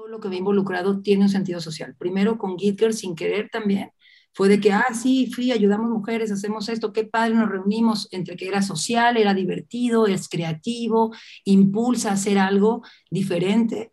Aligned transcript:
todo 0.00 0.08
lo 0.08 0.18
que 0.18 0.28
he 0.28 0.36
involucrado 0.36 1.02
tiene 1.02 1.24
un 1.24 1.28
sentido 1.28 1.60
social. 1.60 1.94
Primero 1.98 2.38
con 2.38 2.58
Gitger 2.58 2.94
sin 2.94 3.14
querer 3.14 3.50
también, 3.50 3.90
fue 4.32 4.48
de 4.48 4.58
que, 4.58 4.72
ah, 4.72 4.94
sí, 4.94 5.30
fui, 5.30 5.52
ayudamos 5.52 5.90
mujeres, 5.90 6.32
hacemos 6.32 6.70
esto, 6.70 6.92
qué 6.92 7.04
padre, 7.04 7.34
nos 7.34 7.50
reunimos 7.50 8.08
entre 8.12 8.36
que 8.36 8.48
era 8.48 8.62
social, 8.62 9.18
era 9.18 9.34
divertido, 9.34 10.06
es 10.06 10.28
creativo, 10.28 11.14
impulsa 11.44 12.10
a 12.10 12.14
hacer 12.14 12.38
algo 12.38 12.82
diferente 13.10 13.92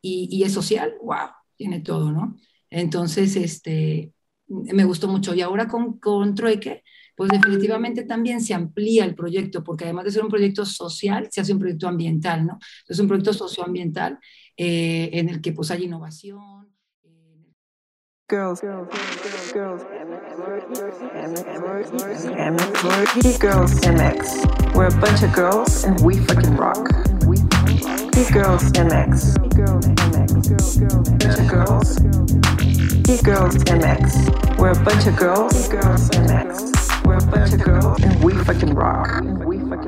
y, 0.00 0.42
es 0.44 0.52
social, 0.52 0.94
wow, 1.02 1.30
tiene 1.56 1.80
todo, 1.80 2.12
¿no? 2.12 2.36
Entonces, 2.70 3.34
este, 3.34 4.12
me 4.46 4.84
gustó 4.84 5.08
mucho. 5.08 5.34
Y 5.34 5.40
ahora 5.40 5.66
con, 5.66 5.98
con 5.98 6.36
Trueque, 6.36 6.84
pues 7.16 7.30
definitivamente 7.30 8.04
también 8.04 8.40
se 8.40 8.54
amplía 8.54 9.04
el 9.04 9.16
proyecto, 9.16 9.64
porque 9.64 9.84
además 9.84 10.04
de 10.04 10.12
ser 10.12 10.22
un 10.22 10.30
proyecto 10.30 10.64
social, 10.64 11.26
se 11.32 11.40
hace 11.40 11.52
un 11.52 11.58
proyecto 11.58 11.88
ambiental, 11.88 12.46
¿no? 12.46 12.58
Es 12.86 13.00
un 13.00 13.08
proyecto 13.08 13.32
socioambiental 13.32 14.20
eh, 14.58 15.10
en 15.12 15.28
el 15.28 15.40
que 15.40 15.52
pues 15.52 15.70
hay 15.70 15.84
innovación. 15.84 16.68
Girls, 18.28 18.60
girls, 18.60 18.88
girls, 18.90 19.52
girls, 19.54 19.84
girls, 23.40 23.80
MX. 23.86 24.74
We're 24.74 24.88
a 24.88 25.00
bunch 25.00 25.22
of 25.22 25.32
girls 25.32 25.84
and 25.84 25.98
we 26.00 26.18
fucking 26.26 26.56
rock. 26.56 26.88
Geek 28.12 28.32
Girls 28.32 28.64
MX. 28.72 29.38
Bunch 31.18 31.38
of 31.38 31.48
girls. 31.48 31.98
Girls 33.22 33.56
MX. 33.64 34.58
We're 34.58 34.72
a 34.72 34.84
bunch 34.84 35.06
of 35.06 35.16
girls. 35.16 35.68
Girls 35.68 36.10
MX. 36.10 37.06
We're 37.06 37.16
a 37.16 37.26
bunch 37.30 37.54
of 37.54 37.62
girls 37.62 38.02
and 38.02 38.22
we 38.22 38.34
fucking 38.44 38.74
rock. 38.74 39.22
We 39.46 39.58
fucking. 39.60 39.87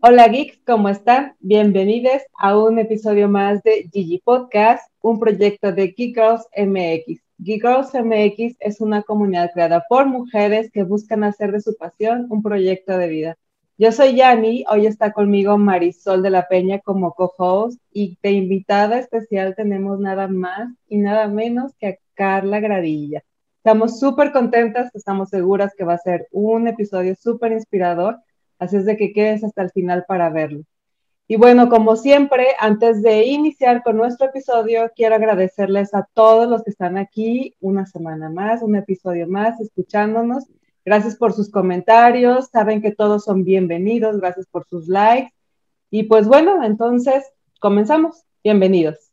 Hola 0.00 0.28
geeks, 0.28 0.60
¿cómo 0.64 0.88
están? 0.88 1.34
Bienvenidos 1.40 2.22
a 2.38 2.56
un 2.56 2.78
episodio 2.78 3.28
más 3.28 3.60
de 3.64 3.90
Gigi 3.92 4.22
Podcast, 4.24 4.88
un 5.00 5.18
proyecto 5.18 5.72
de 5.72 5.88
Geek 5.88 6.14
Girls 6.14 6.46
MX. 6.56 7.20
Geek 7.38 7.62
Girls 7.62 7.92
MX 7.94 8.56
es 8.60 8.80
una 8.80 9.02
comunidad 9.02 9.50
creada 9.52 9.84
por 9.88 10.06
mujeres 10.06 10.70
que 10.70 10.84
buscan 10.84 11.24
hacer 11.24 11.50
de 11.50 11.60
su 11.60 11.76
pasión 11.76 12.28
un 12.30 12.44
proyecto 12.44 12.96
de 12.96 13.08
vida. 13.08 13.36
Yo 13.76 13.90
soy 13.90 14.14
Yani, 14.14 14.64
hoy 14.70 14.86
está 14.86 15.12
conmigo 15.12 15.58
Marisol 15.58 16.22
de 16.22 16.30
la 16.30 16.46
Peña 16.46 16.78
como 16.78 17.12
co-host 17.14 17.80
y 17.92 18.18
de 18.22 18.30
invitada 18.30 19.00
especial 19.00 19.56
tenemos 19.56 19.98
nada 19.98 20.28
más 20.28 20.68
y 20.88 20.98
nada 20.98 21.26
menos 21.26 21.72
que 21.76 21.86
a 21.88 21.96
Carla 22.14 22.60
Gradilla. 22.60 23.24
Estamos 23.56 23.98
súper 23.98 24.30
contentas, 24.30 24.94
estamos 24.94 25.30
seguras 25.30 25.74
que 25.76 25.82
va 25.82 25.94
a 25.94 25.98
ser 25.98 26.28
un 26.30 26.68
episodio 26.68 27.16
súper 27.16 27.50
inspirador 27.50 28.20
Así 28.58 28.76
es 28.76 28.84
de 28.84 28.96
que 28.96 29.12
quedes 29.12 29.44
hasta 29.44 29.62
el 29.62 29.70
final 29.70 30.04
para 30.06 30.30
verlo. 30.30 30.64
Y 31.30 31.36
bueno, 31.36 31.68
como 31.68 31.94
siempre, 31.96 32.56
antes 32.58 33.02
de 33.02 33.26
iniciar 33.26 33.82
con 33.82 33.98
nuestro 33.98 34.28
episodio, 34.28 34.90
quiero 34.96 35.14
agradecerles 35.14 35.92
a 35.92 36.08
todos 36.14 36.48
los 36.48 36.64
que 36.64 36.70
están 36.70 36.96
aquí 36.96 37.54
una 37.60 37.84
semana 37.84 38.30
más, 38.30 38.62
un 38.62 38.76
episodio 38.76 39.28
más, 39.28 39.60
escuchándonos. 39.60 40.44
Gracias 40.86 41.16
por 41.16 41.34
sus 41.34 41.50
comentarios, 41.50 42.48
saben 42.50 42.80
que 42.80 42.92
todos 42.92 43.24
son 43.24 43.44
bienvenidos, 43.44 44.18
gracias 44.18 44.46
por 44.46 44.66
sus 44.68 44.88
likes. 44.88 45.34
Y 45.90 46.04
pues 46.04 46.26
bueno, 46.26 46.64
entonces 46.64 47.24
comenzamos. 47.60 48.24
Bienvenidos. 48.42 49.12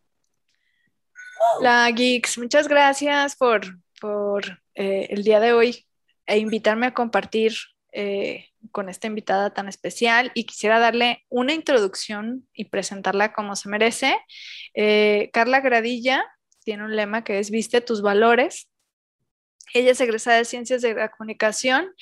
Hola, 1.60 1.92
Geeks, 1.92 2.38
muchas 2.38 2.70
gracias 2.70 3.36
por, 3.36 3.62
por 4.00 4.46
eh, 4.74 5.08
el 5.10 5.24
día 5.24 5.42
de 5.42 5.52
hoy 5.52 5.86
e 6.26 6.38
invitarme 6.38 6.88
a 6.88 6.94
compartir 6.94 7.54
eh, 7.92 8.46
con 8.72 8.90
esta 8.90 9.08
invitada 9.08 9.54
tan 9.54 9.68
especial 9.68 10.32
y 10.34 10.46
quisiera 10.46 10.80
darle 10.80 11.24
una 11.30 11.54
introducción 11.54 12.48
y 12.54 12.66
presentarla 12.66 13.34
como 13.34 13.56
se 13.56 13.70
merece. 13.70 14.18
Eh, 14.74 15.30
Carla 15.34 15.62
Gradilla 15.62 16.26
tiene 16.64 16.84
un 16.84 16.96
lema 16.96 17.24
que 17.24 17.40
es 17.40 17.52
Viste 17.52 17.82
tus 17.82 18.02
valores. 18.02 18.70
Ella 19.74 19.92
es 19.92 20.02
egresada 20.02 20.38
de 20.38 20.46
Ciencias 20.46 20.82
de 20.82 20.94
la 20.94 21.12
Comunicación, 21.12 21.94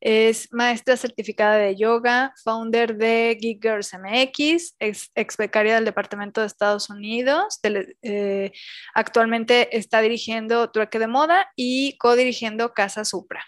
es 0.00 0.52
maestra 0.52 0.96
certificada 0.96 1.56
de 1.56 1.76
yoga, 1.76 2.34
founder 2.42 2.96
de 2.96 3.38
Geek 3.40 3.62
Girls 3.62 3.94
MX, 3.94 4.76
ex, 4.78 5.36
becaria 5.38 5.76
del 5.76 5.86
Departamento 5.86 6.42
de 6.42 6.46
Estados 6.46 6.90
Unidos. 6.90 7.60
Eh, 8.02 8.52
actualmente 8.94 9.74
está 9.76 10.02
dirigiendo 10.02 10.70
Trueque 10.70 10.98
de 10.98 11.06
Moda 11.06 11.50
y 11.56 11.96
co-dirigiendo 11.96 12.74
Casa 12.74 13.04
Supra 13.04 13.44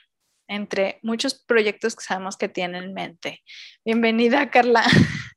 entre 0.49 1.01
muchos 1.03 1.35
proyectos 1.35 1.97
que 1.97 2.05
sabemos 2.05 2.37
que 2.37 2.49
tiene 2.49 2.79
en 2.79 2.95
mente. 2.95 3.43
Bienvenida, 3.85 4.51
Carla. 4.51 4.85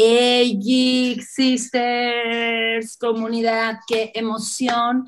Hey, 0.00 0.56
Geek 0.62 1.22
Sisters, 1.22 2.96
comunidad, 2.96 3.78
qué 3.88 4.12
emoción 4.14 5.06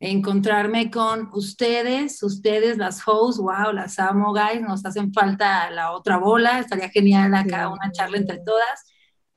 encontrarme 0.00 0.90
con 0.90 1.30
ustedes, 1.32 2.22
ustedes 2.22 2.78
las 2.78 3.02
hosts, 3.06 3.40
wow, 3.40 3.72
las 3.72 3.98
amo, 3.98 4.32
guys, 4.32 4.60
nos 4.60 4.84
hacen 4.84 5.12
falta 5.12 5.70
la 5.70 5.92
otra 5.92 6.18
bola, 6.18 6.60
estaría 6.60 6.88
genial 6.88 7.34
acá 7.34 7.68
una 7.68 7.90
charla 7.90 8.18
entre 8.18 8.38
todas. 8.38 8.84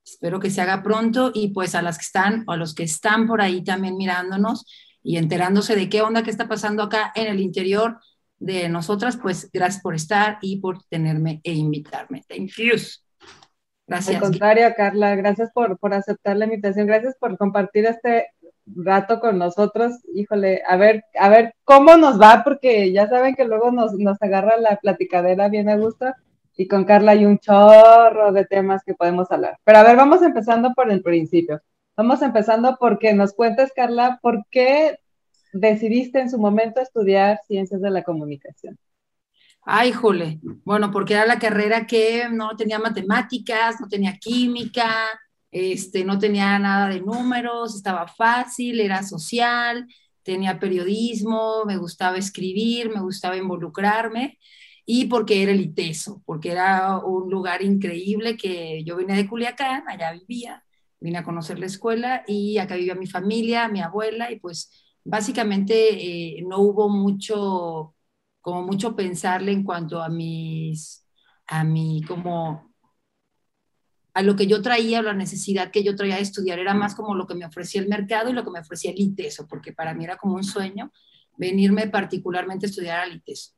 Espero 0.05 0.39
que 0.39 0.49
se 0.49 0.61
haga 0.61 0.83
pronto 0.83 1.31
y 1.33 1.49
pues 1.49 1.73
a 1.73 1.81
las 1.81 1.97
que 1.97 2.03
están 2.03 2.43
o 2.47 2.51
a 2.51 2.57
los 2.57 2.75
que 2.75 2.83
están 2.83 3.27
por 3.27 3.41
ahí 3.41 3.63
también 3.63 3.97
mirándonos 3.97 4.65
y 5.03 5.17
enterándose 5.17 5.75
de 5.75 5.89
qué 5.89 6.01
onda 6.01 6.23
que 6.23 6.31
está 6.31 6.47
pasando 6.47 6.83
acá 6.83 7.11
en 7.15 7.27
el 7.27 7.39
interior 7.39 7.99
de 8.41 8.67
nosotras, 8.69 9.17
pues 9.17 9.49
gracias 9.53 9.83
por 9.83 9.93
estar 9.93 10.39
y 10.41 10.59
por 10.59 10.83
tenerme 10.85 11.41
e 11.43 11.53
invitarme. 11.53 12.23
Thank 12.27 12.49
you. 12.57 12.75
Gracias. 13.87 14.15
Al 14.15 14.21
contrario, 14.21 14.73
Carla, 14.75 15.15
gracias 15.15 15.51
por, 15.53 15.77
por 15.77 15.93
aceptar 15.93 16.37
la 16.37 16.45
invitación, 16.45 16.87
gracias 16.87 17.15
por 17.19 17.37
compartir 17.37 17.85
este 17.85 18.27
rato 18.65 19.19
con 19.19 19.37
nosotros. 19.37 19.93
Híjole, 20.15 20.63
a 20.67 20.75
ver, 20.75 21.03
a 21.19 21.29
ver 21.29 21.53
cómo 21.63 21.97
nos 21.97 22.19
va, 22.19 22.43
porque 22.43 22.91
ya 22.91 23.07
saben 23.07 23.35
que 23.35 23.45
luego 23.45 23.71
nos, 23.71 23.93
nos 23.93 24.19
agarra 24.21 24.57
la 24.57 24.77
platicadera 24.77 25.47
bien 25.47 25.69
a 25.69 25.77
gusto 25.77 26.05
y 26.57 26.67
con 26.67 26.85
Carla 26.85 27.11
hay 27.11 27.25
un 27.25 27.37
chorro 27.37 28.31
de 28.31 28.45
temas 28.45 28.83
que 28.83 28.95
podemos 28.95 29.31
hablar. 29.31 29.59
Pero 29.63 29.79
a 29.79 29.83
ver, 29.83 29.95
vamos 29.95 30.21
empezando 30.23 30.73
por 30.73 30.91
el 30.91 31.03
principio. 31.03 31.61
Vamos 31.95 32.21
empezando 32.23 32.77
porque 32.79 33.13
nos 33.13 33.33
cuentes, 33.33 33.71
Carla, 33.75 34.19
por 34.21 34.45
qué 34.49 34.97
decidiste 35.53 36.19
en 36.19 36.29
su 36.29 36.37
momento 36.37 36.81
estudiar 36.81 37.39
ciencias 37.47 37.81
de 37.81 37.91
la 37.91 38.03
comunicación? 38.03 38.77
Ay, 39.63 39.91
jole. 39.91 40.39
Bueno, 40.63 40.91
porque 40.91 41.13
era 41.13 41.25
la 41.25 41.39
carrera 41.39 41.85
que 41.85 42.27
no 42.31 42.55
tenía 42.55 42.79
matemáticas, 42.79 43.79
no 43.79 43.87
tenía 43.87 44.17
química, 44.17 44.89
este, 45.51 46.03
no 46.03 46.17
tenía 46.17 46.57
nada 46.57 46.89
de 46.89 47.01
números, 47.01 47.75
estaba 47.75 48.07
fácil, 48.07 48.79
era 48.79 49.03
social, 49.03 49.87
tenía 50.23 50.59
periodismo, 50.59 51.65
me 51.65 51.77
gustaba 51.77 52.17
escribir, 52.17 52.89
me 52.89 53.01
gustaba 53.01 53.37
involucrarme 53.37 54.39
y 54.85 55.05
porque 55.05 55.43
era 55.43 55.51
el 55.51 55.61
ITESO, 55.61 56.21
porque 56.25 56.51
era 56.51 56.97
un 56.97 57.29
lugar 57.29 57.61
increíble 57.61 58.37
que 58.37 58.83
yo 58.83 58.97
vine 58.97 59.15
de 59.15 59.27
Culiacán, 59.27 59.83
allá 59.87 60.11
vivía, 60.11 60.63
vine 60.99 61.19
a 61.19 61.23
conocer 61.23 61.59
la 61.59 61.67
escuela 61.67 62.23
y 62.27 62.57
acá 62.57 62.75
vivía 62.75 62.95
mi 62.95 63.07
familia, 63.07 63.67
mi 63.67 63.81
abuela 63.81 64.31
y 64.31 64.39
pues 64.39 64.71
básicamente 65.03 65.73
eh, 66.37 66.43
no 66.47 66.59
hubo 66.59 66.89
mucho, 66.89 67.95
como 68.41 68.63
mucho 68.63 68.95
pensarle 68.95 69.51
en 69.51 69.63
cuanto 69.63 70.01
a 70.01 70.09
mis, 70.09 71.05
a 71.47 71.63
mi, 71.63 72.01
como, 72.03 72.71
a 74.13 74.21
lo 74.21 74.35
que 74.35 74.47
yo 74.47 74.61
traía, 74.61 75.01
la 75.01 75.13
necesidad 75.13 75.71
que 75.71 75.83
yo 75.83 75.95
traía 75.95 76.15
de 76.15 76.21
estudiar, 76.21 76.59
era 76.59 76.73
más 76.73 76.95
como 76.95 77.15
lo 77.15 77.27
que 77.27 77.35
me 77.35 77.45
ofrecía 77.45 77.81
el 77.81 77.87
mercado 77.87 78.29
y 78.29 78.33
lo 78.33 78.43
que 78.43 78.51
me 78.51 78.59
ofrecía 78.59 78.91
el 78.91 78.99
ITESO, 78.99 79.47
porque 79.47 79.73
para 79.73 79.93
mí 79.93 80.03
era 80.03 80.17
como 80.17 80.35
un 80.35 80.43
sueño 80.43 80.91
venirme 81.37 81.87
particularmente 81.87 82.65
a 82.65 82.69
estudiar 82.69 82.99
al 82.99 83.15
ITESO. 83.15 83.53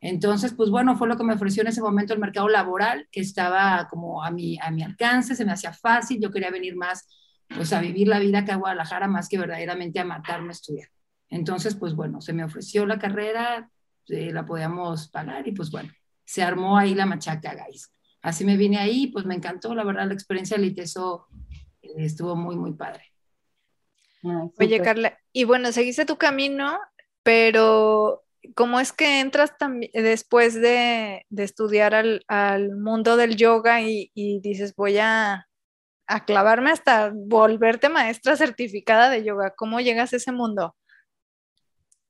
Entonces, 0.00 0.52
pues 0.52 0.68
bueno, 0.68 0.96
fue 0.98 1.08
lo 1.08 1.16
que 1.16 1.24
me 1.24 1.32
ofreció 1.32 1.62
en 1.62 1.68
ese 1.68 1.80
momento 1.80 2.12
el 2.12 2.20
mercado 2.20 2.48
laboral, 2.48 3.08
que 3.10 3.20
estaba 3.20 3.88
como 3.88 4.22
a 4.22 4.30
mi, 4.30 4.58
a 4.60 4.70
mi 4.70 4.82
alcance, 4.82 5.34
se 5.34 5.46
me 5.46 5.52
hacía 5.52 5.72
fácil, 5.72 6.20
yo 6.20 6.30
quería 6.30 6.50
venir 6.50 6.76
más 6.76 7.08
pues 7.54 7.72
a 7.72 7.80
vivir 7.80 8.08
la 8.08 8.18
vida 8.18 8.40
acá 8.40 8.54
a 8.54 8.58
Guadalajara 8.58 9.08
más 9.08 9.28
que 9.28 9.38
verdaderamente 9.38 10.00
a 10.00 10.04
matarme 10.04 10.48
a 10.48 10.52
estudiar. 10.52 10.88
Entonces, 11.30 11.74
pues 11.74 11.94
bueno, 11.94 12.20
se 12.20 12.32
me 12.32 12.44
ofreció 12.44 12.86
la 12.86 12.98
carrera, 12.98 13.70
eh, 14.08 14.32
la 14.32 14.44
podíamos 14.44 15.08
pagar 15.08 15.46
y 15.48 15.52
pues 15.52 15.70
bueno, 15.70 15.90
se 16.24 16.42
armó 16.42 16.76
ahí 16.76 16.94
la 16.94 17.06
machaca, 17.06 17.54
guys. 17.54 17.92
Así 18.22 18.44
me 18.44 18.56
vine 18.56 18.78
ahí, 18.78 19.08
pues 19.08 19.24
me 19.24 19.34
encantó, 19.34 19.74
la 19.74 19.84
verdad, 19.84 20.06
la 20.06 20.14
experiencia 20.14 20.56
del 20.56 20.66
ITESO 20.66 21.26
eh, 21.82 21.92
estuvo 21.98 22.36
muy, 22.36 22.56
muy 22.56 22.72
padre. 22.72 23.12
Oye, 24.58 24.80
Carla, 24.80 25.18
y 25.32 25.44
bueno, 25.44 25.70
seguiste 25.70 26.06
tu 26.06 26.16
camino, 26.16 26.78
pero 27.22 28.24
¿cómo 28.54 28.80
es 28.80 28.92
que 28.92 29.20
entras 29.20 29.58
también 29.58 29.90
después 29.92 30.54
de, 30.54 31.26
estudiar 31.36 31.94
al, 31.94 32.76
mundo 32.76 33.18
del 33.18 33.36
yoga 33.36 33.82
y 33.82 34.40
dices, 34.40 34.74
voy 34.74 34.96
a, 34.96 35.46
a 36.06 36.24
clavarme 36.24 36.70
hasta 36.70 37.12
volverte 37.14 37.88
maestra 37.88 38.36
certificada 38.36 39.10
de 39.10 39.24
yoga. 39.24 39.54
¿Cómo 39.56 39.80
llegas 39.80 40.12
a 40.12 40.16
ese 40.16 40.32
mundo? 40.32 40.74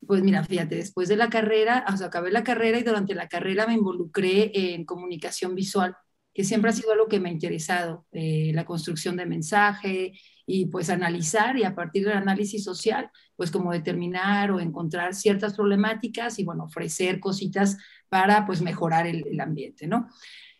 Pues 0.06 0.22
mira, 0.22 0.44
fíjate, 0.44 0.76
después 0.76 1.08
de 1.08 1.16
la 1.16 1.30
carrera, 1.30 1.84
o 1.92 1.96
sea, 1.96 2.08
acabé 2.08 2.30
la 2.30 2.44
carrera 2.44 2.78
y 2.78 2.82
durante 2.82 3.14
la 3.14 3.28
carrera 3.28 3.66
me 3.66 3.74
involucré 3.74 4.52
en 4.74 4.84
comunicación 4.84 5.54
visual. 5.54 5.96
que 6.34 6.44
siempre 6.44 6.70
ha 6.70 6.72
sido 6.74 6.92
algo 6.92 7.08
que 7.08 7.20
me 7.20 7.28
ha 7.28 7.32
interesado, 7.32 8.06
eh, 8.12 8.50
la 8.54 8.64
construcción 8.64 9.16
de 9.16 9.24
mensaje 9.26 10.12
y 10.46 10.66
pues 10.66 10.90
analizar 10.90 11.56
y 11.56 11.64
a 11.64 11.74
partir 11.76 12.04
del 12.04 12.16
análisis 12.16 12.64
social, 12.64 13.10
pues 13.36 13.50
como 13.52 13.72
determinar 13.72 14.50
o 14.50 14.60
encontrar 14.60 15.14
ciertas 15.14 15.54
problemáticas 15.54 16.38
y 16.40 16.44
bueno, 16.44 16.64
ofrecer 16.64 17.20
cositas 17.20 17.78
para 18.08 18.46
pues 18.46 18.60
mejorar 18.62 19.06
el, 19.06 19.26
el 19.28 19.40
ambiente, 19.40 19.86
¿no? 19.86 20.08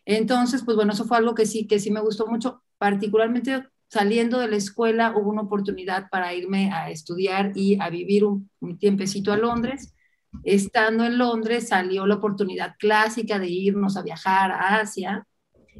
Entonces, 0.05 0.63
pues 0.63 0.77
bueno, 0.77 0.93
eso 0.93 1.05
fue 1.05 1.17
algo 1.17 1.35
que 1.35 1.45
sí, 1.45 1.67
que 1.67 1.79
sí 1.79 1.91
me 1.91 1.99
gustó 2.01 2.27
mucho, 2.27 2.63
particularmente 2.77 3.63
saliendo 3.87 4.39
de 4.39 4.47
la 4.47 4.57
escuela 4.57 5.13
hubo 5.15 5.29
una 5.29 5.43
oportunidad 5.43 6.09
para 6.09 6.33
irme 6.33 6.71
a 6.71 6.89
estudiar 6.89 7.51
y 7.55 7.79
a 7.79 7.89
vivir 7.89 8.25
un, 8.25 8.49
tiempecito 8.79 9.31
a 9.31 9.37
Londres. 9.37 9.95
Estando 10.43 11.05
en 11.05 11.17
Londres 11.17 11.69
salió 11.69 12.05
la 12.05 12.15
oportunidad 12.15 12.75
clásica 12.77 13.39
de 13.39 13.47
irnos 13.47 13.95
a 13.95 14.03
viajar 14.03 14.51
a 14.51 14.79
Asia. 14.79 15.25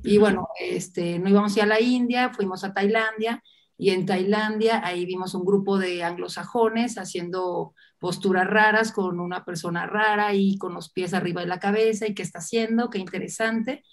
Y 0.03 0.17
bueno, 0.17 0.47
este, 0.59 1.19
no 1.19 1.29
íbamos 1.29 1.55
a 1.55 1.59
ir 1.59 1.63
a 1.63 1.67
la 1.67 1.81
India, 1.81 2.31
fuimos 2.33 2.63
a 2.63 2.73
Tailandia 2.73 3.41
y 3.77 3.89
en 3.89 4.05
Tailandia 4.05 4.85
ahí 4.85 5.05
vimos 5.05 5.33
un 5.35 5.43
grupo 5.43 5.77
de 5.77 6.03
anglosajones 6.03 6.97
haciendo 6.97 7.73
posturas 7.99 8.47
raras 8.47 8.91
con 8.91 9.19
una 9.19 9.43
persona 9.43 9.85
rara 9.85 10.33
y 10.33 10.57
con 10.57 10.73
los 10.73 10.91
pies 10.91 11.13
arriba 11.13 11.41
de 11.41 11.47
la 11.47 11.59
cabeza 11.59 12.07
y 12.07 12.13
qué 12.13 12.23
está 12.23 12.39
haciendo, 12.39 12.89
qué 12.89 12.99
interesante. 12.99 13.83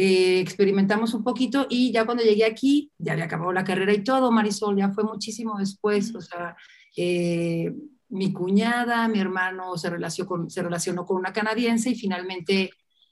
Eh, 0.00 0.38
experimentamos 0.38 1.12
un 1.12 1.24
poquito 1.24 1.66
y 1.68 1.90
ya 1.90 2.04
cuando 2.04 2.22
llegué 2.22 2.44
aquí, 2.44 2.92
ya 2.98 3.14
había 3.14 3.24
acabado 3.24 3.52
la 3.52 3.64
carrera 3.64 3.92
y 3.92 4.04
todo, 4.04 4.30
Marisol, 4.30 4.76
ya 4.76 4.92
fue 4.92 5.02
muchísimo 5.02 5.58
después, 5.58 6.14
o 6.14 6.20
sea, 6.20 6.56
eh, 6.96 7.74
mi 8.08 8.32
cuñada, 8.32 9.08
mi 9.08 9.18
hermano 9.18 9.76
se 9.76 9.90
relacionó 9.90 10.28
con, 10.28 10.50
se 10.50 10.62
relacionó 10.62 11.04
con 11.04 11.16
una 11.16 11.32
canadiense 11.32 11.90
y 11.90 11.96
finalmente 11.96 12.70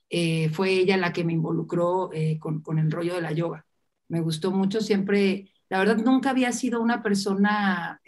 eh, 0.09 0.49
fue 0.51 0.75
ella 0.75 0.97
la 0.97 1.13
que 1.13 1.25
me 1.25 1.33
involucró 1.33 2.09
con, 2.39 2.63
con, 2.63 2.79
el 2.79 2.93
rollo 2.93 3.17
de 3.17 3.23
la 3.23 3.33
yoga. 3.33 3.67
Me 4.07 4.21
gustó 4.21 4.53
mucho, 4.53 4.81
siempre, 4.81 5.51
la 5.69 5.81
verdad 5.81 5.97
nunca 5.97 6.31
había 6.31 6.53
sido 6.53 6.81
una 6.81 7.03
persona 7.03 8.01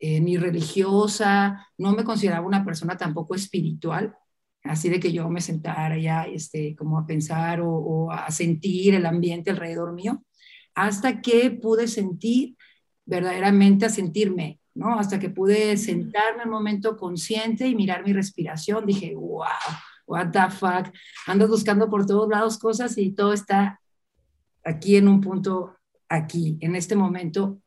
ni 0.00 0.36
religiosa, 0.36 1.64
no 1.78 1.92
me 1.92 2.02
consideraba 2.02 2.44
una 2.44 2.64
persona 2.64 2.96
tampoco 2.96 3.36
espiritual, 3.36 4.16
así 4.68 4.88
de 4.88 5.00
que 5.00 5.12
yo 5.12 5.28
me 5.28 5.40
sentara 5.40 5.98
ya 5.98 6.24
este, 6.24 6.74
como 6.76 6.98
a 6.98 7.06
pensar 7.06 7.60
o, 7.62 8.10
a 8.10 8.30
sentir 8.30 8.94
el 8.94 9.06
ambiente 9.06 9.50
alrededor 9.50 9.92
mío, 9.92 10.24
hasta 10.74 11.20
que 11.20 11.50
pude 11.50 11.88
sentir 11.88 12.56
verdaderamente 13.04 13.86
a 13.86 13.88
sentirme, 13.88 14.60
¿no? 14.74 14.98
Hasta 14.98 15.18
que 15.18 15.30
pude 15.30 15.76
sentarme 15.76 16.42
en 16.42 16.48
un 16.48 16.54
momento 16.54 16.96
consciente 16.96 17.66
y 17.66 17.74
mirar 17.74 18.04
mi 18.04 18.12
respiración, 18.12 18.84
dije, 18.84 19.14
wow, 19.14 19.46
what 20.06 20.30
the 20.30 20.50
fuck, 20.50 20.92
ando 21.26 21.48
buscando 21.48 21.88
por 21.88 22.06
todos 22.06 22.28
lados 22.28 22.58
cosas 22.58 22.96
y 22.98 23.12
todo 23.12 23.32
está 23.32 23.80
aquí 24.64 24.96
en 24.96 25.08
un 25.08 25.20
punto, 25.20 25.76
aquí, 26.08 26.58
en 26.60 26.76
este 26.76 26.96
momento, 26.96 27.60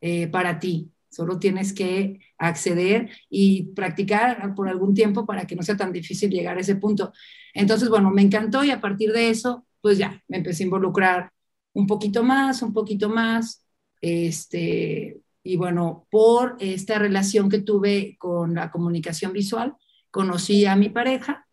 eh, 0.00 0.26
para 0.28 0.58
ti, 0.58 0.90
Solo 1.10 1.38
tienes 1.38 1.72
que 1.72 2.20
acceder 2.38 3.10
y 3.28 3.64
practicar 3.74 4.54
por 4.54 4.68
algún 4.68 4.94
tiempo 4.94 5.26
para 5.26 5.46
que 5.46 5.56
no 5.56 5.62
sea 5.62 5.76
tan 5.76 5.92
difícil 5.92 6.30
llegar 6.30 6.56
a 6.56 6.60
ese 6.60 6.76
punto. 6.76 7.12
Entonces, 7.52 7.88
bueno, 7.88 8.10
me 8.10 8.22
encantó 8.22 8.64
y 8.64 8.70
a 8.70 8.80
partir 8.80 9.12
de 9.12 9.30
eso, 9.30 9.66
pues 9.80 9.98
ya, 9.98 10.22
me 10.28 10.38
empecé 10.38 10.62
a 10.62 10.66
involucrar 10.66 11.32
un 11.72 11.86
poquito 11.86 12.22
más, 12.22 12.62
un 12.62 12.72
poquito 12.72 13.08
más. 13.08 13.66
Este, 14.00 15.20
y 15.42 15.56
bueno, 15.56 16.06
por 16.10 16.56
esta 16.60 16.98
relación 16.98 17.48
que 17.48 17.60
tuve 17.60 18.16
con 18.18 18.54
la 18.54 18.70
comunicación 18.70 19.32
visual, 19.32 19.74
conocí 20.10 20.64
a 20.66 20.76
mi 20.76 20.88
pareja 20.88 21.46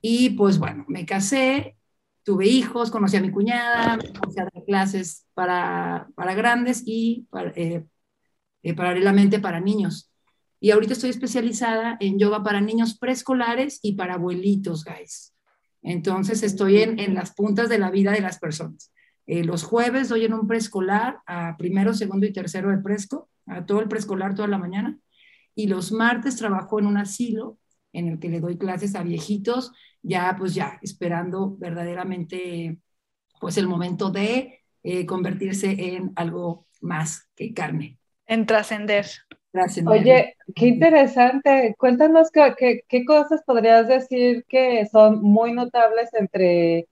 y 0.00 0.30
pues 0.30 0.58
bueno, 0.58 0.84
me 0.88 1.06
casé, 1.06 1.76
tuve 2.22 2.46
hijos, 2.46 2.90
conocí 2.90 3.16
a 3.16 3.20
mi 3.20 3.30
cuñada, 3.30 3.96
me 3.96 4.04
a 4.04 4.44
dar 4.44 4.64
clases 4.64 5.26
para, 5.34 6.08
para 6.14 6.34
grandes 6.34 6.82
y 6.84 7.26
para, 7.30 7.52
eh, 7.56 7.84
eh, 8.66 8.74
paralelamente 8.74 9.38
para 9.38 9.60
niños. 9.60 10.10
Y 10.58 10.72
ahorita 10.72 10.94
estoy 10.94 11.10
especializada 11.10 11.96
en 12.00 12.18
yoga 12.18 12.42
para 12.42 12.60
niños 12.60 12.98
preescolares 12.98 13.78
y 13.80 13.92
para 13.92 14.14
abuelitos, 14.14 14.84
guys. 14.84 15.32
Entonces 15.82 16.42
estoy 16.42 16.78
en, 16.78 17.14
las 17.14 17.32
puntas 17.32 17.68
de 17.68 17.78
la 17.78 17.92
vida 17.92 18.10
de 18.10 18.20
las 18.20 18.40
personas. 18.40 18.92
Eh, 19.28 19.44
los 19.44 19.62
jueves 19.62 20.08
doy 20.08 20.24
en 20.24 20.34
un 20.34 20.48
preescolar 20.48 21.20
a 21.28 21.56
primero, 21.56 21.94
segundo 21.94 22.26
y 22.26 22.32
tercero 22.32 22.70
de 22.70 22.78
presco, 22.78 23.28
a 23.46 23.64
todo 23.64 23.78
el 23.78 23.86
preescolar 23.86 24.34
toda 24.34 24.48
la 24.48 24.58
mañana. 24.58 24.98
Y 25.54 25.68
los 25.68 25.92
martes 25.92 26.34
trabajo 26.34 26.80
en 26.80 26.86
un 26.86 26.96
asilo 26.96 27.58
en 27.92 28.08
el 28.08 28.18
que 28.18 28.30
le 28.30 28.40
doy 28.40 28.58
clases 28.58 28.96
a 28.96 29.04
viejitos, 29.04 29.70
ya 30.02 30.34
pues 30.36 30.56
ya 30.56 30.80
esperando 30.82 31.56
verdaderamente 31.56 32.80
pues 33.40 33.58
el 33.58 33.68
momento 33.68 34.10
de 34.10 34.64
eh, 34.82 35.06
convertirse 35.06 35.94
en 35.94 36.10
algo 36.16 36.66
más 36.80 37.28
que 37.36 37.54
carne. 37.54 38.00
En 38.26 38.46
trascender. 38.46 39.06
Oye, 39.86 40.36
qué 40.54 40.66
interesante. 40.66 41.74
Cuéntanos 41.78 42.30
qué, 42.30 42.82
qué, 42.86 43.04
cosas 43.04 43.42
podrías 43.46 43.88
decir 43.88 44.44
que 44.48 44.86
son 44.86 45.22
muy 45.22 45.52
notables 45.52 46.10
entre, 46.12 46.88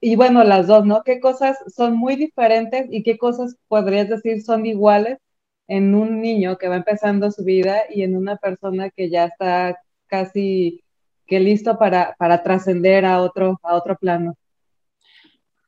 y 0.00 0.16
bueno, 0.16 0.44
las 0.44 0.66
dos, 0.66 0.84
¿no? 0.86 1.02
¿Qué 1.02 1.18
cosas 1.18 1.58
son 1.74 1.96
muy 1.96 2.16
diferentes 2.16 2.86
y 2.90 3.02
qué 3.02 3.18
cosas 3.18 3.56
podrías 3.68 4.08
decir 4.08 4.42
son 4.42 4.64
iguales 4.66 5.18
en 5.66 5.94
un 5.94 6.20
niño 6.20 6.56
que 6.58 6.68
va 6.68 6.76
empezando 6.76 7.30
su 7.30 7.42
vida 7.42 7.82
y 7.90 8.02
en 8.02 8.16
una 8.16 8.36
persona 8.36 8.90
que 8.90 9.10
ya 9.10 9.24
está 9.24 9.78
casi 10.06 10.84
que 11.26 11.40
listo 11.40 11.78
para, 11.78 12.14
para 12.18 12.42
trascender 12.42 13.04
a 13.06 13.22
otro, 13.22 13.58
a 13.62 13.74
otro 13.74 13.96
plano? 13.96 14.36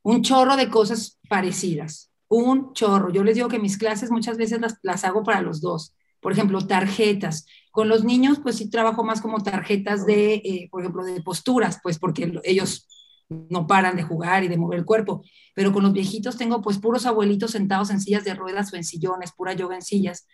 Un 0.02 0.22
chorro 0.22 0.56
de 0.56 0.68
cosas 0.68 1.18
parecidas 1.28 2.10
un 2.28 2.72
chorro. 2.72 3.10
Yo 3.10 3.24
les 3.24 3.34
digo 3.34 3.48
que 3.48 3.58
mis 3.58 3.78
clases 3.78 4.10
muchas 4.10 4.36
veces 4.36 4.60
las, 4.82 5.04
hago 5.04 5.22
para 5.22 5.40
los 5.42 5.60
dos. 5.60 5.94
Por 6.20 6.32
ejemplo, 6.32 6.66
tarjetas. 6.66 7.46
Con 7.70 7.88
los 7.88 8.04
niños, 8.04 8.40
pues 8.42 8.56
sí 8.56 8.70
trabajo 8.70 9.04
más 9.04 9.20
como 9.20 9.42
tarjetas 9.42 10.06
de, 10.06 10.34
eh, 10.34 10.68
por 10.70 10.80
ejemplo, 10.82 11.04
de 11.04 11.22
posturas, 11.22 11.78
pues 11.82 11.98
porque 11.98 12.32
ellos 12.44 12.88
no 13.28 13.66
paran 13.66 13.96
de 13.96 14.02
jugar 14.02 14.44
y 14.44 14.48
de 14.48 14.56
mover 14.56 14.80
el 14.80 14.84
cuerpo. 14.84 15.22
Pero 15.54 15.72
con 15.72 15.82
los 15.82 15.92
viejitos 15.92 16.36
tengo 16.36 16.62
pues 16.62 16.78
puros 16.78 17.06
abuelitos 17.06 17.52
sentados 17.52 17.90
en 17.90 18.00
sillas 18.00 18.24
de 18.24 18.34
ruedas 18.34 18.72
o 18.72 18.76
en 18.76 18.84
sillones, 18.84 19.32
pura 19.32 19.52
yoga 19.52 19.76
en 19.76 19.82
sillas. 19.82 20.26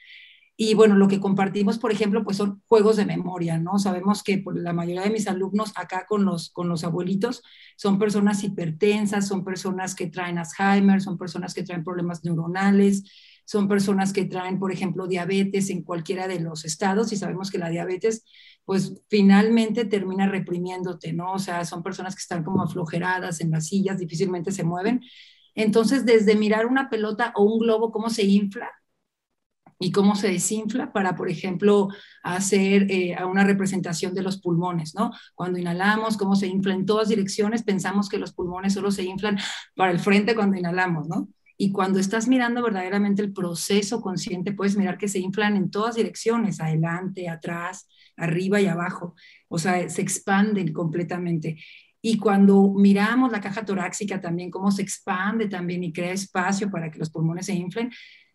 Y 0.65 0.75
bueno, 0.75 0.95
lo 0.95 1.09
que 1.09 1.19
compartimos, 1.19 1.77
por 1.79 1.91
ejemplo, 1.91 2.23
pues 2.23 2.37
son 2.37 2.63
juegos 2.69 2.97
de 2.97 3.05
memoria, 3.05 3.59
¿no? 3.59 3.81
Sabemos 3.81 4.23
que 4.23 4.39
por 4.39 4.57
la 4.57 4.73
mayoría 4.73 5.03
de 5.03 5.11
mis 5.11 5.27
alumnos 5.27 5.73
acá 5.75 6.07
con 6.09 6.25
los, 6.25 6.51
con 6.51 6.69
los 6.69 6.85
abuelitos 6.85 7.43
son 7.77 7.99
personas 7.99 8.45
hipertensas, 8.45 9.27
son 9.27 9.43
personas 9.43 9.97
que 9.97 10.07
traen 10.07 10.39
Alzheimer, 10.39 11.03
son 11.03 11.19
personas 11.19 11.53
que 11.53 11.65
traen 11.65 11.83
problemas 11.83 12.23
neuronales, 12.23 13.03
son 13.45 13.67
personas 13.67 14.13
que 14.13 14.25
traen, 14.25 14.61
por 14.61 14.71
ejemplo, 14.71 15.09
diabetes 15.09 15.69
en 15.69 15.83
cualquiera 15.83 16.29
de 16.29 16.39
los 16.39 16.65
estados 16.65 17.13
y 17.13 17.17
sabemos 17.17 17.51
que 17.51 17.59
la 17.59 17.69
diabetes, 17.69 18.25
pues 18.65 19.03
finalmente 19.09 19.85
termina 19.85 20.29
reprimiéndote, 20.29 21.13
¿no? 21.13 21.33
O 21.33 21.39
sea, 21.41 21.65
son 21.65 21.83
personas 21.83 22.15
que 22.15 22.21
están 22.21 22.45
como 22.45 22.63
aflojeradas 22.63 23.41
en 23.41 23.51
las 23.51 23.67
sillas, 23.67 23.99
difícilmente 23.99 24.53
se 24.53 24.63
mueven. 24.63 25.01
Entonces, 25.57 26.07
desde 26.07 26.37
mirar 26.37 26.67
una 26.67 26.89
pelota 26.89 27.33
o 27.35 27.43
un 27.43 27.59
globo, 27.59 27.91
cómo 27.91 28.11
se 28.11 28.23
infla, 28.23 28.71
y 29.83 29.91
cómo 29.91 30.15
se 30.15 30.29
desinfla 30.29 30.93
para, 30.93 31.17
por 31.17 31.29
ejemplo, 31.29 31.89
hacer 32.23 32.87
eh, 32.89 33.17
una 33.29 33.43
representación 33.43 34.15
de 34.15 34.23
los 34.23 34.41
pulmones, 34.41 34.95
¿no? 34.95 35.11
Cuando 35.35 35.59
inhalamos, 35.59 36.17
cómo 36.17 36.37
se 36.37 36.47
infla 36.47 36.73
en 36.73 36.87
todas 36.87 37.09
direcciones, 37.09 37.65
pensamos 37.65 38.09
que 38.09 38.19
los 38.19 38.33
pulmones 38.33 38.75
solo 38.75 38.93
se 38.93 39.03
inflan 39.03 39.39
para 39.75 39.91
el 39.91 39.99
frente 39.99 40.37
cuando 40.37 40.57
inhalamos, 40.57 41.09
¿no? 41.09 41.29
Y 41.57 41.73
cuando 41.73 41.99
estás 41.99 42.29
mirando 42.29 42.63
verdaderamente 42.63 43.23
el 43.23 43.33
proceso 43.33 44.01
consciente, 44.01 44.53
puedes 44.53 44.77
mirar 44.77 44.99
que 44.99 45.09
se 45.09 45.19
inflan 45.19 45.57
en 45.57 45.69
todas 45.69 45.97
direcciones, 45.97 46.61
adelante, 46.61 47.29
atrás, 47.29 47.89
arriba 48.17 48.61
y 48.61 48.67
abajo. 48.67 49.17
O 49.49 49.59
sea, 49.59 49.89
se 49.89 50.01
expanden 50.01 50.73
completamente. 50.73 51.59
Y 52.01 52.19
cuando 52.19 52.73
miramos 52.77 53.31
la 53.31 53.41
caja 53.41 53.65
torácica 53.65 54.21
también, 54.21 54.51
cómo 54.51 54.71
se 54.71 54.83
expande 54.83 55.49
también 55.49 55.85
y 55.85 55.93
crea 55.93 56.13
espacio 56.13 56.71
para 56.71 56.91
que 56.91 56.99
los 56.99 57.11
pulmones 57.11 57.47
se 57.47 57.55
inflen, 57.55 57.91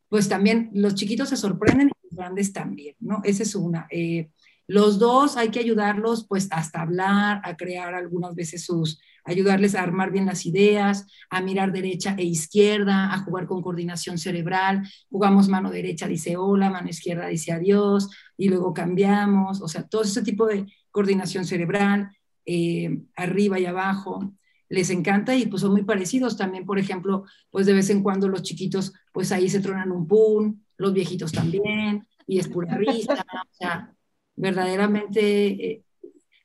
pues 0.09 0.29
también 0.29 0.69
los 0.73 0.95
chiquitos 0.95 1.29
se 1.29 1.37
sorprenden 1.37 1.89
y 1.89 1.91
los 2.03 2.17
grandes 2.17 2.53
también, 2.53 2.95
¿no? 2.99 3.21
Esa 3.23 3.43
es 3.43 3.55
una. 3.55 3.87
Eh, 3.89 4.29
los 4.67 4.99
dos 4.99 5.37
hay 5.37 5.49
que 5.49 5.59
ayudarlos 5.59 6.27
pues 6.27 6.49
hasta 6.51 6.81
hablar, 6.81 7.41
a 7.43 7.55
crear 7.55 7.93
algunas 7.93 8.35
veces 8.35 8.65
sus, 8.65 8.99
ayudarles 9.23 9.75
a 9.75 9.81
armar 9.81 10.11
bien 10.11 10.25
las 10.25 10.45
ideas, 10.45 11.07
a 11.29 11.41
mirar 11.41 11.71
derecha 11.71 12.15
e 12.17 12.23
izquierda, 12.23 13.13
a 13.13 13.19
jugar 13.19 13.47
con 13.47 13.61
coordinación 13.61 14.17
cerebral. 14.17 14.83
Jugamos 15.09 15.47
mano 15.47 15.69
derecha, 15.69 16.07
dice 16.07 16.35
hola, 16.35 16.69
mano 16.69 16.89
izquierda 16.89 17.27
dice 17.27 17.53
adiós, 17.53 18.09
y 18.35 18.49
luego 18.49 18.73
cambiamos, 18.73 19.61
o 19.61 19.69
sea, 19.69 19.83
todo 19.83 20.03
ese 20.03 20.21
tipo 20.21 20.45
de 20.45 20.65
coordinación 20.91 21.45
cerebral, 21.45 22.09
eh, 22.45 23.03
arriba 23.15 23.59
y 23.59 23.65
abajo 23.65 24.33
les 24.69 24.89
encanta 24.89 25.35
y 25.35 25.45
pues 25.45 25.61
son 25.61 25.71
muy 25.71 25.83
parecidos. 25.83 26.37
También, 26.37 26.65
por 26.65 26.79
ejemplo, 26.79 27.25
pues 27.49 27.65
de 27.65 27.73
vez 27.73 27.89
en 27.89 28.03
cuando 28.03 28.27
los 28.27 28.43
chiquitos, 28.43 28.93
pues 29.11 29.31
ahí 29.31 29.49
se 29.49 29.59
tronan 29.59 29.91
un 29.91 30.07
pum, 30.07 30.59
los 30.77 30.93
viejitos 30.93 31.31
también, 31.31 32.07
y 32.25 32.39
es 32.39 32.47
pura 32.47 32.77
risa, 32.77 33.13
o 33.13 33.55
sea, 33.55 33.93
verdaderamente, 34.35 35.47
eh, 35.47 35.83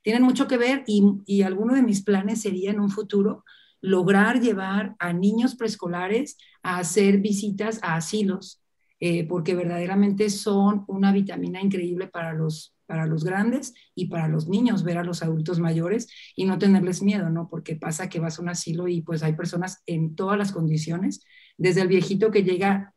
tienen 0.02 0.23
mucho 0.23 0.49
que 0.49 0.57
ver 0.57 0.85
y, 0.87 1.02
y 1.26 1.43
alguno 1.43 1.75
de 1.75 1.83
mis 1.83 2.02
planes 2.02 2.41
sería 2.41 2.71
en 2.71 2.81
un 2.81 2.91
futuro 2.91 3.45
lograr 3.81 4.41
llevar 4.41 4.95
a 4.99 5.12
niños 5.12 5.57
preescolares 5.57 6.38
a 6.62 6.79
hacer 6.79 7.19
visitas 7.19 7.81
a 7.83 7.97
asilos, 7.97 8.62
eh, 9.00 9.26
porque 9.26 9.57
verdaderamente 9.57 10.31
son 10.31 10.85
una 10.87 11.12
vitamina 11.12 11.61
increíble 11.61 12.07
para 12.07 12.33
los, 12.33 12.75
para 12.92 13.06
los 13.06 13.25
grandes 13.25 13.72
y 13.94 14.08
para 14.08 14.28
los 14.28 14.50
niños, 14.50 14.84
ver 14.84 14.99
a 14.99 15.02
los 15.02 15.22
adultos 15.22 15.58
mayores 15.58 16.08
y 16.37 16.44
no 16.44 16.58
tenerles 16.58 17.00
miedo, 17.02 17.30
¿no? 17.30 17.49
Porque 17.49 17.75
pasa 17.75 18.11
que 18.11 18.20
vas 18.20 18.38
a 18.38 18.42
un 18.42 18.50
asilo 18.50 18.87
y 18.87 19.00
pues 19.00 19.22
hay 19.22 19.32
personas 19.32 19.82
en 19.87 20.14
todas 20.14 20.37
las 20.37 20.52
condiciones, 20.52 21.25
desde 21.56 21.80
el 21.80 21.88
viejito 21.88 22.30
que 22.30 22.42
llega 22.42 22.92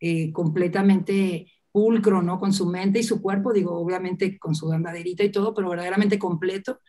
eh, 0.00 0.32
completamente 0.32 1.46
pulcro, 1.70 2.22
¿no? 2.22 2.40
Con 2.40 2.52
su 2.52 2.66
mente 2.66 2.98
y 2.98 3.04
su 3.04 3.22
cuerpo, 3.22 3.52
digo, 3.52 3.78
obviamente 3.78 4.36
con 4.36 4.56
su 4.56 4.72
andaderita 4.72 5.22
y 5.22 5.30
todo, 5.30 5.54
pero 5.54 5.70
verdaderamente 5.70 6.18
completo. 6.18 6.80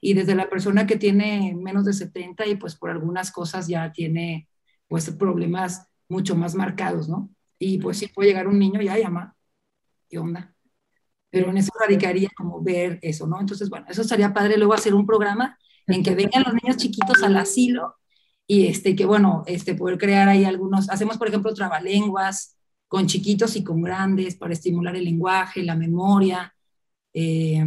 Y 0.00 0.14
desde 0.14 0.34
la 0.34 0.50
persona 0.50 0.88
que 0.88 0.96
tiene 0.96 1.54
menos 1.56 1.84
de 1.84 1.92
70 1.92 2.44
y 2.48 2.56
pues 2.56 2.74
por 2.74 2.90
algunas 2.90 3.30
cosas 3.30 3.68
ya 3.68 3.92
tiene 3.92 4.48
pues 4.88 5.08
problemas 5.12 5.86
mucho 6.08 6.34
más 6.34 6.56
marcados, 6.56 7.08
¿no? 7.08 7.30
Y 7.56 7.78
pues 7.78 7.98
sí 7.98 8.08
puede 8.08 8.30
llegar 8.30 8.48
un 8.48 8.58
niño 8.58 8.82
y, 8.82 8.88
ay, 8.88 9.04
ama, 9.04 9.36
¿qué 10.08 10.18
onda? 10.18 10.56
Pero 11.30 11.50
en 11.50 11.58
eso 11.58 11.70
radicaría 11.78 12.28
como 12.36 12.60
ver 12.60 12.98
eso, 13.02 13.26
¿no? 13.26 13.40
Entonces, 13.40 13.70
bueno, 13.70 13.86
eso 13.88 14.02
estaría 14.02 14.34
padre 14.34 14.56
luego 14.56 14.74
hacer 14.74 14.94
un 14.94 15.06
programa 15.06 15.56
en 15.86 16.02
que 16.02 16.14
vengan 16.14 16.44
los 16.44 16.54
niños 16.54 16.76
chiquitos 16.76 17.22
al 17.22 17.36
asilo 17.36 17.96
y 18.46 18.66
este, 18.66 18.96
que 18.96 19.06
bueno, 19.06 19.44
este, 19.46 19.74
poder 19.74 19.96
crear 19.96 20.28
ahí 20.28 20.44
algunos, 20.44 20.90
hacemos 20.90 21.16
por 21.18 21.28
ejemplo 21.28 21.54
trabalenguas, 21.54 22.56
con 22.88 23.06
chiquitos 23.06 23.54
y 23.54 23.62
con 23.62 23.82
grandes 23.82 24.34
para 24.34 24.52
estimular 24.52 24.96
el 24.96 25.04
lenguaje, 25.04 25.62
la 25.62 25.76
memoria. 25.76 26.52
Eh, 27.14 27.64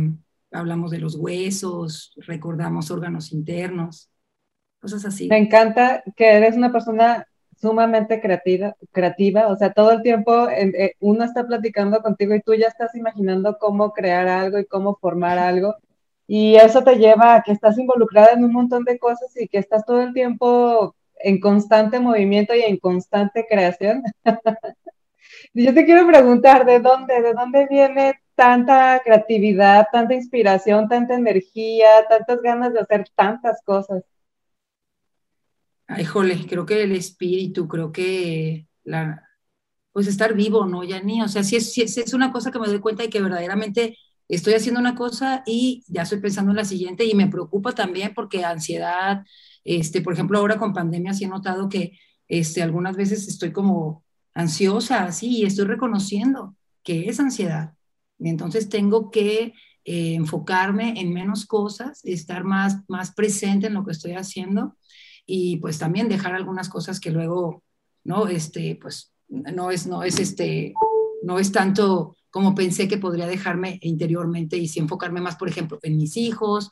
hablamos 0.52 0.92
de 0.92 1.00
los 1.00 1.16
huesos, 1.16 2.14
recordamos 2.18 2.92
órganos 2.92 3.32
internos, 3.32 4.10
cosas 4.80 5.06
así. 5.06 5.30
Me 5.30 5.38
encanta 5.38 6.04
que 6.18 6.26
eres 6.26 6.58
una 6.58 6.74
persona 6.74 7.26
sumamente 7.64 8.20
creativa, 8.20 8.76
creativa, 8.92 9.48
o 9.48 9.56
sea, 9.56 9.72
todo 9.72 9.92
el 9.94 10.02
tiempo 10.02 10.50
eh, 10.50 10.96
uno 11.00 11.24
está 11.24 11.48
platicando 11.48 12.02
contigo 12.02 12.36
y 12.36 12.42
tú 12.42 12.54
ya 12.56 12.68
estás 12.68 12.94
imaginando 12.94 13.58
cómo 13.58 13.94
crear 13.94 14.28
algo 14.28 14.60
y 14.60 14.66
cómo 14.66 14.98
formar 14.98 15.40
algo. 15.40 15.76
Y 16.28 16.56
eso 16.56 16.84
te 16.84 16.98
lleva 16.98 17.36
a 17.36 17.42
que 17.44 17.54
estás 17.54 17.78
involucrada 17.78 18.34
en 18.34 18.44
un 18.44 18.52
montón 18.52 18.84
de 18.84 19.00
cosas 19.00 19.32
y 19.38 19.48
que 19.48 19.60
estás 19.60 19.86
todo 19.86 20.02
el 20.02 20.14
tiempo 20.14 20.94
en 21.20 21.40
constante 21.40 22.02
movimiento 22.02 22.54
y 22.54 22.64
en 22.64 22.78
constante 22.78 23.46
creación. 23.50 24.04
Yo 25.54 25.74
te 25.74 25.86
quiero 25.86 26.06
preguntar, 26.06 26.66
¿de 26.66 26.80
dónde, 26.82 27.22
de 27.22 27.34
dónde 27.34 27.68
viene 27.70 28.20
tanta 28.36 29.02
creatividad, 29.06 29.88
tanta 29.90 30.16
inspiración, 30.16 30.90
tanta 30.90 31.16
energía, 31.16 31.88
tantas 32.10 32.42
ganas 32.42 32.74
de 32.74 32.82
hacer 32.82 33.06
tantas 33.16 33.62
cosas? 33.64 34.04
Ay, 35.96 36.06
jole, 36.06 36.46
creo 36.48 36.66
que 36.66 36.84
el 36.84 36.92
espíritu, 36.94 37.68
creo 37.68 37.92
que 37.92 38.68
la, 38.84 39.24
pues 39.92 40.08
estar 40.08 40.34
vivo, 40.34 40.66
¿no, 40.66 40.82
ni 40.84 41.22
O 41.22 41.28
sea, 41.28 41.44
si 41.44 41.56
es, 41.56 41.72
si 41.74 41.82
es 41.82 42.14
una 42.14 42.32
cosa 42.32 42.52
que 42.52 42.60
me 42.60 42.68
doy 42.68 42.80
cuenta 42.80 43.04
y 43.04 43.10
que 43.10 43.22
verdaderamente 43.22 43.98
estoy 44.28 44.56
haciendo 44.56 44.80
una 44.80 44.96
cosa 44.96 45.44
y 45.46 45.84
ya 45.88 46.02
estoy 46.02 46.20
pensando 46.20 46.52
en 46.52 46.58
la 46.58 46.66
siguiente 46.66 47.06
y 47.06 47.14
me 47.14 47.28
preocupa 47.28 47.74
también 47.74 48.14
porque 48.16 48.44
ansiedad, 48.44 49.24
este, 49.64 50.02
por 50.02 50.14
ejemplo, 50.14 50.40
ahora 50.40 50.58
con 50.58 50.74
pandemia 50.74 51.14
sí 51.14 51.26
he 51.26 51.28
notado 51.28 51.70
que 51.70 52.00
este, 52.28 52.64
algunas 52.64 52.96
veces 52.96 53.28
estoy 53.28 53.52
como 53.52 54.04
ansiosa, 54.34 55.12
sí, 55.12 55.38
y 55.38 55.46
estoy 55.46 55.66
reconociendo 55.66 56.56
que 56.84 57.08
es 57.10 57.20
ansiedad. 57.20 57.76
Y 58.18 58.30
entonces 58.30 58.70
tengo 58.70 59.12
que 59.12 59.54
eh, 59.86 60.16
enfocarme 60.16 61.00
en 61.00 61.14
menos 61.14 61.46
cosas, 61.46 62.04
estar 62.04 62.44
más, 62.44 62.78
más 62.88 63.14
presente 63.14 63.68
en 63.68 63.76
lo 63.76 63.86
que 63.86 63.92
estoy 63.92 64.14
haciendo 64.14 64.76
y 65.26 65.58
pues 65.58 65.80
también 65.80 66.10
dejar 66.10 66.34
algunas 66.34 66.70
cosas 66.70 67.00
que 67.00 67.12
luego, 67.12 67.64
¿no? 68.04 68.28
Este, 68.28 68.78
pues 68.82 69.14
no 69.28 69.72
es, 69.72 69.88
no 69.88 70.04
es 70.04 70.20
este, 70.20 70.74
no 71.24 71.40
es 71.40 71.52
tanto 71.52 72.16
como 72.30 72.56
pensé 72.56 72.88
que 72.88 72.98
podría 72.98 73.28
dejarme 73.28 73.80
interiormente 73.82 74.58
y 74.58 74.68
sí 74.68 74.80
enfocarme 74.80 75.22
más, 75.22 75.36
por 75.36 75.48
ejemplo, 75.48 75.80
en 75.84 75.98
mis 75.98 76.18
hijos, 76.18 76.72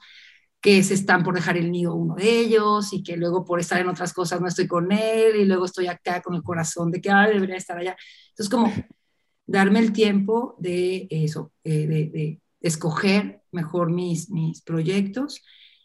que 0.59 0.83
se 0.83 0.93
están 0.93 1.23
por 1.23 1.33
dejar 1.35 1.57
el 1.57 1.71
nido 1.71 1.95
uno 1.95 2.15
de 2.15 2.39
ellos 2.39 2.93
y 2.93 3.03
que 3.03 3.17
luego 3.17 3.43
por 3.43 3.59
estar 3.59 3.79
en 3.79 3.87
otras 3.87 4.13
cosas 4.13 4.41
no 4.41 4.47
estoy 4.47 4.67
con 4.67 4.91
él 4.91 5.35
y 5.35 5.45
luego 5.45 5.65
estoy 5.65 5.87
acá 5.87 6.21
con 6.21 6.35
el 6.35 6.43
corazón 6.43 6.91
de 6.91 7.01
que 7.01 7.09
ay, 7.09 7.33
debería 7.33 7.57
estar 7.57 7.77
allá. 7.77 7.95
Entonces, 8.29 8.49
como 8.49 8.71
darme 9.45 9.79
el 9.79 9.91
tiempo 9.91 10.55
de 10.59 11.07
eso, 11.09 11.51
eh, 11.63 11.87
de, 11.87 12.41
escoger 12.61 13.41
mejor 13.51 13.91
mis, 13.91 14.29
mis 14.29 14.61
proyectos 14.61 15.41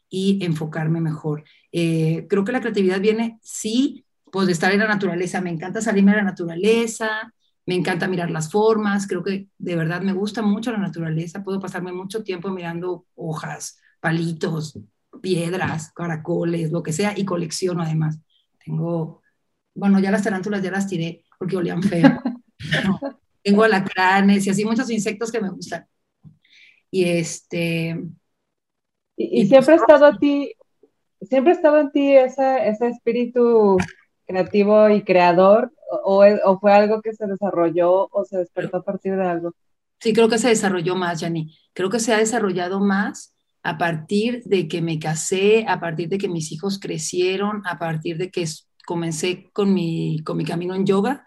y 0.09 0.45
enfocarme 0.45 1.01
mejor. 1.01 1.45
Eh, 1.73 2.27
creo 2.29 2.45
que 2.45 2.53
la 2.53 2.61
creatividad 2.61 3.01
viene, 3.01 3.39
sí, 3.43 4.05
pues 4.31 4.47
de 4.47 4.53
estar 4.53 4.73
en 4.73 4.81
la 4.81 4.89
naturaleza. 4.89 5.41
Me 5.41 5.51
encanta 5.51 5.81
salirme 5.81 6.13
a 6.13 6.17
la 6.17 6.23
naturaleza, 6.25 7.33
me 7.67 7.75
encanta 7.75 8.09
mirar 8.09 8.31
las 8.31 8.51
formas, 8.51 9.07
creo 9.07 9.23
que 9.23 9.49
de 9.59 9.77
verdad 9.77 10.01
me 10.03 10.13
gusta 10.13 10.41
mucho 10.43 10.71
la 10.71 10.79
naturaleza, 10.79 11.43
puedo 11.43 11.61
pasarme 11.61 11.93
mucho 11.93 12.23
tiempo 12.23 12.51
mirando 12.51 13.07
hojas, 13.17 13.79
palitos, 14.01 14.79
piedras, 15.21 15.93
caracoles, 15.93 16.71
lo 16.71 16.83
que 16.83 16.93
sea, 16.93 17.15
y 17.17 17.25
colecciono 17.25 17.83
además. 17.83 18.21
Tengo, 18.65 19.23
bueno, 19.75 19.99
ya 19.99 20.11
las 20.11 20.23
tarántulas 20.23 20.63
ya 20.63 20.71
las 20.71 20.87
tiré 20.87 21.25
porque 21.39 21.57
olían 21.57 21.83
feo. 21.83 22.21
tengo 23.43 23.65
alacranes 23.65 24.47
y 24.47 24.51
así 24.51 24.65
muchos 24.65 24.91
insectos 24.91 25.33
que 25.33 25.41
me 25.41 25.51
gustan. 25.51 25.87
Y 26.91 27.05
este... 27.05 28.01
Y, 29.17 29.47
siempre 29.47 29.75
ha 29.75 29.77
estado 29.77 30.07
a 30.07 30.19
ti, 30.19 30.53
siempre 31.23 31.53
ha 31.53 31.57
estado 31.57 31.79
en 31.79 31.91
ti 31.91 32.17
ese, 32.17 32.69
ese 32.69 32.89
espíritu 32.89 33.79
creativo 34.27 34.91
y 34.91 35.03
creador, 35.03 35.73
o, 36.05 36.25
o, 36.45 36.59
fue 36.59 36.73
algo 36.73 37.01
que 37.01 37.15
se 37.15 37.27
desarrolló 37.27 38.09
o 38.11 38.25
se 38.25 38.39
despertó 38.39 38.79
a 38.79 38.83
partir 38.83 39.17
de 39.17 39.25
algo? 39.25 39.55
Sí, 40.01 40.13
creo 40.13 40.29
que 40.29 40.39
se 40.39 40.49
desarrolló 40.49 40.97
más, 40.97 41.21
Jani. 41.21 41.57
Creo 41.73 41.89
que 41.89 42.01
se 42.01 42.13
ha 42.13 42.19
desarrollado 42.19 42.81
más 42.81 43.35
a 43.63 43.79
partir 43.79 44.43
de 44.45 44.69
que 44.69 44.83
me 44.83 44.99
casé, 44.99 45.65
a 45.67 45.81
partir 45.81 46.09
de 46.09 46.19
que 46.19 46.29
mis 46.29 46.53
hijos 46.53 46.79
crecieron, 46.79 47.63
a 47.67 47.79
partir 47.79 48.19
de 48.19 48.31
que 48.31 48.47
comencé 48.87 49.51
con 49.53 49.73
mi, 49.73 50.23
con 50.23 50.37
mi 50.37 50.45
camino 50.45 50.75
en 50.75 50.87
yoga. 50.87 51.25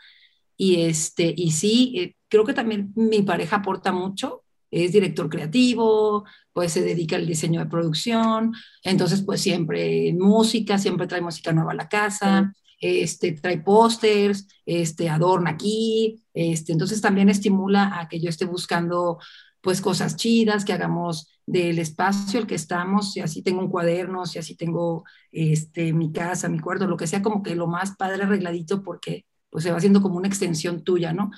Y, 0.55 0.83
este, 0.83 1.33
y 1.35 1.51
sí, 1.51 1.93
eh, 1.97 2.15
creo 2.27 2.45
que 2.45 2.53
también 2.53 2.93
mi 2.95 3.23
pareja 3.23 3.57
aporta 3.57 3.91
mucho, 3.91 4.43
es 4.71 4.91
director 4.91 5.29
creativo, 5.29 6.25
pues 6.53 6.73
se 6.73 6.81
dedica 6.81 7.15
al 7.15 7.27
diseño 7.27 7.59
de 7.59 7.69
producción, 7.69 8.53
entonces 8.83 9.21
pues 9.21 9.41
siempre 9.41 10.13
música, 10.13 10.77
siempre 10.77 11.07
trae 11.07 11.21
música 11.21 11.51
nueva 11.53 11.71
a 11.71 11.75
la 11.75 11.89
casa, 11.89 12.53
este, 12.79 13.33
trae 13.33 13.59
pósters, 13.59 14.47
este, 14.65 15.09
adorna 15.09 15.51
aquí, 15.51 16.23
este, 16.33 16.71
entonces 16.71 17.01
también 17.01 17.29
estimula 17.29 17.99
a 17.99 18.07
que 18.07 18.19
yo 18.19 18.29
esté 18.29 18.45
buscando 18.45 19.19
pues 19.61 19.81
cosas 19.81 20.15
chidas, 20.15 20.63
que 20.63 20.73
hagamos 20.73 21.27
del 21.45 21.79
espacio 21.79 22.39
el 22.39 22.47
que 22.47 22.55
estamos, 22.55 23.13
si 23.13 23.19
así 23.19 23.41
tengo 23.41 23.59
un 23.59 23.69
cuaderno, 23.69 24.25
si 24.25 24.39
así 24.39 24.55
tengo 24.55 25.03
este, 25.31 25.93
mi 25.93 26.11
casa, 26.11 26.47
mi 26.47 26.59
cuarto, 26.59 26.87
lo 26.87 26.95
que 26.95 27.07
sea, 27.07 27.21
como 27.21 27.43
que 27.43 27.55
lo 27.55 27.67
más 27.67 27.95
padre 27.97 28.23
arregladito 28.23 28.81
porque 28.83 29.25
pues 29.49 29.63
se 29.63 29.71
va 29.71 29.77
haciendo 29.77 30.01
como 30.01 30.17
una 30.17 30.27
extensión 30.27 30.83
tuya, 30.83 31.11
¿no? 31.11 31.31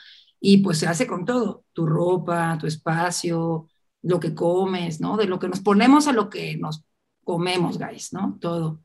Y 0.43 0.57
pues 0.57 0.79
se 0.79 0.87
hace 0.87 1.05
con 1.05 1.23
todo, 1.23 1.65
tu 1.71 1.85
ropa, 1.85 2.57
tu 2.59 2.65
espacio, 2.65 3.69
lo 4.01 4.19
que 4.19 4.33
comes, 4.33 4.99
¿no? 4.99 5.15
De 5.15 5.25
lo 5.25 5.37
que 5.39 5.47
nos 5.47 5.61
ponemos 5.61 6.07
a 6.07 6.13
lo 6.13 6.29
que 6.29 6.57
nos 6.57 6.83
comemos, 7.23 7.77
guys, 7.77 8.11
¿no? 8.11 8.37
Todo. 8.41 8.81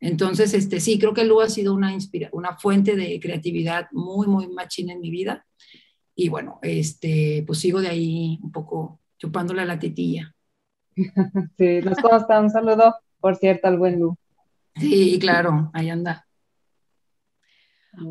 Entonces, 0.00 0.54
este, 0.54 0.80
sí, 0.80 0.98
creo 0.98 1.14
que 1.14 1.24
Lu 1.24 1.40
ha 1.40 1.48
sido 1.48 1.74
una, 1.74 1.92
inspira 1.92 2.28
una 2.32 2.56
fuente 2.58 2.94
de 2.94 3.18
creatividad 3.20 3.88
muy, 3.90 4.26
muy 4.26 4.48
machina 4.48 4.92
en 4.92 5.00
mi 5.00 5.10
vida. 5.10 5.46
Y 6.14 6.28
bueno, 6.28 6.58
este, 6.62 7.42
pues 7.46 7.58
sigo 7.58 7.80
de 7.80 7.88
ahí 7.88 8.38
un 8.42 8.52
poco 8.52 9.00
chupándole 9.18 9.64
la 9.64 9.78
tetilla. 9.78 10.34
Sí, 11.56 11.80
nos 11.82 11.98
consta. 11.98 12.40
Un 12.40 12.50
saludo, 12.50 12.94
por 13.20 13.36
cierto, 13.36 13.68
al 13.68 13.78
buen 13.78 13.98
Lu. 13.98 14.16
Sí, 14.76 15.18
claro, 15.18 15.70
ahí 15.72 15.90
anda. 15.90 16.27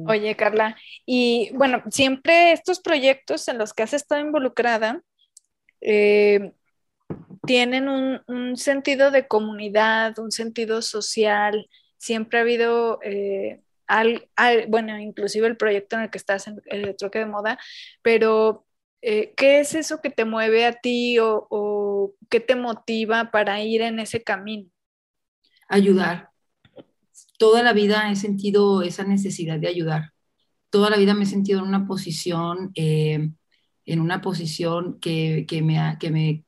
Oye, 0.08 0.36
Carla, 0.36 0.78
y 1.06 1.52
bueno, 1.54 1.84
siempre 1.92 2.52
estos 2.52 2.80
proyectos 2.80 3.48
en 3.48 3.58
los 3.58 3.74
que 3.74 3.84
has 3.84 3.94
estado 3.94 4.22
involucrada 4.22 5.02
eh, 5.82 6.54
tienen 7.46 7.88
un, 7.88 8.58
sentido 8.58 9.12
de 9.12 9.28
comunidad, 9.28 10.18
un 10.20 10.32
sentido 10.32 10.82
social. 10.82 11.70
Siempre 11.98 12.40
ha 12.40 12.42
habido, 12.42 13.00
eh, 13.04 13.62
bueno, 14.68 14.98
inclusive 15.00 15.48
el 15.48 15.58
proyecto 15.58 15.96
en 15.96 16.04
el 16.04 16.10
que 16.10 16.18
estás, 16.18 16.48
en 16.48 16.62
el 16.66 16.96
troque 16.96 17.20
de 17.20 17.26
moda, 17.26 17.60
pero 18.02 18.66
eh, 19.02 19.34
¿qué 19.38 19.60
es 19.60 19.76
eso 19.76 20.02
que 20.02 20.10
te 20.10 20.26
mueve 20.26 20.66
a 20.66 20.74
ti 20.74 21.18
o, 21.20 22.14
qué 22.30 22.40
te 22.40 22.56
motiva 22.56 23.32
para 23.32 23.62
ir 23.62 23.82
en 23.82 24.00
ese 24.00 24.24
camino? 24.24 24.70
Ayudar. 25.70 26.32
Toda 27.38 27.64
la 27.64 27.74
vida 27.74 28.12
he 28.12 28.16
sentido 28.16 28.82
esa 28.82 29.04
necesidad 29.04 29.60
de 29.60 29.68
ayudar. 29.68 30.14
Toda 30.70 30.90
la 30.90 30.98
vida 30.98 31.14
me 31.14 31.24
he 31.24 31.28
sentido 31.28 31.60
en 31.60 31.66
una 31.66 31.88
posición, 31.88 32.72
eh, 32.76 33.32
en 33.86 34.02
una 34.02 34.22
posición 34.22 35.00
que, 35.00 35.46
me, 35.64 35.98
que 36.00 36.12
me, 36.12 36.46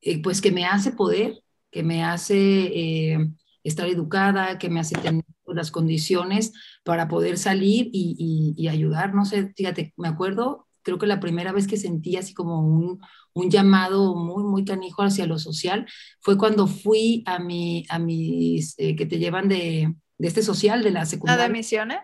eh, 0.00 0.22
pues 0.22 0.40
que 0.40 0.52
me 0.52 0.64
hace 0.64 0.92
poder, 0.92 1.42
que 1.70 1.82
me 1.82 2.04
hace 2.04 2.36
eh, 2.36 3.18
estar 3.64 3.88
educada, 3.88 4.58
que 4.58 4.70
me 4.70 4.80
hace 4.80 4.96
tener 4.96 5.24
las 5.46 5.70
condiciones 5.70 6.52
para 6.84 7.08
poder 7.08 7.38
salir 7.38 7.90
y, 7.92 8.54
y, 8.56 8.68
ayudar. 8.68 9.14
No 9.14 9.24
sé, 9.24 9.52
fíjate, 9.56 9.92
me 9.96 10.08
acuerdo, 10.08 10.66
creo 10.82 10.98
que 10.98 11.06
la 11.06 11.20
primera 11.20 11.52
vez 11.52 11.66
que 11.66 11.76
sentí 11.76 12.16
así 12.16 12.34
como 12.34 12.60
un, 12.60 13.00
un 13.32 13.50
llamado 13.50 14.14
muy, 14.14 14.44
muy 14.44 14.64
canijo 14.64 15.02
hacia 15.02 15.26
lo 15.26 15.38
social 15.38 15.86
fue 16.20 16.36
cuando 16.36 16.66
fui 16.66 17.22
a, 17.26 17.38
mi, 17.38 17.84
a 17.88 17.98
mis, 17.98 18.74
eh, 18.78 18.96
que 18.96 19.06
te 19.06 19.18
llevan 19.18 19.48
de, 19.48 19.94
de, 20.18 20.28
este 20.28 20.42
social, 20.42 20.82
de 20.82 20.90
la 20.90 21.06
secundaria. 21.06 21.44
de 21.44 21.50
misiones? 21.50 21.98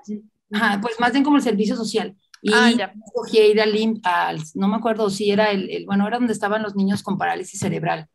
Ajá, 0.53 0.81
pues 0.81 0.99
más 0.99 1.13
bien 1.13 1.25
como 1.25 1.37
el 1.37 1.43
servicio 1.43 1.77
social. 1.77 2.17
Y 2.41 2.53
ah, 2.55 2.71
ya. 2.71 2.93
ir 3.33 3.61
al, 3.61 4.39
no 4.55 4.69
me 4.69 4.77
acuerdo 4.77 5.11
si 5.11 5.31
era 5.31 5.51
el, 5.51 5.69
el, 5.71 5.87
bueno, 5.87 6.07
era 6.07 6.19
donde 6.19 6.33
estaban 6.33 6.63
los 6.63 6.77
niños 6.77 7.03
con 7.03 7.19
parálisis 7.19 7.61
cerebral. 7.61 8.09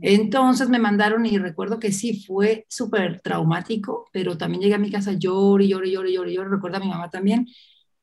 Entonces 0.00 0.68
me 0.68 0.78
mandaron 0.78 1.26
y 1.26 1.36
recuerdo 1.38 1.78
que 1.78 1.92
sí, 1.92 2.24
fue 2.24 2.64
súper 2.68 3.20
traumático, 3.20 4.08
pero 4.12 4.38
también 4.38 4.62
llegué 4.62 4.74
a 4.74 4.78
mi 4.78 4.90
casa 4.90 5.12
lloré, 5.12 5.66
lloré, 5.66 5.90
lloré, 5.90 6.12
lloré, 6.12 6.32
lloré, 6.32 6.48
recuerdo 6.48 6.76
a 6.76 6.80
mi 6.80 6.88
mamá 6.88 7.10
también, 7.10 7.46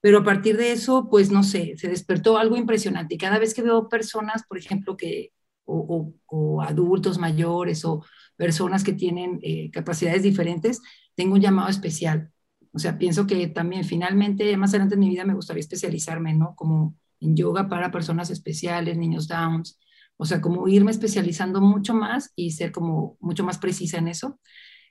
pero 0.08 0.20
a 0.20 0.24
partir 0.24 0.56
de 0.56 0.72
eso, 0.72 1.10
pues 1.10 1.32
no 1.32 1.44
sé, 1.44 1.74
se 1.76 1.90
despertó 1.90 2.38
algo 2.38 2.56
impresionante. 2.56 3.18
Cada 3.18 3.40
vez 3.40 3.54
que 3.54 3.62
veo 3.62 3.90
personas, 3.90 4.46
por 4.48 4.58
ejemplo, 4.58 4.96
que, 4.96 5.34
o, 5.66 6.14
o, 6.28 6.62
adultos 6.62 7.18
mayores 7.18 7.84
o 7.84 8.06
personas 8.38 8.86
que 8.86 8.94
tienen 8.94 9.38
eh, 9.44 9.70
capacidades 9.70 10.24
diferentes, 10.24 10.82
tengo 11.14 11.34
un 11.34 11.42
llamado 11.42 11.68
especial. 11.68 12.32
O 12.72 12.80
sea, 12.80 12.98
pienso 12.98 13.28
que 13.28 13.48
también 13.50 13.84
finalmente, 13.84 14.56
más 14.56 14.70
adelante 14.70 14.96
en 14.96 15.02
mi 15.02 15.10
vida 15.10 15.26
me 15.26 15.34
gustaría 15.34 15.60
especializarme, 15.60 16.34
¿no? 16.34 16.56
Como 16.56 16.96
en 17.20 17.36
yoga 17.36 17.68
para 17.68 17.92
personas 17.92 18.30
especiales, 18.30 18.96
niños 18.98 19.28
Downs, 19.28 19.78
o 20.16 20.24
sea, 20.24 20.40
como 20.40 20.70
irme 20.70 20.92
especializando 20.92 21.60
mucho 21.60 21.94
más 21.94 22.32
y 22.34 22.52
ser 22.52 22.72
como 22.72 23.18
mucho 23.20 23.44
más 23.44 23.58
precisa 23.58 23.98
en 23.98 24.08
eso. 24.08 24.40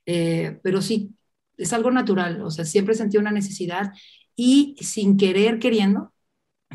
Eh, 0.05 0.61
pero 0.63 0.83
sí, 0.83 1.17
es 1.57 1.73
algo 1.73 1.91
natural, 1.91 2.43
o 2.43 2.51
sea, 2.51 2.67
siempre 2.67 2.95
sentí 2.95 3.17
una 3.17 3.31
necesidad 3.31 3.93
y 4.37 4.77
sin 4.81 5.17
querer, 5.17 5.59
queriendo, 5.59 6.13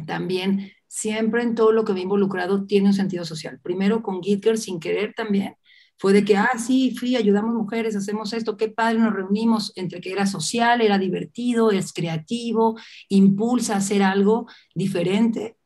también 0.05 0.71
siempre 0.87 1.43
en 1.43 1.55
todo 1.55 1.71
lo 1.71 1.85
que 1.85 1.93
me 1.93 1.99
he 1.99 2.03
involucrado 2.03 2.65
tiene 2.65 2.87
un 2.87 2.93
sentido 2.93 3.23
social. 3.23 3.59
Primero 3.61 4.03
con 4.03 4.21
Gitger, 4.21 4.57
sin 4.57 4.79
querer 4.79 5.13
también, 5.13 5.55
fue 5.97 6.13
de 6.13 6.25
que, 6.25 6.35
ah, 6.35 6.49
sí, 6.57 6.95
fui, 6.97 7.15
ayudamos 7.15 7.53
mujeres, 7.53 7.95
hacemos 7.95 8.33
esto, 8.33 8.57
qué 8.57 8.69
padre, 8.69 8.99
nos 8.99 9.13
reunimos 9.13 9.71
entre 9.75 10.01
que 10.01 10.11
era 10.11 10.25
social, 10.25 10.81
era 10.81 10.97
divertido, 10.97 11.71
es 11.71 11.93
creativo, 11.93 12.75
impulsa 13.07 13.75
a 13.75 13.77
hacer 13.77 14.01
algo 14.01 14.47
diferente 14.73 15.57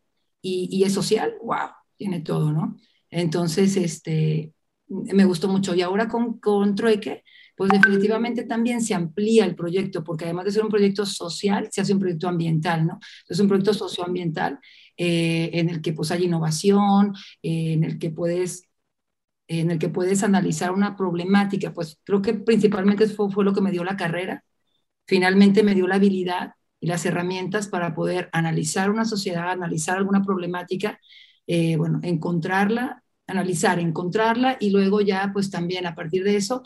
y, 0.41 0.83
es 0.83 0.93
social, 0.93 1.35
wow, 1.41 1.69
tiene 1.95 2.19
todo, 2.21 2.51
¿no? 2.51 2.75
Entonces, 3.09 3.77
este, 3.77 4.53
me 4.87 5.25
gustó 5.25 5.47
mucho. 5.47 5.73
Y 5.73 5.81
ahora 5.81 6.07
con, 6.09 6.39
con 6.39 6.75
Trueque, 6.75 7.23
pues 7.55 7.71
definitivamente 7.71 8.43
también 8.43 8.81
se 8.81 8.93
amplía 8.93 9.45
el 9.45 9.55
proyecto, 9.55 10.03
porque 10.03 10.25
además 10.25 10.45
de 10.45 10.51
ser 10.51 10.63
un 10.63 10.69
proyecto 10.69 11.05
social, 11.05 11.69
se 11.71 11.81
hace 11.81 11.93
un 11.93 11.99
proyecto 11.99 12.27
ambiental, 12.27 12.85
¿no? 12.85 12.99
Es 13.27 13.39
un 13.39 13.47
proyecto 13.47 13.73
socioambiental 13.73 14.59
eh, 14.97 15.49
en 15.53 15.69
el 15.69 15.81
que 15.81 15.93
pues 15.93 16.11
hay 16.11 16.25
innovación, 16.25 17.13
eh, 17.41 17.73
en 17.73 17.83
el 17.83 17.99
que 17.99 18.11
puedes 18.11 18.63
en 19.47 19.71
el 19.71 19.79
que 19.79 19.89
puedes 19.89 20.23
analizar 20.23 20.71
una 20.71 20.95
problemática, 20.95 21.71
pues 21.71 21.99
creo 22.03 22.21
que 22.21 22.33
principalmente 22.33 23.07
fue, 23.07 23.43
lo 23.43 23.53
que 23.53 23.61
me 23.61 23.71
dio 23.71 23.83
la 23.83 23.95
carrera. 23.95 24.43
Finalmente 25.07 25.63
me 25.63 25.75
dio 25.75 25.87
la 25.87 25.95
habilidad 25.95 26.53
y 26.79 26.87
las 26.87 27.05
herramientas 27.05 27.67
para 27.67 27.93
poder 27.93 28.29
analizar 28.33 28.89
una 28.89 29.05
sociedad, 29.05 29.51
analizar 29.51 29.97
alguna 29.97 30.23
problemática 30.23 30.99
eh, 31.47 31.77
bueno, 31.77 31.99
encontrarla, 32.03 33.03
analizar, 33.27 33.79
encontrarla 33.79 34.57
y 34.59 34.71
luego 34.71 35.01
ya 35.01 35.29
pues 35.33 35.51
también 35.51 35.85
a 35.85 35.95
partir 35.95 36.23
de 36.23 36.37
eso 36.37 36.63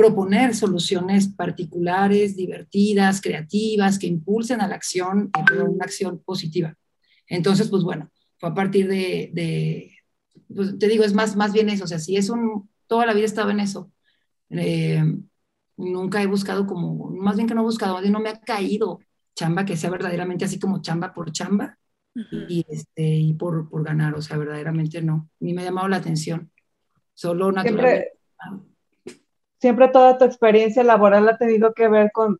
proponer 0.00 0.54
soluciones 0.54 1.28
particulares, 1.28 2.36
divertidas, 2.36 3.20
creativas, 3.20 3.98
que 3.98 4.06
impulsen 4.06 4.60
a 4.60 4.66
la 4.66 4.76
acción, 4.76 5.30
una 5.50 5.84
acción 5.84 6.22
positiva. 6.24 6.74
Entonces, 7.26 7.68
pues 7.68 7.82
bueno, 7.82 8.10
fue 8.38 8.48
a 8.48 8.54
partir 8.54 8.88
de, 8.88 9.92
pues, 10.54 10.78
te 10.78 10.88
digo, 10.88 11.04
es 11.04 11.12
más, 11.12 11.36
más 11.36 11.52
bien 11.52 11.68
eso, 11.68 11.84
o 11.84 11.86
sea, 11.86 11.98
si 11.98 12.16
es 12.16 12.30
un, 12.30 12.68
toda 12.86 13.04
la 13.04 13.12
vida 13.12 13.24
he 13.24 13.26
estado 13.26 13.50
en 13.50 13.60
eso. 13.60 13.92
Eh, 14.48 15.04
nunca 15.76 16.22
he 16.22 16.26
buscado 16.26 16.66
como, 16.66 17.10
más 17.10 17.36
bien 17.36 17.46
que 17.46 17.54
no 17.54 17.60
he 17.60 17.64
buscado, 17.64 17.94
más 17.94 18.02
bien 18.02 18.14
no 18.14 18.20
me 18.20 18.30
ha 18.30 18.40
caído 18.40 19.00
chamba 19.34 19.64
que 19.64 19.76
sea 19.76 19.90
verdaderamente 19.90 20.44
así 20.44 20.58
como 20.58 20.80
chamba 20.80 21.12
por 21.12 21.30
chamba, 21.30 21.78
y, 22.14 22.64
este, 22.68 23.02
y 23.02 23.34
por, 23.34 23.68
por, 23.68 23.84
ganar, 23.84 24.14
o 24.14 24.22
sea, 24.22 24.36
verdaderamente 24.36 25.00
no, 25.02 25.28
ni 25.40 25.54
me 25.54 25.62
ha 25.62 25.66
llamado 25.66 25.88
la 25.88 25.98
atención, 25.98 26.50
solo 27.14 27.52
naturalmente. 27.52 28.18
Siempre, 28.38 28.69
siempre 29.60 29.88
toda 29.88 30.18
tu 30.18 30.24
experiencia 30.24 30.82
laboral 30.82 31.28
ha 31.28 31.36
tenido 31.36 31.74
que 31.74 31.88
ver 31.88 32.10
con, 32.12 32.38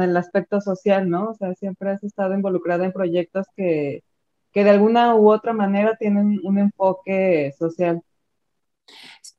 el 0.00 0.16
aspecto 0.16 0.60
social, 0.60 1.08
¿no? 1.08 1.30
O 1.30 1.34
sea, 1.34 1.54
siempre 1.54 1.90
has 1.90 2.04
estado 2.04 2.34
involucrada 2.34 2.84
en 2.84 2.92
proyectos 2.92 3.46
que, 3.56 4.04
que 4.52 4.64
de 4.64 4.70
alguna 4.70 5.14
u 5.14 5.30
otra 5.30 5.52
manera 5.52 5.96
tienen 5.96 6.40
un 6.42 6.58
enfoque 6.58 7.52
social. 7.58 8.02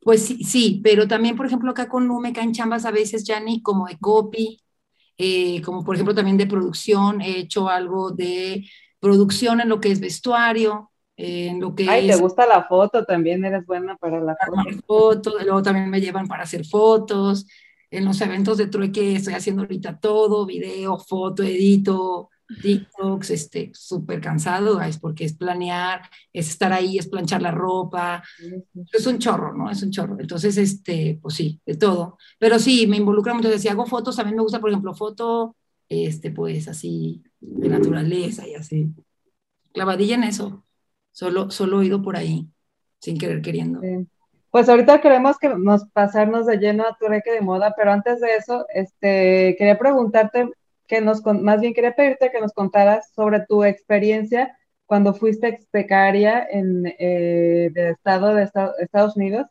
Pues 0.01 0.25
sí, 0.25 0.43
sí, 0.43 0.81
pero 0.83 1.07
también, 1.07 1.35
por 1.35 1.45
ejemplo, 1.45 1.71
acá 1.71 1.87
con 1.87 2.07
me 2.21 2.33
caen 2.33 2.53
chambas 2.53 2.85
a 2.85 2.91
veces, 2.91 3.23
Jani, 3.25 3.61
como 3.61 3.87
de 3.87 3.97
copy, 3.99 4.59
eh, 5.17 5.61
como 5.61 5.83
por 5.83 5.95
ejemplo 5.95 6.15
también 6.15 6.37
de 6.37 6.47
producción, 6.47 7.21
he 7.21 7.39
hecho 7.39 7.69
algo 7.69 8.11
de 8.11 8.67
producción 8.99 9.61
en 9.61 9.69
lo 9.69 9.79
que 9.79 9.91
es 9.91 9.99
vestuario, 9.99 10.91
en 11.17 11.61
lo 11.61 11.73
que 11.75 11.89
Ay, 11.89 12.07
te 12.07 12.15
gusta 12.17 12.45
la 12.45 12.63
foto, 12.63 13.05
también 13.05 13.43
eres 13.45 13.65
buena 13.65 13.95
para 13.95 14.19
la 14.19 14.35
foto. 14.85 15.35
luego 15.43 15.61
también 15.61 15.89
me 15.89 16.01
llevan 16.01 16.27
para 16.27 16.43
hacer 16.43 16.65
fotos. 16.65 17.47
En 17.89 18.03
los 18.03 18.19
eventos 18.19 18.57
de 18.57 18.67
trueque 18.67 19.15
estoy 19.15 19.35
haciendo 19.35 19.61
ahorita 19.61 19.99
todo, 19.99 20.45
video, 20.45 20.97
foto, 20.97 21.43
edito, 21.43 22.29
TikToks, 22.61 23.29
este, 23.31 23.71
súper 23.73 24.21
cansado, 24.21 24.81
es 24.81 24.97
porque 24.99 25.25
es 25.25 25.33
planear, 25.33 26.01
es 26.33 26.49
estar 26.49 26.73
ahí, 26.73 26.97
es 26.97 27.07
planchar 27.07 27.41
la 27.41 27.51
ropa, 27.51 28.23
es 28.91 29.07
un 29.07 29.17
chorro, 29.17 29.55
¿no? 29.55 29.69
Es 29.69 29.81
un 29.81 29.91
chorro. 29.91 30.17
Entonces, 30.19 30.57
este, 30.57 31.17
pues 31.21 31.35
sí, 31.35 31.61
de 31.65 31.75
todo. 31.75 32.17
Pero 32.37 32.59
sí, 32.59 32.85
me 32.87 32.97
involucra 32.97 33.33
mucho, 33.33 33.57
si 33.57 33.67
hago 33.67 33.85
fotos, 33.85 34.15
también 34.15 34.35
me 34.35 34.43
gusta, 34.43 34.59
por 34.59 34.69
ejemplo, 34.69 34.93
foto, 34.93 35.55
este, 35.87 36.31
pues 36.31 36.67
así, 36.67 37.23
de 37.39 37.69
naturaleza 37.69 38.47
y 38.47 38.55
así. 38.55 38.89
Clavadilla 39.71 40.15
en 40.15 40.23
eso. 40.23 40.64
Solo, 41.15 41.49
solo 41.49 41.81
he 41.81 41.85
ido 41.85 42.01
por 42.01 42.17
ahí, 42.17 42.45
sin 42.99 43.17
querer 43.17 43.41
queriendo. 43.41 43.79
Pues 44.51 44.67
ahorita 44.67 44.99
queremos 44.99 45.37
que 45.37 45.47
nos 45.47 45.85
pasarnos 45.85 46.45
de 46.45 46.57
lleno 46.57 46.85
a 46.85 46.97
tu 46.99 47.07
reque 47.07 47.31
de 47.31 47.39
moda, 47.39 47.73
pero 47.77 47.93
antes 47.93 48.19
de 48.19 48.35
eso, 48.35 48.65
este, 48.73 49.55
quería 49.57 49.79
preguntarte, 49.79 50.49
que 50.85 50.99
nos, 50.99 51.23
más 51.23 51.61
bien 51.61 51.73
quería 51.73 51.95
pedirte 51.95 52.31
que 52.31 52.41
nos 52.41 52.51
contaras 52.51 53.13
sobre 53.15 53.39
tu 53.45 53.63
experiencia 53.63 54.57
cuando 54.85 55.13
fuiste 55.13 55.47
expecaria 55.47 56.45
en 56.51 56.85
eh, 56.99 57.71
estado 57.75 58.35
de 58.35 58.49
Estados 58.79 59.15
Unidos. 59.15 59.47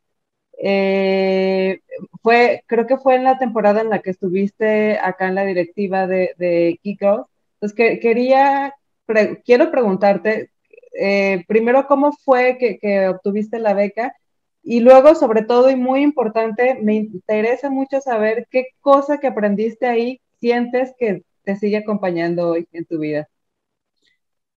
Eh, 0.59 1.81
fue, 2.23 2.63
creo 2.67 2.87
que 2.87 2.99
fue 2.99 3.15
en 3.15 3.25
la 3.25 3.39
temporada 3.39 3.81
en 3.81 3.89
la 3.89 4.01
que 4.01 4.11
estuviste 4.11 4.99
acá 4.99 5.29
en 5.29 5.35
la 5.35 5.47
directiva 5.47 6.07
de, 6.07 6.35
de 6.37 6.79
Kiko. 6.83 7.31
Entonces, 7.55 7.75
que, 7.75 8.01
quería, 8.01 8.75
quiero 9.47 9.71
preguntarte, 9.71 10.51
eh, 10.99 11.45
primero, 11.47 11.87
¿cómo 11.87 12.13
fue 12.13 12.57
que, 12.59 12.79
que, 12.79 13.09
obtuviste 13.09 13.59
la 13.59 13.75
beca? 13.75 14.15
Y 14.63 14.81
luego, 14.81 15.15
sobre 15.15 15.43
todo, 15.43 15.71
y 15.71 15.77
muy 15.77 16.03
importante, 16.03 16.79
me 16.83 16.95
interesa 16.95 17.71
mucho 17.71 18.01
saber 18.01 18.47
qué 18.51 18.69
cosa 18.81 19.19
que 19.19 19.27
aprendiste 19.27 19.87
ahí 19.87 20.21
sientes 20.41 20.95
que 20.99 21.23
te 21.45 21.57
sigue 21.57 21.79
acompañando 21.79 22.49
hoy 22.49 22.67
en 22.73 22.85
tu 22.87 22.99
vida. 22.99 23.29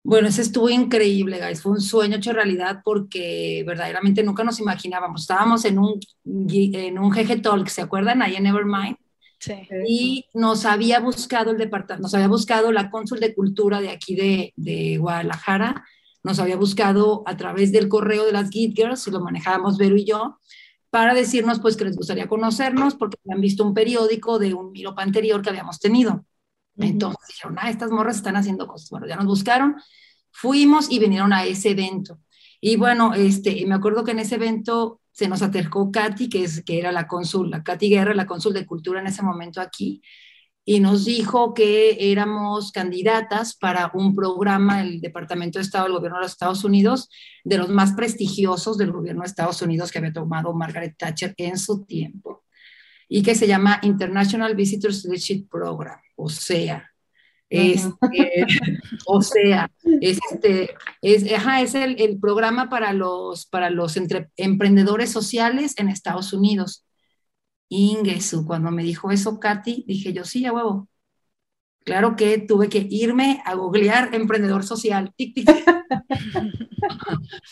Bueno, 0.08 0.30
ese 0.30 0.42
estuvo 0.42 0.70
increíble, 0.70 1.38
guys. 1.38 1.62
Fue 1.62 1.74
un 1.74 1.82
sueño 1.82 2.16
hecho 2.16 2.32
realidad 2.32 2.80
porque 2.86 3.62
verdaderamente 3.68 4.24
nunca 4.24 4.46
nos 4.46 4.58
imaginábamos. 4.62 5.24
Estábamos 5.24 5.66
en 5.66 5.80
un, 5.80 6.00
en 6.24 6.98
un 6.98 7.10
GG 7.10 7.42
Talk, 7.42 7.68
¿se 7.68 7.82
acuerdan? 7.82 8.22
Ahí 8.22 8.38
en 8.38 8.44
Nevermind. 8.44 8.96
Sí. 9.38 9.54
Y 9.86 10.26
nos 10.34 10.66
había 10.66 11.02
buscado 11.02 11.52
el 11.52 11.58
departamento, 11.58 12.04
nos 12.04 12.14
había 12.14 12.30
buscado 12.30 12.72
la 12.72 12.90
cónsul 12.90 13.20
de 13.20 13.36
cultura 13.36 13.82
de 13.82 13.90
aquí 13.90 14.16
de, 14.16 14.54
de 14.56 14.98
Guadalajara, 14.98 15.86
nos 16.24 16.40
había 16.40 16.58
buscado 16.58 17.24
a 17.26 17.38
través 17.38 17.72
del 17.72 17.88
correo 17.88 18.26
de 18.26 18.32
las 18.32 18.50
Git 18.50 18.76
Girls, 18.76 19.08
y 19.08 19.12
lo 19.12 19.22
manejábamos 19.22 19.78
Vero 19.78 19.96
y 19.96 20.06
yo, 20.06 20.40
para 20.90 21.14
decirnos 21.14 21.60
pues 21.60 21.78
que 21.78 21.86
les 21.86 21.96
gustaría 21.96 22.28
conocernos 22.28 22.96
porque 22.96 23.18
han 23.30 23.42
visto 23.42 23.64
un 23.64 23.74
periódico 23.74 24.40
de 24.40 24.54
un 24.54 24.72
miropa 24.72 25.04
anterior 25.04 25.42
que 25.42 25.50
habíamos 25.50 25.80
tenido. 25.80 26.26
Entonces 26.78 27.28
dijeron, 27.28 27.58
ah, 27.60 27.70
estas 27.70 27.92
morras 27.92 28.18
están 28.18 28.36
haciendo 28.36 28.68
cosas. 28.68 28.90
Bueno, 28.90 29.08
ya 29.08 29.16
nos 29.16 29.26
buscaron, 29.26 29.76
fuimos 30.32 30.92
y 30.92 31.00
vinieron 31.00 31.34
a 31.34 31.46
ese 31.46 31.72
evento. 31.72 32.20
Y 32.62 32.76
bueno, 32.76 33.14
este, 33.14 33.66
me 33.66 33.76
acuerdo 33.76 34.04
que 34.04 34.12
en 34.12 34.20
ese 34.20 34.36
evento 34.36 35.02
se 35.12 35.28
nos 35.28 35.42
acercó 35.42 35.92
Katy, 35.92 36.30
que, 36.30 36.44
es, 36.44 36.64
que 36.64 36.80
era 36.80 36.92
la 36.92 37.08
cónsul, 37.08 37.50
la 37.50 37.64
Katy 37.64 37.90
Guerra, 37.90 38.14
la 38.14 38.28
cónsul 38.28 38.54
de 38.54 38.66
cultura 38.66 39.00
en 39.00 39.08
ese 39.08 39.24
momento 39.24 39.62
aquí, 39.62 40.02
y 40.70 40.82
nos 40.82 41.06
dijo 41.06 41.54
que 41.54 42.12
éramos 42.12 42.74
candidatas 42.74 43.56
para 43.56 43.90
un 43.94 44.14
programa 44.14 44.80
del 44.80 45.00
Departamento 45.00 45.60
de 45.60 45.64
Estado 45.64 45.86
del 45.86 45.94
Gobierno 45.94 46.18
de 46.18 46.24
los 46.24 46.34
Estados 46.34 46.66
Unidos, 46.66 47.10
de 47.46 47.58
los 47.58 47.70
más 47.70 47.94
prestigiosos 47.94 48.78
del 48.78 48.92
Gobierno 48.92 49.22
de 49.22 49.28
Estados 49.28 49.62
Unidos 49.62 49.94
que 49.94 50.00
había 50.00 50.12
tomado 50.12 50.54
Margaret 50.54 50.94
Thatcher 50.98 51.34
en 51.38 51.58
su 51.58 51.86
tiempo, 51.86 52.44
y 53.08 53.24
que 53.24 53.34
se 53.34 53.48
llama 53.48 53.80
International 53.82 54.56
Visitors 54.56 55.06
Leadership 55.06 55.48
Program, 55.50 56.02
o 56.18 56.28
sea, 56.28 56.92
este, 57.50 57.90
o 59.06 59.22
sea, 59.22 59.72
este, 60.02 60.76
es, 61.02 61.24
es 61.24 61.76
el, 61.76 61.96
el, 62.02 62.20
programa 62.20 62.70
para 62.70 62.92
los, 62.92 63.46
para 63.46 63.70
los 63.70 63.96
emprendedores 64.36 65.12
sociales 65.12 65.76
en 65.78 65.88
Estados 65.88 66.34
Unidos. 66.34 66.87
Ingesu, 67.70 68.46
cuando 68.46 68.72
me 68.72 68.84
dijo 68.84 69.12
eso 69.12 69.40
Katy, 69.40 69.86
dije 69.88 70.14
yo, 70.14 70.24
sí, 70.24 70.46
a 70.46 70.54
huevo. 70.54 70.90
Claro 71.84 72.18
que 72.18 72.38
tuve 72.40 72.68
que 72.68 72.86
irme 72.90 73.42
a 73.46 73.56
googlear 73.56 74.14
emprendedor 74.14 74.66
social. 74.66 75.14
Tic, 75.16 75.34
tic. 75.36 75.50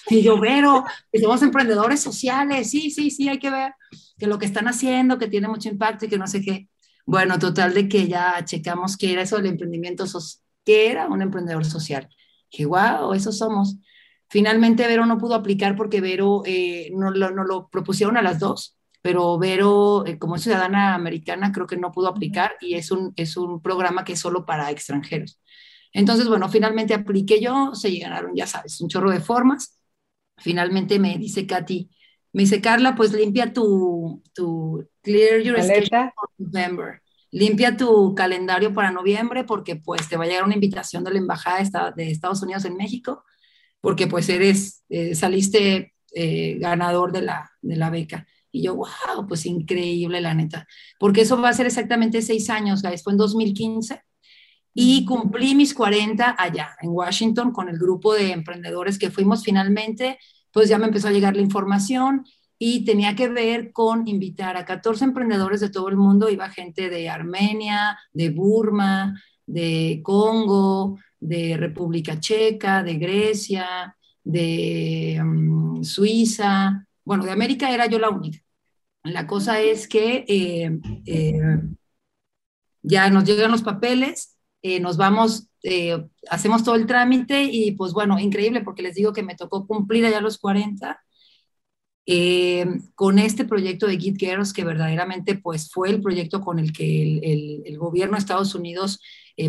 y 0.09 0.21
yo, 0.21 0.39
pero, 0.39 0.83
que 1.11 1.19
somos 1.21 1.41
emprendedores 1.41 2.01
sociales, 2.01 2.69
sí, 2.69 2.91
sí, 2.91 3.11
sí, 3.11 3.29
hay 3.29 3.39
que 3.39 3.49
ver 3.49 3.73
que 4.17 4.27
lo 4.27 4.37
que 4.37 4.45
están 4.45 4.67
haciendo, 4.67 5.17
que 5.17 5.27
tiene 5.27 5.47
mucho 5.47 5.69
impacto 5.69 6.05
y 6.05 6.09
que 6.09 6.17
no 6.17 6.27
sé 6.27 6.41
qué. 6.41 6.67
Bueno, 7.05 7.39
total 7.39 7.73
de 7.73 7.87
que 7.87 8.07
ya 8.07 8.43
checamos 8.45 8.97
qué 8.97 9.13
era 9.13 9.21
eso 9.21 9.37
del 9.37 9.45
emprendimiento 9.47 10.07
social, 10.07 10.43
qué 10.65 10.91
era 10.91 11.07
un 11.07 11.21
emprendedor 11.21 11.63
social. 11.65 12.09
Que 12.49 12.65
wow, 12.65 13.13
eso 13.13 13.31
somos. 13.31 13.77
Finalmente 14.27 14.87
Vero 14.87 15.05
no 15.05 15.17
pudo 15.17 15.35
aplicar 15.35 15.75
porque 15.75 16.01
Vero 16.01 16.41
eh, 16.45 16.91
no, 16.93 17.11
lo, 17.11 17.31
no, 17.31 17.43
lo, 17.43 17.69
propusieron 17.69 18.17
a 18.17 18.21
las 18.21 18.39
dos, 18.39 18.74
pero 19.05 19.37
Vero, 19.37 20.03
eh, 20.07 20.17
como 20.17 20.39
ciudadana 20.39 20.95
americana, 20.95 21.51
creo 21.51 21.67
que 21.67 21.77
no 21.77 21.91
pudo 21.91 22.07
aplicar 22.07 22.53
y 22.59 22.73
es 22.73 22.89
un, 22.89 23.13
es 23.15 23.37
un 23.37 23.61
programa 23.61 24.03
que 24.03 24.13
es 24.13 24.19
solo 24.19 24.47
para 24.47 24.71
extranjeros. 24.71 25.39
Entonces, 25.93 26.27
bueno, 26.27 26.49
finalmente 26.49 26.95
apliqué 26.95 27.39
yo, 27.39 27.75
se 27.75 27.91
llegaron, 27.91 28.35
ya 28.35 28.47
sabes, 28.47 28.81
un 28.81 28.89
chorro 28.89 29.11
de 29.11 29.19
formas. 29.19 29.79
Finalmente 30.37 30.97
me 30.97 31.19
dice 31.19 31.45
Katy, 31.45 31.87
me 32.33 32.41
dice, 32.41 32.61
Carla, 32.61 32.95
pues 32.95 33.13
limpia 33.13 33.53
tu, 33.53 34.23
tu 34.33 34.89
clear 35.03 35.39
your 35.39 35.61
schedule 35.61 36.11
for 36.15 36.29
November. 36.39 36.99
Limpia 37.29 37.77
tu 37.77 38.15
calendario 38.15 38.73
para 38.73 38.89
noviembre 38.89 39.43
porque 39.43 39.75
pues 39.75 40.09
te 40.09 40.17
va 40.17 40.23
a 40.23 40.27
llegar 40.27 40.45
una 40.45 40.55
invitación 40.55 41.03
de 41.03 41.11
la 41.11 41.19
Embajada 41.19 41.93
de 41.95 42.09
Estados 42.09 42.41
Unidos 42.41 42.65
en 42.65 42.75
México 42.75 43.23
porque 43.81 44.07
pues 44.07 44.29
eres, 44.29 44.83
eh, 44.89 45.13
saliste 45.13 45.93
eh, 46.15 46.57
ganador 46.57 47.11
de 47.11 47.21
la, 47.21 47.51
de 47.61 47.75
la 47.75 47.91
beca. 47.91 48.25
Y 48.55 48.63
yo, 48.63 48.75
wow, 48.75 49.27
pues 49.27 49.45
increíble 49.45 50.21
la 50.21 50.33
neta. 50.33 50.65
Porque 50.97 51.21
eso 51.21 51.39
va 51.41 51.49
a 51.49 51.53
ser 51.53 51.65
exactamente 51.65 52.21
seis 52.21 52.49
años, 52.49 52.81
guys. 52.81 53.03
Fue 53.03 53.11
en 53.13 53.17
2015 53.17 54.01
y 54.73 55.05
cumplí 55.05 55.55
mis 55.55 55.73
40 55.73 56.35
allá 56.37 56.75
en 56.81 56.89
Washington 56.89 57.51
con 57.51 57.69
el 57.69 57.77
grupo 57.77 58.13
de 58.13 58.31
emprendedores 58.31 58.99
que 58.99 59.09
fuimos 59.09 59.41
finalmente 59.41 60.17
pues 60.55 60.69
ya 60.69 60.77
me 60.77 60.85
empezó 60.85 61.09
a 61.09 61.11
llegar 61.11 61.35
la 61.35 61.41
información 61.41 62.25
y 62.57 62.85
tenía 62.85 63.13
que 63.13 63.27
ver 63.27 63.73
con 63.73 64.07
invitar 64.07 64.55
a 64.55 64.63
14 64.63 65.03
emprendedores 65.03 65.59
de 65.59 65.69
todo 65.69 65.89
el 65.89 65.97
mundo, 65.97 66.29
iba 66.29 66.49
gente 66.49 66.89
de 66.89 67.09
Armenia, 67.09 67.99
de 68.13 68.29
Burma, 68.29 69.21
de 69.45 69.99
Congo, 70.01 70.97
de 71.19 71.57
República 71.57 72.21
Checa, 72.21 72.83
de 72.83 72.95
Grecia, 72.95 73.97
de 74.23 75.21
mm, 75.21 75.83
Suiza, 75.83 76.87
bueno, 77.03 77.25
de 77.25 77.31
América 77.31 77.69
era 77.69 77.87
yo 77.87 77.99
la 77.99 78.09
única. 78.09 78.39
La 79.05 79.27
cosa 79.27 79.61
es 79.61 79.87
que 79.87 80.25
eh, 80.27 80.79
eh, 81.05 81.39
ya 82.81 83.09
nos 83.09 83.23
llegan 83.23 83.51
los 83.51 83.63
papeles, 83.63 84.37
eh, 84.61 84.79
nos 84.79 84.97
vamos 84.97 85.47
eh, 85.63 86.05
hacemos 86.29 86.63
todo 86.63 86.75
el 86.75 86.85
trámite 86.85 87.43
y 87.43 87.71
pues 87.71 87.93
bueno, 87.93 88.19
increíble 88.19 88.61
porque 88.61 88.83
les 88.83 88.95
digo 88.95 89.13
que 89.13 89.23
me 89.23 89.35
tocó 89.35 89.65
cumplir 89.67 90.05
allá 90.05 90.21
los 90.21 90.37
40 90.37 90.99
eh, 92.07 92.65
con 92.93 93.17
este 93.17 93.45
proyecto 93.45 93.87
de 93.87 93.97
Git 93.97 94.17
Girls 94.19 94.53
que 94.53 94.63
verdaderamente 94.63 95.35
pues 95.35 95.71
fue 95.71 95.89
el 95.89 96.01
proyecto 96.01 96.41
con 96.41 96.59
el 96.59 96.71
que 96.71 97.63
el, 97.65 97.77
gobierno 97.77 98.13
de 98.15 98.19
Estados 98.19 98.53
Unidos 98.55 98.99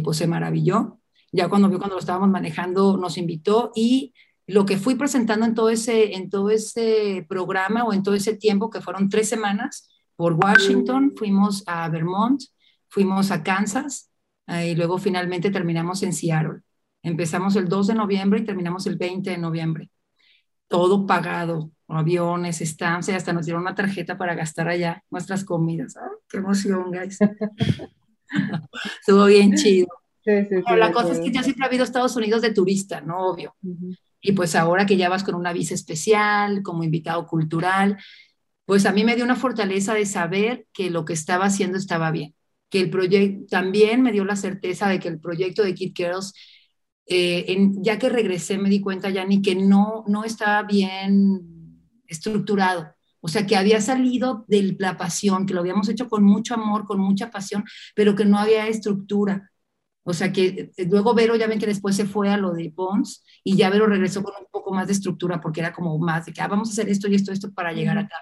pues 0.02 0.16
se 0.16 0.26
maravilló. 0.26 0.98
Ya 1.32 1.48
cuando 1.48 1.68
vio 1.68 1.78
cuando 1.78 1.96
lo 1.96 2.00
estábamos 2.00 2.30
manejando 2.30 2.96
nos 2.96 3.18
invitó 3.18 3.72
y 3.74 4.14
lo 4.46 4.64
que 4.64 4.76
fui 4.76 4.94
presentando 4.94 5.44
en 5.44 5.54
todo 5.54 5.70
ese, 5.70 6.14
en 6.14 6.30
todo 6.30 6.50
ese 6.50 7.26
programa 7.28 7.84
o 7.84 7.92
en 7.92 8.02
todo 8.02 8.14
ese 8.14 8.36
tiempo 8.36 8.70
que 8.70 8.80
fueron 8.80 9.08
tres 9.08 9.28
semanas 9.28 9.88
por 10.14 10.34
Washington, 10.34 11.12
fuimos 11.16 11.62
a 11.66 11.88
Vermont, 11.88 12.40
fuimos 12.88 13.30
a 13.30 13.42
Kansas, 13.42 14.10
y 14.48 14.74
luego 14.74 14.98
finalmente 14.98 15.50
terminamos 15.50 16.02
en 16.02 16.12
Seattle. 16.12 16.60
Empezamos 17.02 17.56
el 17.56 17.68
2 17.68 17.88
de 17.88 17.94
noviembre 17.94 18.40
y 18.40 18.44
terminamos 18.44 18.86
el 18.86 18.96
20 18.96 19.30
de 19.30 19.38
noviembre. 19.38 19.90
Todo 20.68 21.06
pagado, 21.06 21.70
aviones, 21.88 22.60
estancia, 22.60 23.16
hasta 23.16 23.32
nos 23.32 23.46
dieron 23.46 23.62
una 23.62 23.74
tarjeta 23.74 24.16
para 24.16 24.34
gastar 24.34 24.68
allá 24.68 25.04
nuestras 25.10 25.44
comidas. 25.44 25.94
¡Qué 26.28 26.38
emoción, 26.38 26.90
guys! 26.90 27.18
Estuvo 29.00 29.26
bien 29.26 29.54
chido. 29.54 29.88
la 30.24 30.92
cosa 30.92 31.12
es 31.12 31.20
que 31.20 31.30
ya 31.30 31.42
siempre 31.42 31.64
ha 31.64 31.68
habido 31.68 31.84
Estados 31.84 32.16
Unidos 32.16 32.42
de 32.42 32.52
turista, 32.52 33.00
¿no? 33.00 33.30
Obvio. 33.30 33.54
Y 34.26 34.32
pues 34.32 34.54
ahora 34.56 34.86
que 34.86 34.96
ya 34.96 35.08
vas 35.08 35.24
con 35.24 35.34
una 35.34 35.52
visa 35.52 35.74
especial, 35.74 36.62
como 36.62 36.84
invitado 36.84 37.26
cultural, 37.26 37.96
pues 38.64 38.86
a 38.86 38.92
mí 38.92 39.04
me 39.04 39.14
dio 39.14 39.24
una 39.24 39.36
fortaleza 39.36 39.94
de 39.94 40.06
saber 40.06 40.66
que 40.72 40.90
lo 40.90 41.04
que 41.04 41.12
estaba 41.12 41.46
haciendo 41.46 41.78
estaba 41.78 42.10
bien 42.10 42.34
que 42.70 42.80
el 42.80 42.90
proyecto 42.90 43.46
también 43.48 44.02
me 44.02 44.12
dio 44.12 44.24
la 44.24 44.36
certeza 44.36 44.88
de 44.88 44.98
que 44.98 45.08
el 45.08 45.20
proyecto 45.20 45.62
de 45.62 45.74
Kid 45.74 45.92
Girls, 45.94 46.32
eh, 47.06 47.70
ya 47.82 47.98
que 47.98 48.08
regresé 48.08 48.58
me 48.58 48.70
di 48.70 48.80
cuenta, 48.80 49.10
ya 49.10 49.24
ni 49.24 49.42
que 49.42 49.54
no, 49.54 50.04
no 50.08 50.24
estaba 50.24 50.62
bien 50.62 51.80
estructurado. 52.08 52.92
O 53.20 53.28
sea, 53.28 53.46
que 53.46 53.56
había 53.56 53.80
salido 53.80 54.44
de 54.48 54.76
la 54.78 54.96
pasión, 54.96 55.46
que 55.46 55.54
lo 55.54 55.60
habíamos 55.60 55.88
hecho 55.88 56.08
con 56.08 56.24
mucho 56.24 56.54
amor, 56.54 56.86
con 56.86 57.00
mucha 57.00 57.30
pasión, 57.30 57.64
pero 57.94 58.14
que 58.14 58.24
no 58.24 58.38
había 58.38 58.68
estructura. 58.68 59.50
O 60.08 60.14
sea, 60.14 60.32
que 60.32 60.70
eh, 60.76 60.86
luego 60.88 61.14
Vero, 61.14 61.34
ya 61.34 61.48
ven 61.48 61.58
que 61.58 61.66
después 61.66 61.96
se 61.96 62.06
fue 62.06 62.28
a 62.28 62.36
lo 62.36 62.52
de 62.52 62.70
Pons 62.70 63.24
y 63.42 63.56
ya 63.56 63.70
Vero 63.70 63.88
regresó 63.88 64.22
con 64.22 64.34
un 64.38 64.46
poco 64.52 64.72
más 64.72 64.86
de 64.86 64.92
estructura 64.92 65.40
porque 65.40 65.58
era 65.60 65.72
como 65.72 65.98
más 65.98 66.26
de 66.26 66.32
que 66.32 66.40
ah, 66.40 66.46
vamos 66.46 66.68
a 66.68 66.72
hacer 66.72 66.88
esto 66.88 67.08
y 67.08 67.16
esto, 67.16 67.32
esto 67.32 67.52
para 67.52 67.72
llegar 67.72 67.98
acá. 67.98 68.14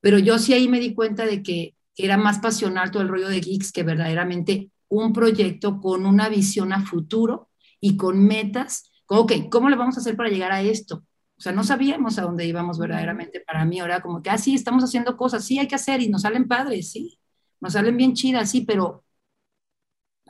Pero 0.00 0.18
yo 0.18 0.38
sí 0.38 0.54
ahí 0.54 0.66
me 0.66 0.80
di 0.80 0.94
cuenta 0.94 1.26
de 1.26 1.42
que 1.42 1.74
era 1.94 2.16
más 2.16 2.38
pasional 2.38 2.90
todo 2.90 3.02
el 3.02 3.10
rollo 3.10 3.28
de 3.28 3.42
Geeks 3.42 3.70
que 3.70 3.82
verdaderamente 3.82 4.70
un 4.88 5.12
proyecto 5.12 5.78
con 5.78 6.06
una 6.06 6.30
visión 6.30 6.72
a 6.72 6.86
futuro 6.86 7.50
y 7.80 7.98
con 7.98 8.24
metas. 8.24 8.90
Ok, 9.06 9.32
¿cómo 9.50 9.68
le 9.68 9.76
vamos 9.76 9.98
a 9.98 10.00
hacer 10.00 10.16
para 10.16 10.30
llegar 10.30 10.52
a 10.52 10.62
esto? 10.62 11.04
O 11.36 11.42
sea, 11.42 11.52
no 11.52 11.64
sabíamos 11.64 12.18
a 12.18 12.22
dónde 12.22 12.46
íbamos 12.46 12.78
verdaderamente. 12.78 13.40
Para 13.40 13.66
mí 13.66 13.78
ahora 13.78 14.00
como 14.00 14.22
que, 14.22 14.30
ah, 14.30 14.38
sí, 14.38 14.54
estamos 14.54 14.82
haciendo 14.84 15.18
cosas, 15.18 15.44
sí, 15.44 15.58
hay 15.58 15.68
que 15.68 15.74
hacer 15.74 16.00
y 16.00 16.08
nos 16.08 16.22
salen 16.22 16.48
padres, 16.48 16.90
sí, 16.92 17.18
nos 17.60 17.74
salen 17.74 17.98
bien 17.98 18.14
chidas, 18.14 18.50
sí, 18.50 18.62
pero 18.62 19.04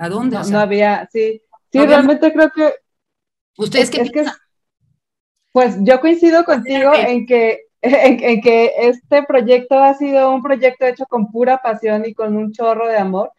¿a 0.00 0.08
dónde? 0.08 0.36
No, 0.50 0.58
había, 0.58 1.08
sí, 1.12 1.42
sí, 1.70 1.78
realmente 1.78 2.32
creo 2.32 2.50
que... 2.50 2.74
¿Ustedes 3.56 3.90
qué 3.90 4.04
piensan? 4.04 4.34
pues 5.52 5.76
yo 5.80 6.00
coincido 6.00 6.44
contigo 6.44 6.92
en 6.94 7.26
que 7.26 7.60
en, 7.82 8.40
que 8.40 8.72
este 8.76 9.22
proyecto 9.22 9.78
ha 9.78 9.94
sido 9.94 10.32
un 10.32 10.42
proyecto 10.42 10.86
hecho 10.86 11.06
con 11.06 11.30
pura 11.30 11.58
pasión 11.58 12.04
y 12.06 12.14
con 12.14 12.36
un 12.36 12.52
chorro 12.52 12.86
de 12.86 12.98
amor, 12.98 13.32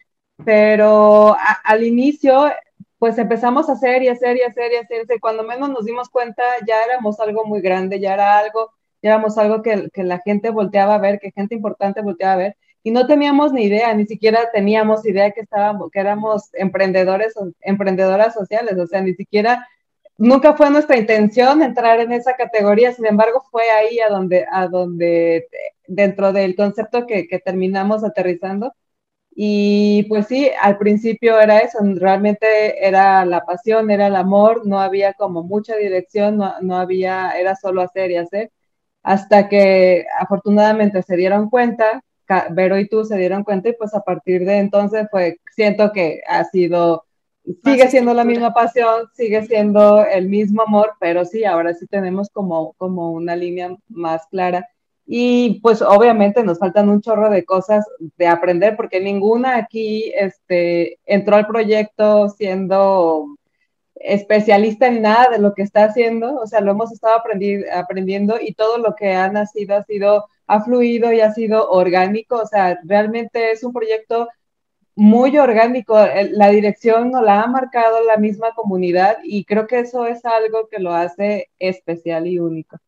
pero 0.44 1.36
al 1.64 1.84
inicio 1.84 2.50
pues 2.98 3.18
empezamos 3.18 3.68
a 3.68 3.72
hacer 3.72 4.02
y 4.02 4.08
hacer 4.08 4.36
y 4.36 4.42
hacer 4.42 4.72
y 4.72 4.76
hacer, 4.76 5.06
y 5.14 5.20
cuando 5.20 5.42
menos 5.42 5.70
nos 5.70 5.84
dimos 5.84 6.08
cuenta 6.08 6.42
ya 6.66 6.82
éramos 6.84 7.18
algo 7.20 7.44
muy 7.44 7.60
grande, 7.60 8.00
ya 8.00 8.14
era 8.14 8.38
algo, 8.38 8.72
ya 9.02 9.10
éramos 9.10 9.38
algo 9.38 9.62
que, 9.62 9.90
que 9.92 10.04
la 10.04 10.18
gente 10.20 10.50
volteaba 10.50 10.96
a 10.96 10.98
ver, 10.98 11.18
que 11.18 11.32
gente 11.32 11.54
importante 11.54 12.02
volteaba 12.02 12.34
a 12.34 12.36
ver, 12.36 12.56
y 12.82 12.90
no 12.90 13.06
teníamos 13.06 13.52
ni 13.52 13.64
idea, 13.64 13.94
ni 13.94 14.06
siquiera 14.06 14.50
teníamos 14.52 15.06
idea 15.06 15.30
que 15.30 15.42
estábamos, 15.42 15.90
que 15.90 16.00
éramos 16.00 16.50
emprendedores, 16.54 17.34
emprendedoras 17.60 18.34
sociales, 18.34 18.76
o 18.78 18.86
sea, 18.86 19.00
ni 19.00 19.14
siquiera 19.14 19.66
nunca 20.18 20.54
fue 20.54 20.70
nuestra 20.70 20.96
intención 20.98 21.62
entrar 21.62 22.00
en 22.00 22.12
esa 22.12 22.34
categoría, 22.34 22.92
sin 22.92 23.06
embargo 23.06 23.44
fue 23.50 23.70
ahí 23.70 24.00
a 24.00 24.08
donde, 24.08 24.46
a 24.50 24.68
donde 24.68 25.48
dentro 25.86 26.32
del 26.32 26.56
concepto 26.56 27.06
que, 27.06 27.26
terminamos 27.44 28.04
aterrizando. 28.04 28.74
Y 29.34 30.04
pues 30.08 30.26
sí, 30.26 30.50
al 30.60 30.78
principio 30.78 31.40
era 31.40 31.58
eso, 31.60 31.78
realmente 31.96 32.86
era 32.86 33.24
la 33.24 33.44
pasión, 33.44 33.90
era 33.90 34.08
el 34.08 34.16
amor, 34.16 34.66
no 34.66 34.78
había 34.80 35.14
como 35.14 35.42
mucha 35.42 35.76
dirección, 35.76 36.36
no, 36.36 36.60
no 36.60 36.76
había, 36.76 37.32
era 37.32 37.56
solo 37.56 37.82
hacer 37.82 38.10
y 38.10 38.16
hacer, 38.16 38.52
hasta 39.02 39.48
que 39.48 40.06
afortunadamente 40.18 41.02
se 41.02 41.16
dieron 41.16 41.50
cuenta, 41.50 42.02
Vero 42.50 42.78
y 42.78 42.88
tú 42.88 43.04
se 43.04 43.16
dieron 43.16 43.44
cuenta 43.44 43.68
y 43.68 43.74
pues 43.74 43.94
a 43.94 44.00
partir 44.00 44.44
de 44.44 44.58
entonces 44.58 45.06
fue, 45.10 45.38
siento 45.54 45.92
que 45.92 46.22
ha 46.28 46.44
sido 46.44 47.04
sigue 47.64 47.90
siendo 47.90 48.14
la 48.14 48.24
misma 48.24 48.54
pasión, 48.54 49.08
sigue 49.14 49.44
siendo 49.46 50.04
el 50.04 50.28
mismo 50.28 50.62
amor, 50.62 50.92
pero 51.00 51.24
sí, 51.24 51.44
ahora 51.44 51.74
sí 51.74 51.86
tenemos 51.86 52.30
como, 52.30 52.72
como 52.74 53.12
una 53.12 53.36
línea 53.36 53.76
más 53.88 54.26
clara. 54.26 54.68
Y 55.04 55.60
pues 55.60 55.82
obviamente 55.82 56.44
nos 56.44 56.58
faltan 56.58 56.88
un 56.88 57.00
chorro 57.00 57.28
de 57.28 57.44
cosas 57.44 57.84
de 58.16 58.28
aprender 58.28 58.76
porque 58.76 59.00
ninguna 59.00 59.56
aquí 59.56 60.12
este, 60.16 60.98
entró 61.04 61.36
al 61.36 61.46
proyecto 61.46 62.28
siendo 62.28 63.26
especialista 64.04 64.86
en 64.86 65.02
nada 65.02 65.30
de 65.30 65.38
lo 65.38 65.54
que 65.54 65.62
está 65.62 65.84
haciendo, 65.84 66.36
o 66.36 66.46
sea, 66.46 66.60
lo 66.60 66.72
hemos 66.72 66.92
estado 66.92 67.20
aprendiendo 67.72 68.38
y 68.40 68.54
todo 68.54 68.78
lo 68.78 68.94
que 68.94 69.12
ha 69.12 69.28
nacido 69.28 69.76
ha 69.76 69.82
sido, 69.84 70.28
ha 70.46 70.60
fluido 70.62 71.12
y 71.12 71.20
ha 71.20 71.32
sido 71.32 71.70
orgánico, 71.70 72.36
o 72.36 72.46
sea, 72.46 72.78
realmente 72.84 73.52
es 73.52 73.64
un 73.64 73.72
proyecto 73.72 74.28
muy 74.94 75.38
orgánico, 75.38 75.96
la 76.32 76.50
dirección 76.50 77.10
nos 77.10 77.22
la 77.22 77.42
ha 77.42 77.46
marcado 77.46 78.04
la 78.04 78.18
misma 78.18 78.52
comunidad 78.54 79.18
y 79.22 79.44
creo 79.44 79.66
que 79.66 79.80
eso 79.80 80.06
es 80.06 80.24
algo 80.24 80.68
que 80.68 80.80
lo 80.80 80.92
hace 80.92 81.50
especial 81.58 82.26
y 82.26 82.38
único. 82.38 82.78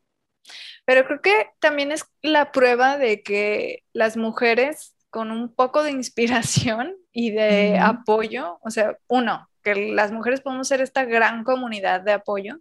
Pero 0.84 1.06
creo 1.06 1.22
que 1.22 1.50
también 1.60 1.92
es 1.92 2.04
la 2.20 2.52
prueba 2.52 2.98
de 2.98 3.22
que 3.22 3.84
las 3.92 4.16
mujeres 4.16 4.94
con 5.08 5.30
un 5.30 5.54
poco 5.54 5.82
de 5.82 5.92
inspiración 5.92 6.96
y 7.12 7.30
de 7.30 7.78
apoyo, 7.78 8.58
o 8.62 8.70
sea, 8.70 8.98
uno, 9.06 9.48
que 9.64 9.74
las 9.74 10.12
mujeres 10.12 10.40
podemos 10.40 10.68
ser 10.68 10.80
esta 10.80 11.04
gran 11.04 11.42
comunidad 11.42 12.02
de 12.02 12.12
apoyo 12.12 12.58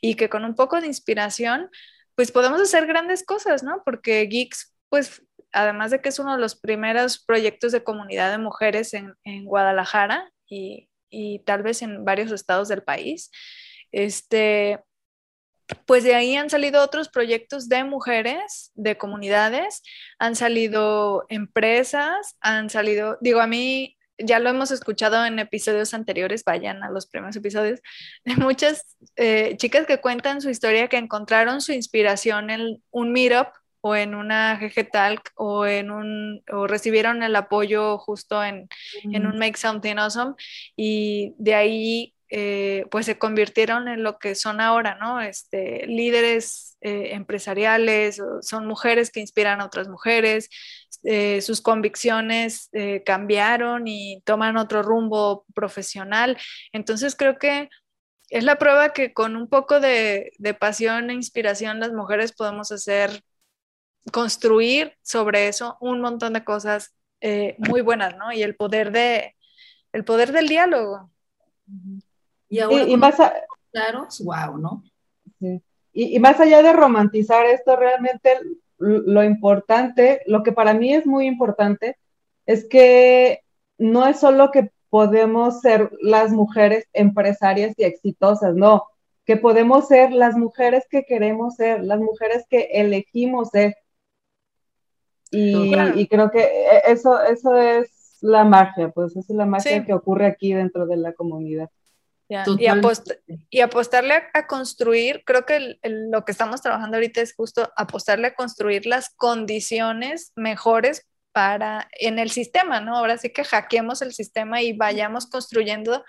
y 0.00 0.14
que 0.14 0.28
con 0.28 0.44
un 0.44 0.54
poco 0.54 0.80
de 0.80 0.86
inspiración, 0.86 1.70
pues 2.14 2.30
podemos 2.30 2.60
hacer 2.60 2.86
grandes 2.86 3.24
cosas, 3.24 3.62
¿no? 3.62 3.82
Porque 3.84 4.26
Geeks, 4.26 4.76
pues 4.88 5.22
además 5.52 5.90
de 5.90 6.00
que 6.00 6.10
es 6.10 6.18
uno 6.18 6.34
de 6.34 6.40
los 6.40 6.54
primeros 6.54 7.24
proyectos 7.24 7.72
de 7.72 7.82
comunidad 7.82 8.30
de 8.30 8.38
mujeres 8.38 8.92
en, 8.94 9.14
Guadalajara 9.44 10.30
y, 10.46 10.88
y, 11.10 11.40
tal 11.40 11.62
vez 11.62 11.82
en 11.82 12.04
varios 12.04 12.30
estados 12.32 12.68
del 12.68 12.82
país, 12.82 13.30
este, 13.92 14.80
pues 15.86 16.04
de 16.04 16.14
ahí 16.14 16.36
han 16.36 16.50
salido 16.50 16.82
otros 16.82 17.08
proyectos 17.08 17.68
de 17.68 17.84
mujeres, 17.84 18.72
de 18.74 18.98
comunidades, 18.98 19.82
han 20.18 20.36
salido 20.36 21.24
empresas, 21.28 22.36
han 22.40 22.68
salido, 22.68 23.18
digo, 23.20 23.40
a 23.40 23.46
mí 23.46 23.96
ya 24.18 24.38
lo 24.38 24.50
hemos 24.50 24.70
escuchado 24.70 25.24
en 25.24 25.38
episodios 25.38 25.94
anteriores, 25.94 26.44
vayan 26.44 26.82
a 26.82 26.90
los 26.90 27.06
primeros 27.06 27.36
episodios, 27.36 27.80
de 28.24 28.36
muchas 28.36 28.96
eh, 29.16 29.56
chicas 29.56 29.86
que 29.86 30.00
cuentan 30.00 30.40
su 30.40 30.50
historia, 30.50 30.88
que 30.88 30.96
encontraron 30.96 31.60
su 31.60 31.72
inspiración 31.72 32.50
en 32.50 32.82
un 32.90 33.12
meetup 33.12 33.48
o 33.80 33.94
en 33.94 34.14
una 34.14 34.56
GG 34.56 34.90
Talk 34.90 35.32
o 35.34 35.66
en 35.66 35.90
un 35.90 36.42
o 36.50 36.66
recibieron 36.66 37.22
el 37.22 37.36
apoyo 37.36 37.98
justo 37.98 38.42
en, 38.42 38.66
en 39.02 39.26
un 39.26 39.38
Make 39.38 39.58
Something 39.58 39.96
Awesome 39.98 40.34
y 40.74 41.34
de 41.36 41.54
ahí 41.54 42.13
eh, 42.30 42.86
pues 42.90 43.06
se 43.06 43.18
convirtieron 43.18 43.88
en 43.88 44.02
lo 44.02 44.18
que 44.18 44.34
son 44.34 44.60
ahora, 44.60 44.96
¿no? 44.96 45.20
Este, 45.20 45.86
líderes 45.86 46.76
eh, 46.80 47.10
empresariales, 47.12 48.20
son 48.40 48.66
mujeres 48.66 49.10
que 49.10 49.20
inspiran 49.20 49.60
a 49.60 49.66
otras 49.66 49.88
mujeres, 49.88 50.48
eh, 51.02 51.42
sus 51.42 51.60
convicciones 51.60 52.70
cambiaron 53.04 53.86
y 53.86 54.22
toman 54.24 54.56
otro 54.56 54.82
rumbo 54.82 55.44
profesional. 55.54 56.38
Entonces 56.72 57.14
creo 57.14 57.38
que 57.38 57.68
es 58.30 58.42
la 58.44 58.56
prueba 58.58 58.92
que 58.92 59.12
con 59.12 59.36
un 59.36 59.48
poco 59.48 59.80
de, 59.80 60.32
de 60.38 60.54
pasión 60.54 61.10
e 61.10 61.14
inspiración 61.14 61.78
las 61.78 61.92
mujeres 61.92 62.32
podemos 62.32 62.72
hacer, 62.72 63.22
construir 64.12 64.96
sobre 65.02 65.48
eso 65.48 65.76
un 65.80 66.00
montón 66.00 66.32
de 66.32 66.44
cosas 66.44 66.94
muy 67.58 67.80
buenas, 67.80 68.16
¿no? 68.18 68.32
Y 68.32 68.42
el 68.42 68.54
poder 68.54 68.92
de, 68.92 69.34
el 69.92 70.04
poder 70.04 70.32
del 70.32 70.48
diálogo. 70.48 71.10
Y 72.48 72.58
ahora, 72.60 72.84
y, 72.84 72.96
más 72.96 73.16
claros, 73.72 74.22
wow, 74.24 74.58
¿no? 74.58 74.84
Y, 75.92 76.18
más 76.18 76.40
allá 76.40 76.62
de 76.62 76.72
romantizar 76.72 77.46
esto, 77.46 77.76
realmente 77.76 78.38
lo 78.78 79.22
importante, 79.22 80.22
lo 80.26 80.42
que 80.42 80.52
para 80.52 80.74
mí 80.74 80.92
es 80.92 81.06
muy 81.06 81.26
importante, 81.26 81.96
es 82.46 82.66
que 82.68 83.40
no 83.78 84.06
es 84.06 84.18
solo 84.20 84.50
que 84.50 84.70
podemos 84.90 85.60
ser 85.60 85.90
las 86.00 86.30
mujeres 86.30 86.86
empresarias 86.92 87.74
y 87.76 87.84
exitosas, 87.84 88.54
no, 88.54 88.84
que 89.24 89.36
podemos 89.36 89.88
ser 89.88 90.12
las 90.12 90.36
mujeres 90.36 90.84
que 90.90 91.04
queremos 91.04 91.56
ser, 91.56 91.82
las 91.82 92.00
mujeres 92.00 92.44
que 92.48 92.68
elegimos 92.72 93.50
ser. 93.50 93.76
Y, 95.30 95.74
y 95.96 96.06
creo 96.06 96.30
que 96.30 96.42
e, 96.42 96.92
eso, 96.92 97.20
eso 97.22 97.56
es 97.56 98.18
la 98.20 98.44
magia, 98.44 98.90
pues 98.90 99.16
es 99.16 99.28
la 99.30 99.46
magia 99.46 99.84
que 99.84 99.92
ocurre 99.92 100.26
aquí 100.26 100.52
dentro 100.52 100.86
de 100.86 100.96
la 100.96 101.12
comunidad. 101.12 101.70
Y, 102.28 103.60
apostarle 103.60 104.14
a, 104.32 104.46
construir, 104.46 105.22
creo 105.26 105.44
que 105.44 105.78
lo 105.82 106.24
que 106.24 106.32
estamos 106.32 106.62
trabajando 106.62 106.96
ahorita 106.96 107.20
es 107.20 107.34
justo 107.34 107.70
apostarle 107.76 108.28
a 108.28 108.34
construir 108.34 108.86
las 108.86 109.10
condiciones 109.10 110.32
mejores 110.34 111.06
para 111.32 111.88
en 111.92 112.18
el 112.18 112.30
sistema, 112.30 112.80
¿no? 112.80 112.96
Ahora 112.96 113.18
sí 113.18 113.30
que 113.30 113.44
hackeemos 113.44 114.00
el 114.02 114.14
sistema 114.14 114.62
y 114.62 114.72
vayamos 114.72 115.26
construyendo 115.26 116.04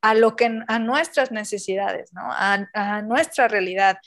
a 0.00 0.14
lo 0.14 0.36
que 0.36 0.60
a 0.68 0.78
nuestras 0.78 1.32
necesidades, 1.32 2.12
¿no? 2.12 2.22
A, 2.30 3.02
nuestra 3.02 3.48
realidad, 3.48 3.98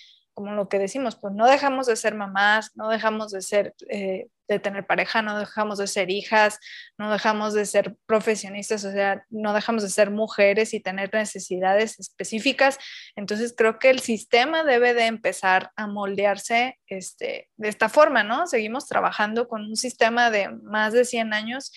como 0.42 0.56
lo 0.56 0.70
que 0.70 0.80
decimos, 0.80 1.16
pues 1.16 1.36
no 1.36 1.46
dejamos 1.46 1.86
de 1.86 1.96
ser 1.96 2.16
mamás, 2.16 2.72
no 2.74 2.90
dejamos 2.90 3.32
de 3.32 3.44
ser 3.44 3.76
eh, 3.90 4.28
de 4.48 4.60
tener 4.60 4.88
pareja, 4.88 5.22
no 5.22 5.38
dejamos 5.38 5.78
de 5.78 5.86
ser 5.86 6.10
hijas, 6.10 6.58
no 6.98 7.12
dejamos 7.12 7.54
de 7.54 7.68
ser 7.68 7.96
profesionistas, 8.08 8.84
o 8.86 8.92
sea, 8.92 9.24
no 9.30 9.54
dejamos 9.54 9.84
de 9.84 9.90
ser 9.90 10.10
mujeres 10.10 10.74
y 10.74 10.80
tener 10.80 11.14
necesidades 11.14 12.00
específicas. 12.00 12.80
Entonces 13.16 13.54
creo 13.56 13.78
que 13.78 13.92
el 13.92 14.00
sistema 14.00 14.64
debe 14.64 14.96
de 14.96 15.06
empezar 15.06 15.70
a 15.76 15.86
moldearse 15.86 16.80
este, 16.88 17.50
de 17.56 17.70
esta 17.70 17.88
forma, 17.88 18.24
¿no? 18.24 18.48
Seguimos 18.48 18.88
trabajando 18.88 19.48
con 19.48 19.62
un 19.62 19.76
sistema 19.76 20.32
de 20.32 20.50
más 20.50 20.92
de 20.94 21.06
100 21.06 21.34
años 21.34 21.72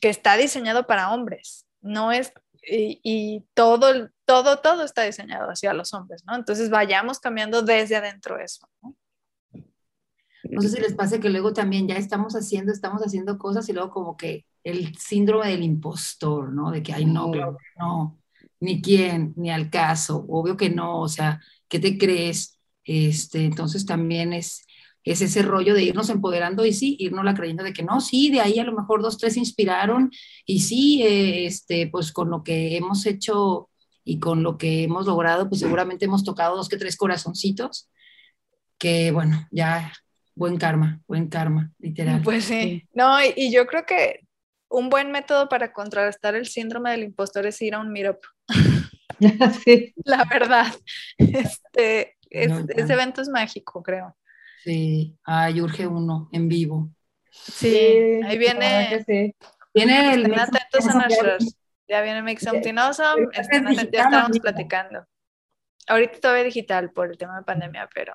que 0.00 0.08
está 0.08 0.36
diseñado 0.36 0.88
para 0.88 1.12
hombres, 1.12 1.66
no 1.80 2.10
es 2.10 2.32
y, 2.64 3.00
y, 3.02 3.44
todo, 3.54 4.08
todo, 4.32 4.56
todo 4.60 4.82
está 4.84 5.02
diseñado 5.02 5.50
hacia 5.50 5.74
los 5.74 5.92
hombres, 5.92 6.24
¿no? 6.26 6.34
Entonces 6.34 6.70
vayamos 6.70 7.20
cambiando 7.20 7.60
desde 7.60 7.96
adentro 7.96 8.38
eso, 8.38 8.66
¿no? 8.82 8.96
No 10.44 10.60
sé 10.62 10.70
si 10.70 10.80
les 10.80 10.94
pasa 10.94 11.20
que 11.20 11.28
luego 11.28 11.52
también 11.52 11.86
ya 11.86 11.96
estamos 11.96 12.34
haciendo, 12.34 12.72
estamos 12.72 13.02
haciendo 13.02 13.38
cosas 13.38 13.68
y 13.68 13.74
luego 13.74 13.90
como 13.90 14.16
que 14.16 14.46
el 14.64 14.96
síndrome 14.96 15.48
del 15.48 15.62
impostor, 15.62 16.50
¿no? 16.52 16.70
De 16.70 16.82
que, 16.82 16.94
ay, 16.94 17.04
no, 17.04 17.30
claro 17.30 17.56
que 17.58 17.78
no, 17.78 18.18
ni 18.60 18.80
quién, 18.80 19.34
ni 19.36 19.50
al 19.50 19.68
caso, 19.68 20.24
obvio 20.28 20.56
que 20.56 20.70
no, 20.70 21.00
o 21.00 21.08
sea, 21.08 21.40
¿qué 21.68 21.78
te 21.78 21.98
crees? 21.98 22.58
Este, 22.84 23.44
entonces 23.44 23.84
también 23.84 24.32
es, 24.32 24.66
es 25.04 25.20
ese 25.20 25.42
rollo 25.42 25.74
de 25.74 25.84
irnos 25.84 26.08
empoderando 26.08 26.64
y 26.64 26.72
sí, 26.72 26.96
irnos 26.98 27.24
la 27.24 27.34
creyendo 27.34 27.64
de 27.64 27.74
que 27.74 27.82
no, 27.82 28.00
sí, 28.00 28.30
de 28.30 28.40
ahí 28.40 28.58
a 28.58 28.64
lo 28.64 28.72
mejor 28.72 29.02
dos, 29.02 29.18
tres 29.18 29.36
inspiraron 29.36 30.10
y 30.46 30.60
sí, 30.60 31.02
eh, 31.02 31.46
este, 31.46 31.86
pues 31.88 32.12
con 32.12 32.30
lo 32.30 32.42
que 32.42 32.76
hemos 32.76 33.04
hecho 33.06 33.68
y 34.04 34.18
con 34.18 34.42
lo 34.42 34.58
que 34.58 34.84
hemos 34.84 35.06
logrado, 35.06 35.48
pues 35.48 35.60
seguramente 35.60 36.04
hemos 36.04 36.24
tocado 36.24 36.56
dos 36.56 36.68
que 36.68 36.76
tres 36.76 36.96
corazoncitos, 36.96 37.90
que 38.78 39.12
bueno, 39.12 39.46
ya 39.50 39.92
buen 40.34 40.56
karma, 40.56 41.00
buen 41.06 41.28
karma, 41.28 41.70
literal. 41.78 42.20
Pues 42.22 42.44
sí, 42.44 42.88
no, 42.94 43.18
y, 43.22 43.52
yo 43.52 43.66
creo 43.66 43.84
que 43.86 44.20
un 44.68 44.88
buen 44.88 45.12
método 45.12 45.48
para 45.48 45.72
contrarrestar 45.72 46.34
el 46.34 46.46
síndrome 46.46 46.90
del 46.90 47.04
impostor 47.04 47.46
es 47.46 47.60
ir 47.62 47.74
a 47.74 47.80
un 47.80 47.92
meetup. 47.92 48.18
sí. 49.64 49.94
La 50.04 50.24
verdad, 50.24 50.66
este, 51.18 52.16
ese 52.30 52.92
evento 52.92 53.22
es 53.22 53.28
mágico, 53.28 53.82
creo. 53.82 54.16
Sí, 54.64 55.16
ay, 55.24 55.60
urge 55.60 55.86
uno 55.86 56.28
en 56.32 56.48
vivo. 56.48 56.90
Sí, 57.30 58.20
ahí 58.24 58.38
viene. 58.38 59.04
Sí. 59.04 59.34
Viene 59.74 60.14
el. 60.14 60.26
Estén 60.26 60.38
atentos 60.38 60.86
a 60.86 60.94
nuestros. 60.94 61.56
Ya 61.92 62.00
viene 62.00 62.22
Make 62.22 62.40
Something 62.40 62.78
Awesome. 62.78 63.28
Estén 63.34 63.66
atentos, 63.66 63.90
ya 63.92 64.04
estábamos 64.04 64.38
platicando. 64.38 65.06
Ahorita 65.86 66.20
todavía 66.20 66.44
digital 66.44 66.90
por 66.90 67.10
el 67.10 67.18
tema 67.18 67.36
de 67.36 67.44
pandemia, 67.44 67.86
pero 67.94 68.14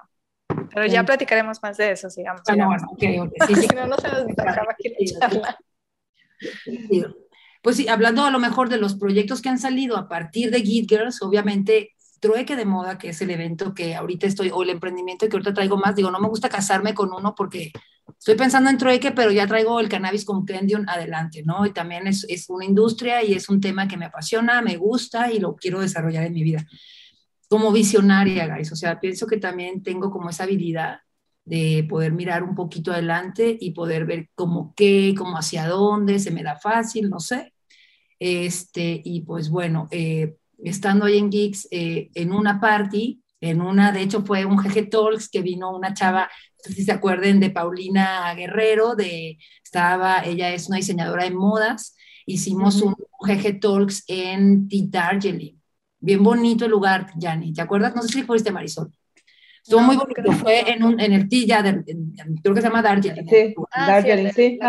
pero 0.73 0.87
ya 0.87 1.03
platicaremos 1.05 1.61
más 1.61 1.77
de 1.77 1.91
eso, 1.91 2.09
sigamos. 2.09 2.41
Bueno, 2.47 2.65
bueno, 2.65 2.87
okay, 2.91 3.19
okay. 3.19 3.55
Sí, 3.55 3.67
no, 3.75 3.85
no 3.85 3.97
se 3.97 4.07
nos 4.07 4.21
acaba 4.39 4.71
aquí 4.71 4.89
la 4.89 5.19
charla. 5.19 5.57
Pues 7.61 7.75
sí, 7.75 7.87
hablando 7.87 8.25
a 8.25 8.31
lo 8.31 8.39
mejor 8.39 8.69
de 8.69 8.77
los 8.77 8.95
proyectos 8.95 9.43
que 9.43 9.49
han 9.49 9.59
salido 9.59 9.95
a 9.95 10.07
partir 10.07 10.49
de 10.49 10.61
Git 10.61 10.89
Girls, 10.89 11.21
obviamente 11.21 11.91
Trueque 12.19 12.55
de 12.55 12.65
Moda, 12.65 12.97
que 12.97 13.09
es 13.09 13.21
el 13.21 13.29
evento 13.29 13.75
que 13.75 13.93
ahorita 13.93 14.25
estoy, 14.25 14.49
o 14.49 14.63
el 14.63 14.71
emprendimiento 14.71 15.29
que 15.29 15.35
ahorita 15.35 15.53
traigo 15.53 15.77
más, 15.77 15.95
digo, 15.95 16.09
no 16.09 16.19
me 16.19 16.29
gusta 16.29 16.49
casarme 16.49 16.95
con 16.95 17.13
uno 17.13 17.35
porque 17.35 17.71
estoy 18.17 18.35
pensando 18.35 18.69
en 18.69 18.77
Trueque, 18.77 19.11
pero 19.11 19.31
ya 19.31 19.47
traigo 19.47 19.79
el 19.79 19.89
cannabis 19.89 20.25
compendium 20.25 20.85
adelante, 20.87 21.43
¿no? 21.45 21.65
Y 21.65 21.71
también 21.71 22.07
es, 22.07 22.25
es 22.29 22.49
una 22.49 22.65
industria 22.65 23.23
y 23.23 23.33
es 23.33 23.49
un 23.49 23.61
tema 23.61 23.87
que 23.87 23.97
me 23.97 24.05
apasiona, 24.05 24.61
me 24.61 24.77
gusta 24.77 25.31
y 25.31 25.39
lo 25.39 25.55
quiero 25.55 25.79
desarrollar 25.79 26.25
en 26.25 26.33
mi 26.33 26.43
vida 26.43 26.65
como 27.47 27.71
visionaria, 27.71 28.47
guys. 28.47 28.71
O 28.71 28.75
sea, 28.75 28.99
pienso 28.99 29.27
que 29.27 29.37
también 29.37 29.83
tengo 29.83 30.11
como 30.11 30.29
esa 30.29 30.43
habilidad 30.43 30.99
de 31.45 31.85
poder 31.89 32.11
mirar 32.11 32.43
un 32.43 32.55
poquito 32.55 32.91
adelante 32.91 33.57
y 33.59 33.71
poder 33.71 34.05
ver 34.05 34.29
cómo 34.35 34.73
qué, 34.75 35.15
cómo 35.17 35.37
hacia 35.37 35.67
dónde, 35.67 36.19
se 36.19 36.31
me 36.31 36.43
da 36.43 36.57
fácil, 36.57 37.09
no 37.09 37.19
sé. 37.19 37.53
Este, 38.19 39.01
y 39.03 39.21
pues 39.21 39.49
bueno, 39.49 39.87
eh, 39.91 40.35
estando 40.63 41.05
ahí 41.05 41.17
en 41.17 41.29
Geeks, 41.29 41.67
eh, 41.71 42.09
en 42.15 42.33
una 42.33 42.59
party, 42.59 43.21
en 43.39 43.61
una, 43.61 43.91
de 43.91 44.01
hecho 44.01 44.23
fue 44.23 44.45
un 44.45 44.57
GG 44.57 44.89
Talks 44.89 45.29
que 45.29 45.41
vino 45.41 45.73
una 45.73 45.93
chava, 45.93 46.29
sé 46.67 46.73
si 46.73 46.83
se 46.83 46.91
acuerden 46.91 47.39
de 47.39 47.49
Paulina 47.49 48.33
Guerrero, 48.35 48.95
de, 48.95 49.37
estaba, 49.63 50.23
ella 50.23 50.53
es 50.53 50.67
una 50.67 50.77
diseñadora 50.77 51.23
de 51.23 51.31
modas, 51.31 51.95
hicimos 52.25 52.81
un 52.81 52.95
GG 53.21 53.59
Talks 53.59 54.03
en 54.07 54.67
Darjeeling. 54.69 55.59
Bien 55.99 56.21
bonito 56.21 56.65
el 56.65 56.71
lugar, 56.71 57.11
Yanni, 57.17 57.53
¿te 57.53 57.61
acuerdas? 57.61 57.95
No 57.95 58.01
sé 58.01 58.09
si 58.09 58.23
fuiste 58.23 58.51
Marisol. 58.51 58.91
Estuvo 59.63 59.81
muy 59.81 59.97
bonito, 59.97 60.31
fue 60.33 60.71
en, 60.71 60.83
un, 60.83 60.99
en 60.99 61.11
el 61.11 61.27
Tilla, 61.27 61.61
creo 61.61 62.55
que 62.55 62.61
se 62.61 62.67
llama 62.67 62.81
Darjeeling. 62.81 63.27
Sí, 63.27 63.55
ah, 63.71 63.87
Darjeeling, 63.87 64.31
sí, 64.31 64.59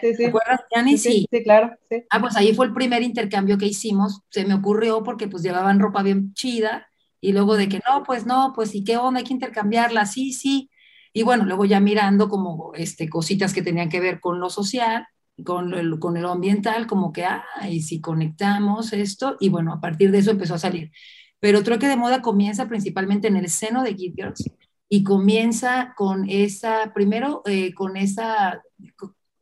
sí, 0.00 0.16
¿Te 0.16 0.26
acuerdas, 0.26 0.60
Yanni? 0.74 0.98
Sí, 0.98 1.26
sí, 1.30 1.42
claro, 1.44 1.76
sí. 1.88 2.04
Ah, 2.10 2.20
pues 2.20 2.36
ahí 2.36 2.52
fue 2.52 2.66
el 2.66 2.72
primer 2.72 3.02
intercambio 3.02 3.58
que 3.58 3.66
hicimos, 3.66 4.22
se 4.30 4.44
me 4.44 4.54
ocurrió 4.54 5.04
porque 5.04 5.28
pues 5.28 5.44
llevaban 5.44 5.78
ropa 5.78 6.02
bien 6.02 6.34
chida, 6.34 6.88
y 7.20 7.32
luego 7.32 7.56
de 7.56 7.68
que 7.68 7.80
no, 7.86 8.02
pues 8.02 8.26
no, 8.26 8.52
pues 8.54 8.74
y 8.74 8.82
qué 8.82 8.96
onda, 8.96 9.18
hay 9.18 9.24
que 9.24 9.34
intercambiarla, 9.34 10.06
sí, 10.06 10.32
sí, 10.32 10.70
y 11.12 11.22
bueno, 11.22 11.44
luego 11.44 11.64
ya 11.64 11.80
mirando 11.80 12.28
como 12.28 12.72
este, 12.74 13.08
cositas 13.08 13.52
que 13.52 13.62
tenían 13.62 13.88
que 13.88 14.00
ver 14.00 14.20
con 14.20 14.40
lo 14.40 14.50
social, 14.50 15.06
con 15.44 15.70
lo, 15.70 15.98
con 15.98 16.20
lo 16.20 16.30
ambiental, 16.30 16.86
como 16.86 17.12
que, 17.12 17.24
ah, 17.24 17.44
y 17.68 17.82
si 17.82 18.00
conectamos 18.00 18.92
esto, 18.92 19.36
y 19.40 19.48
bueno, 19.48 19.72
a 19.72 19.80
partir 19.80 20.10
de 20.10 20.18
eso 20.18 20.30
empezó 20.30 20.54
a 20.54 20.58
salir. 20.58 20.92
Pero 21.40 21.62
Trueque 21.62 21.88
de 21.88 21.96
Moda 21.96 22.22
comienza 22.22 22.68
principalmente 22.68 23.28
en 23.28 23.36
el 23.36 23.48
seno 23.48 23.82
de 23.82 23.94
Geek 23.94 24.14
Girls 24.14 24.44
y 24.88 25.02
comienza 25.04 25.94
con 25.96 26.28
esa, 26.28 26.92
primero, 26.92 27.42
eh, 27.46 27.72
con 27.74 27.96
esa, 27.96 28.62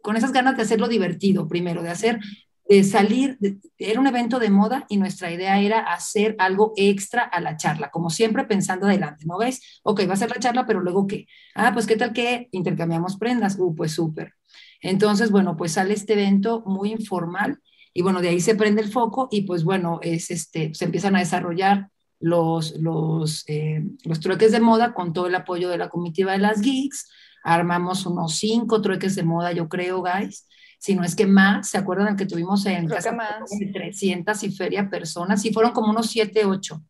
con 0.01 0.17
esas 0.17 0.33
ganas 0.33 0.57
de 0.57 0.63
hacerlo 0.63 0.89
divertido, 0.89 1.49
primero, 1.49 1.83
de 1.83 1.91
hacer 1.91 2.21
de 2.69 2.85
salir, 2.85 3.39
era 3.79 3.99
un 3.99 4.07
evento 4.07 4.39
de 4.39 4.51
moda 4.51 4.85
y 4.91 4.99
nuestra 4.99 5.33
idea 5.33 5.59
era 5.59 5.81
hacer 5.81 6.37
algo 6.39 6.75
extra 6.77 7.23
a 7.23 7.41
la 7.41 7.57
charla, 7.57 7.91
como 7.91 8.11
siempre 8.11 8.45
pensando 8.45 8.87
adelante, 8.87 9.25
¿no 9.27 9.39
ves? 9.39 9.81
Ok, 9.83 10.03
va 10.07 10.13
a 10.13 10.17
ser 10.17 10.29
la 10.29 10.39
charla, 10.39 10.67
pero 10.67 10.81
luego 10.81 11.07
qué? 11.07 11.27
Ah, 11.55 11.73
pues 11.73 11.87
qué 11.87 11.97
tal 11.97 12.13
que 12.13 12.49
intercambiamos 12.53 13.17
prendas, 13.17 13.57
uh, 13.59 13.75
pues 13.75 13.93
súper. 13.93 14.35
Entonces, 14.83 15.31
bueno, 15.31 15.57
pues 15.57 15.73
sale 15.73 15.95
este 15.95 16.13
evento 16.13 16.63
muy 16.67 16.93
informal 16.93 17.59
y 17.95 18.03
bueno, 18.03 18.21
de 18.21 18.29
ahí 18.29 18.41
se 18.41 18.55
prende 18.55 18.83
el 18.83 18.93
foco 18.93 19.29
y 19.31 19.43
pues 19.43 19.65
bueno, 19.65 19.99
es 20.03 20.31
este, 20.31 20.75
se 20.75 20.85
empiezan 20.85 21.17
a 21.17 21.21
desarrollar 21.21 21.89
los, 22.21 22.77
los, 22.79 23.45
eh, 23.49 23.83
los 24.05 24.21
trueques 24.21 24.53
de 24.53 24.61
moda 24.61 24.93
con 24.93 25.15
todo 25.15 25.27
el 25.27 25.35
apoyo 25.35 25.71
de 25.71 25.79
la 25.79 25.89
comitiva 25.89 26.33
de 26.33 26.39
las 26.39 26.61
geeks. 26.61 27.09
Armamos 27.45 28.05
unos 28.05 28.35
cinco 28.37 28.83
trueques 28.83 29.17
de 29.17 29.23
moda, 29.23 29.53
yo 29.53 29.71
creo, 29.71 30.03
guys 30.03 30.45
si 30.79 30.95
no 30.95 31.03
es 31.03 31.17
que 31.17 31.27
más, 31.27 31.69
¿se 31.69 31.77
acuerdan 31.77 32.17
que 32.17 32.25
tuvimos 32.25 32.65
en 32.67 32.87
Creo 32.87 32.97
casa? 32.97 33.13
Más. 33.13 33.51
300 33.73 34.43
y 34.45 34.51
feria 34.53 34.89
personas, 34.89 35.43
sí, 35.43 35.53
fueron 35.53 35.73
como 35.73 35.91
unos 35.91 36.09
7, 36.11 36.45
8. 36.45 36.81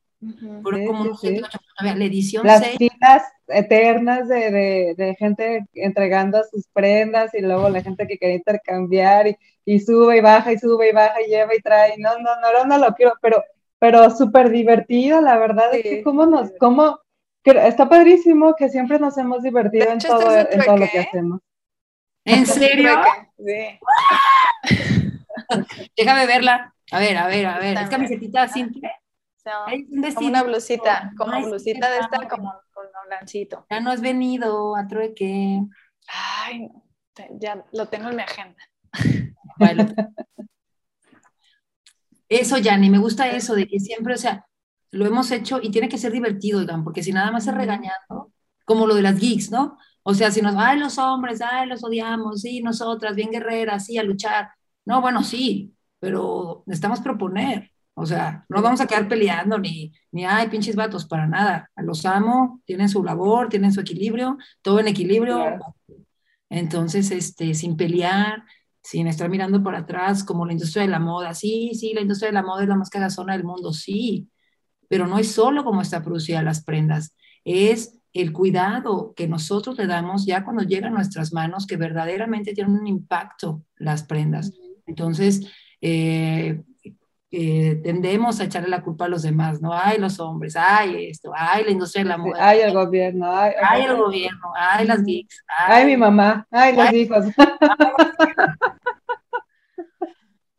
fueron 0.62 0.86
como 0.86 1.02
unos 1.02 1.20
7, 1.20 1.40
8. 1.42 1.58
La 1.80 2.04
edición 2.04 2.46
Las 2.46 2.64
citas 2.76 3.22
eternas 3.46 4.28
de, 4.28 4.50
de, 4.50 4.94
de, 4.96 5.14
gente 5.14 5.66
entregando 5.72 6.42
sus 6.50 6.66
prendas 6.68 7.32
y 7.34 7.40
luego 7.40 7.70
la 7.70 7.82
gente 7.82 8.06
que 8.06 8.18
quería 8.18 8.36
intercambiar 8.36 9.28
y, 9.28 9.36
y, 9.64 9.80
sube 9.80 10.18
y 10.18 10.20
baja 10.20 10.52
y 10.52 10.58
sube 10.58 10.90
y 10.90 10.92
baja 10.92 11.22
y 11.22 11.30
lleva 11.30 11.54
y 11.56 11.62
trae. 11.62 11.94
No, 11.96 12.18
no, 12.18 12.30
no, 12.40 12.64
no, 12.66 12.78
lo 12.78 12.94
quiero, 12.94 13.14
pero, 13.22 13.42
pero 13.78 14.10
súper 14.10 14.50
divertido, 14.50 15.22
la 15.22 15.38
verdad, 15.38 15.74
es 15.74 15.82
que 15.82 16.02
cómo 16.02 16.26
nos, 16.26 16.50
cómo, 16.58 17.00
está 17.42 17.88
padrísimo 17.88 18.54
que 18.54 18.68
siempre 18.68 18.98
nos 18.98 19.16
hemos 19.16 19.42
divertido 19.42 19.90
en 19.90 19.98
todo, 19.98 20.38
en 20.38 20.60
todo 20.60 20.76
lo 20.76 20.86
que 20.88 20.98
hacemos. 20.98 21.40
¿En 22.28 22.46
serio? 22.46 22.90
Sí. 23.38 23.78
Déjame 25.96 26.26
verla. 26.26 26.74
A 26.90 26.98
ver, 26.98 27.16
a 27.16 27.28
ver, 27.28 27.46
a 27.46 27.60
ver. 27.60 27.78
Es 27.78 27.88
camisetita 27.88 28.48
simple. 28.48 28.90
como 30.12 30.26
una 30.26 30.42
blusita, 30.42 31.12
como 31.16 31.40
blusita 31.46 31.88
de 31.88 31.98
esta, 32.00 32.28
como 32.28 32.52
con 32.72 32.86
un 32.86 33.10
lancito. 33.10 33.64
Ya 33.70 33.78
no 33.78 33.92
has 33.92 34.00
venido 34.00 34.74
a 34.74 34.88
trueque. 34.88 35.60
Ay, 36.08 36.68
ya 37.38 37.64
lo 37.70 37.86
tengo 37.86 38.08
en 38.08 38.16
mi 38.16 38.22
agenda. 38.22 38.60
Eso, 42.28 42.58
Yanni, 42.58 42.90
me 42.90 42.98
gusta 42.98 43.30
eso, 43.30 43.54
de 43.54 43.66
que 43.66 43.80
siempre, 43.80 44.12
o 44.12 44.18
sea, 44.18 44.44
lo 44.90 45.06
hemos 45.06 45.30
hecho 45.30 45.60
y 45.62 45.70
tiene 45.70 45.88
que 45.88 45.96
ser 45.96 46.12
divertido, 46.12 46.58
oigan, 46.58 46.84
porque 46.84 47.02
si 47.02 47.10
nada 47.12 47.30
más 47.30 47.46
es 47.46 47.54
regañando, 47.54 48.32
como 48.66 48.86
lo 48.86 48.94
de 48.94 49.00
las 49.02 49.18
geeks, 49.18 49.50
¿no? 49.50 49.78
O 50.10 50.14
sea, 50.14 50.30
si 50.30 50.40
nos, 50.40 50.54
ay, 50.56 50.78
los 50.78 50.96
hombres, 50.96 51.42
ay, 51.42 51.68
los 51.68 51.84
odiamos, 51.84 52.40
sí, 52.40 52.62
nosotras, 52.62 53.14
bien 53.14 53.30
guerreras, 53.30 53.84
sí, 53.84 53.98
a 53.98 54.02
luchar. 54.02 54.48
No, 54.86 55.02
bueno, 55.02 55.22
sí, 55.22 55.74
pero 55.98 56.62
necesitamos 56.64 57.00
proponer. 57.00 57.70
O 57.92 58.06
sea, 58.06 58.46
no 58.48 58.62
vamos 58.62 58.80
a 58.80 58.86
quedar 58.86 59.06
peleando 59.06 59.58
ni, 59.58 59.92
ni, 60.10 60.24
ay, 60.24 60.48
pinches 60.48 60.76
vatos, 60.76 61.04
para 61.04 61.26
nada. 61.26 61.70
Los 61.76 62.06
amo, 62.06 62.62
tienen 62.64 62.88
su 62.88 63.04
labor, 63.04 63.50
tienen 63.50 63.70
su 63.70 63.80
equilibrio, 63.80 64.38
todo 64.62 64.80
en 64.80 64.88
equilibrio. 64.88 65.58
Entonces, 66.48 67.10
este, 67.10 67.52
sin 67.52 67.76
pelear, 67.76 68.44
sin 68.82 69.08
estar 69.08 69.28
mirando 69.28 69.62
por 69.62 69.74
atrás, 69.74 70.24
como 70.24 70.46
la 70.46 70.52
industria 70.52 70.84
de 70.84 70.88
la 70.88 71.00
moda. 71.00 71.34
Sí, 71.34 71.72
sí, 71.74 71.92
la 71.92 72.00
industria 72.00 72.28
de 72.28 72.34
la 72.34 72.42
moda 72.42 72.62
es 72.62 72.68
la 72.70 72.76
más 72.76 72.88
zona 73.12 73.34
del 73.34 73.44
mundo, 73.44 73.74
sí, 73.74 74.30
pero 74.88 75.06
no 75.06 75.18
es 75.18 75.32
solo 75.32 75.64
como 75.64 75.82
está 75.82 76.02
producida 76.02 76.42
las 76.42 76.64
prendas, 76.64 77.14
es 77.44 77.97
el 78.12 78.32
cuidado 78.32 79.12
que 79.14 79.28
nosotros 79.28 79.76
le 79.78 79.86
damos 79.86 80.26
ya 80.26 80.44
cuando 80.44 80.62
llegan 80.62 80.92
a 80.92 80.96
nuestras 80.96 81.32
manos, 81.32 81.66
que 81.66 81.76
verdaderamente 81.76 82.54
tienen 82.54 82.74
un 82.74 82.86
impacto 82.86 83.62
las 83.76 84.02
prendas. 84.02 84.52
Entonces, 84.86 85.46
eh, 85.80 86.62
eh, 87.30 87.78
tendemos 87.84 88.40
a 88.40 88.44
echarle 88.44 88.70
la 88.70 88.82
culpa 88.82 89.04
a 89.04 89.08
los 89.08 89.22
demás, 89.22 89.60
¿no? 89.60 89.74
Ay, 89.74 89.98
los 89.98 90.18
hombres, 90.18 90.56
ay, 90.56 91.08
esto, 91.08 91.30
ay, 91.36 91.64
la 91.64 91.70
industria 91.70 92.02
de 92.02 92.08
la 92.08 92.16
moda. 92.16 92.36
Ay, 92.40 92.60
el 92.60 92.72
gobierno, 92.72 93.30
ay, 93.30 93.52
ay 93.62 93.82
el 93.82 93.96
gobierno, 93.96 94.52
ay, 94.58 94.86
las 94.86 95.04
geeks. 95.04 95.44
Ay, 95.46 95.84
mi 95.84 95.96
mamá, 95.98 96.46
ay, 96.50 96.74
los 96.74 96.92
hijos. 96.94 97.26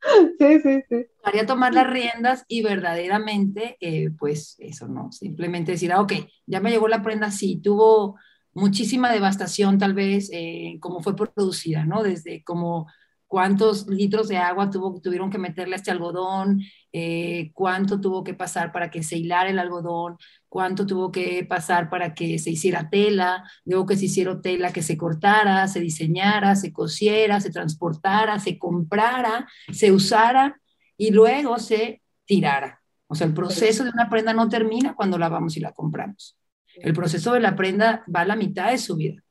Sí, 0.40 0.60
sí, 0.62 0.84
sí. 0.90 1.06
Haría 1.24 1.46
tomar 1.46 1.74
las 1.74 1.90
riendas 1.90 2.46
y 2.48 2.64
verdaderamente, 2.64 3.78
eh, 3.82 4.10
pues 4.18 4.56
eso, 4.60 4.88
¿no? 4.88 5.12
Simplemente 5.12 5.74
decir, 5.74 5.92
ah, 5.92 6.02
ok, 6.02 6.14
ya 6.46 6.60
me 6.60 6.72
llegó 6.72 6.88
la 6.88 7.02
prenda, 7.04 7.32
sí, 7.32 7.60
tuvo 7.62 8.18
muchísima 8.54 9.12
devastación 9.12 9.78
tal 9.78 9.94
vez, 9.94 10.30
eh, 10.34 10.78
como 10.80 11.02
fue 11.02 11.16
producida, 11.16 11.86
¿no? 11.86 12.04
Desde 12.04 12.44
como 12.44 12.88
cuántos 13.28 13.88
litros 13.88 14.28
de 14.28 14.38
agua 14.38 14.70
tuvo, 14.70 15.00
tuvieron 15.02 15.30
que 15.30 15.38
meterle 15.38 15.76
a 15.76 15.78
este 15.78 15.92
algodón, 15.92 16.62
eh, 16.92 17.52
cuánto 17.54 18.00
tuvo 18.00 18.24
que 18.24 18.34
pasar 18.34 18.72
para 18.72 18.90
que 18.90 19.04
se 19.04 19.18
hilara 19.18 19.50
el 19.50 19.60
algodón, 19.60 20.18
cuánto 20.48 20.86
tuvo 20.86 21.12
que 21.12 21.46
pasar 21.46 21.90
para 21.90 22.14
que 22.14 22.40
se 22.40 22.52
hiciera 22.52 22.90
tela, 22.90 23.44
luego 23.66 23.86
que 23.86 23.98
se 23.98 24.06
hiciera 24.06 24.42
tela, 24.42 24.74
que 24.74 24.82
se 24.82 24.98
cortara, 24.98 25.68
se 25.68 25.80
diseñara, 25.80 26.56
se 26.56 26.74
cosiera, 26.74 27.40
se 27.40 27.52
transportara, 27.52 28.40
se 28.40 28.58
comprara, 28.58 29.48
se 29.72 29.92
usara 29.92 30.60
y 30.98 31.12
luego 31.12 31.60
se 31.60 32.02
tirara. 32.26 32.82
O 33.08 33.16
sea, 33.16 33.28
el 33.28 33.34
proceso 33.34 33.84
de 33.84 33.90
una 33.90 34.10
prenda 34.10 34.34
no 34.34 34.50
termina 34.50 34.96
cuando 34.96 35.18
la 35.18 35.30
vamos 35.30 35.58
y 35.58 35.60
la 35.60 35.72
compramos. 35.72 36.38
El 36.76 36.94
proceso 36.94 37.34
de 37.34 37.40
la 37.40 37.56
prenda 37.56 38.04
va 38.14 38.22
a 38.22 38.26
la 38.26 38.36
mitad 38.36 38.72
de 38.72 38.78
su 38.78 38.96
vida 38.96 39.24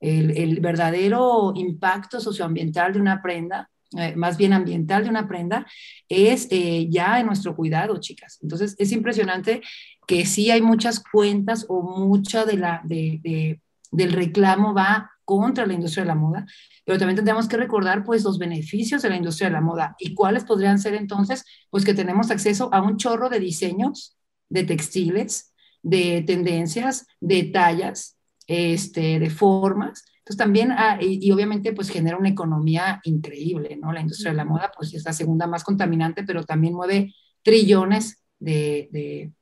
el, 0.00 0.60
verdadero 0.60 1.52
impacto 1.54 2.20
socioambiental 2.20 2.94
de 2.94 3.00
una 3.00 3.22
prenda, 3.22 3.69
eh, 3.96 4.14
más 4.16 4.36
bien 4.36 4.52
ambiental 4.52 5.04
de 5.04 5.10
una 5.10 5.26
prenda, 5.26 5.66
es 6.08 6.46
eh, 6.50 6.86
ya 6.90 7.18
en 7.18 7.26
nuestro 7.26 7.56
cuidado, 7.56 7.98
chicas. 7.98 8.38
Entonces, 8.42 8.76
es 8.78 8.92
impresionante 8.92 9.62
que 10.06 10.26
sí 10.26 10.50
hay 10.50 10.62
muchas 10.62 11.00
cuentas 11.00 11.66
o 11.68 11.82
mucha 11.82 12.44
de 12.44 12.56
la, 12.56 12.80
de, 12.84 13.60
del 13.90 14.12
reclamo 14.12 14.74
va 14.74 15.10
contra 15.24 15.66
la 15.66 15.74
industria 15.74 16.02
de 16.04 16.08
la 16.08 16.14
moda, 16.14 16.46
pero 16.84 16.98
también 16.98 17.16
tendríamos 17.16 17.46
que 17.46 17.56
recordar 17.56 18.04
pues 18.04 18.24
los 18.24 18.38
beneficios 18.38 19.02
de 19.02 19.10
la 19.10 19.16
industria 19.16 19.48
de 19.48 19.54
la 19.54 19.60
moda 19.60 19.94
y 19.98 20.14
cuáles 20.14 20.44
podrían 20.44 20.78
ser 20.78 20.94
entonces, 20.94 21.44
pues 21.70 21.84
que 21.84 21.94
tenemos 21.94 22.30
acceso 22.30 22.68
a 22.72 22.82
un 22.82 22.96
chorro 22.96 23.28
de 23.28 23.38
diseños, 23.38 24.16
de 24.48 24.64
textiles, 24.64 25.52
de 25.82 26.22
tendencias, 26.22 27.06
de 27.20 27.44
tallas, 27.44 28.16
este, 28.46 29.18
de 29.18 29.30
formas. 29.30 30.04
Entonces 30.30 30.46
también, 30.46 30.70
ah, 30.70 30.96
y, 31.00 31.28
obviamente 31.32 31.72
pues 31.72 31.90
genera 31.90 32.16
una 32.16 32.28
economía 32.28 33.00
increíble, 33.02 33.76
¿no? 33.76 33.92
La 33.92 34.00
industria 34.00 34.30
de 34.30 34.36
la 34.36 34.44
moda 34.44 34.70
pues 34.76 34.94
es 34.94 35.04
la 35.04 35.12
segunda 35.12 35.48
más 35.48 35.64
contaminante, 35.64 36.22
pero 36.22 36.44
también 36.44 36.72
mueve 36.72 37.12
trillones 37.42 38.22
de, 38.38 39.32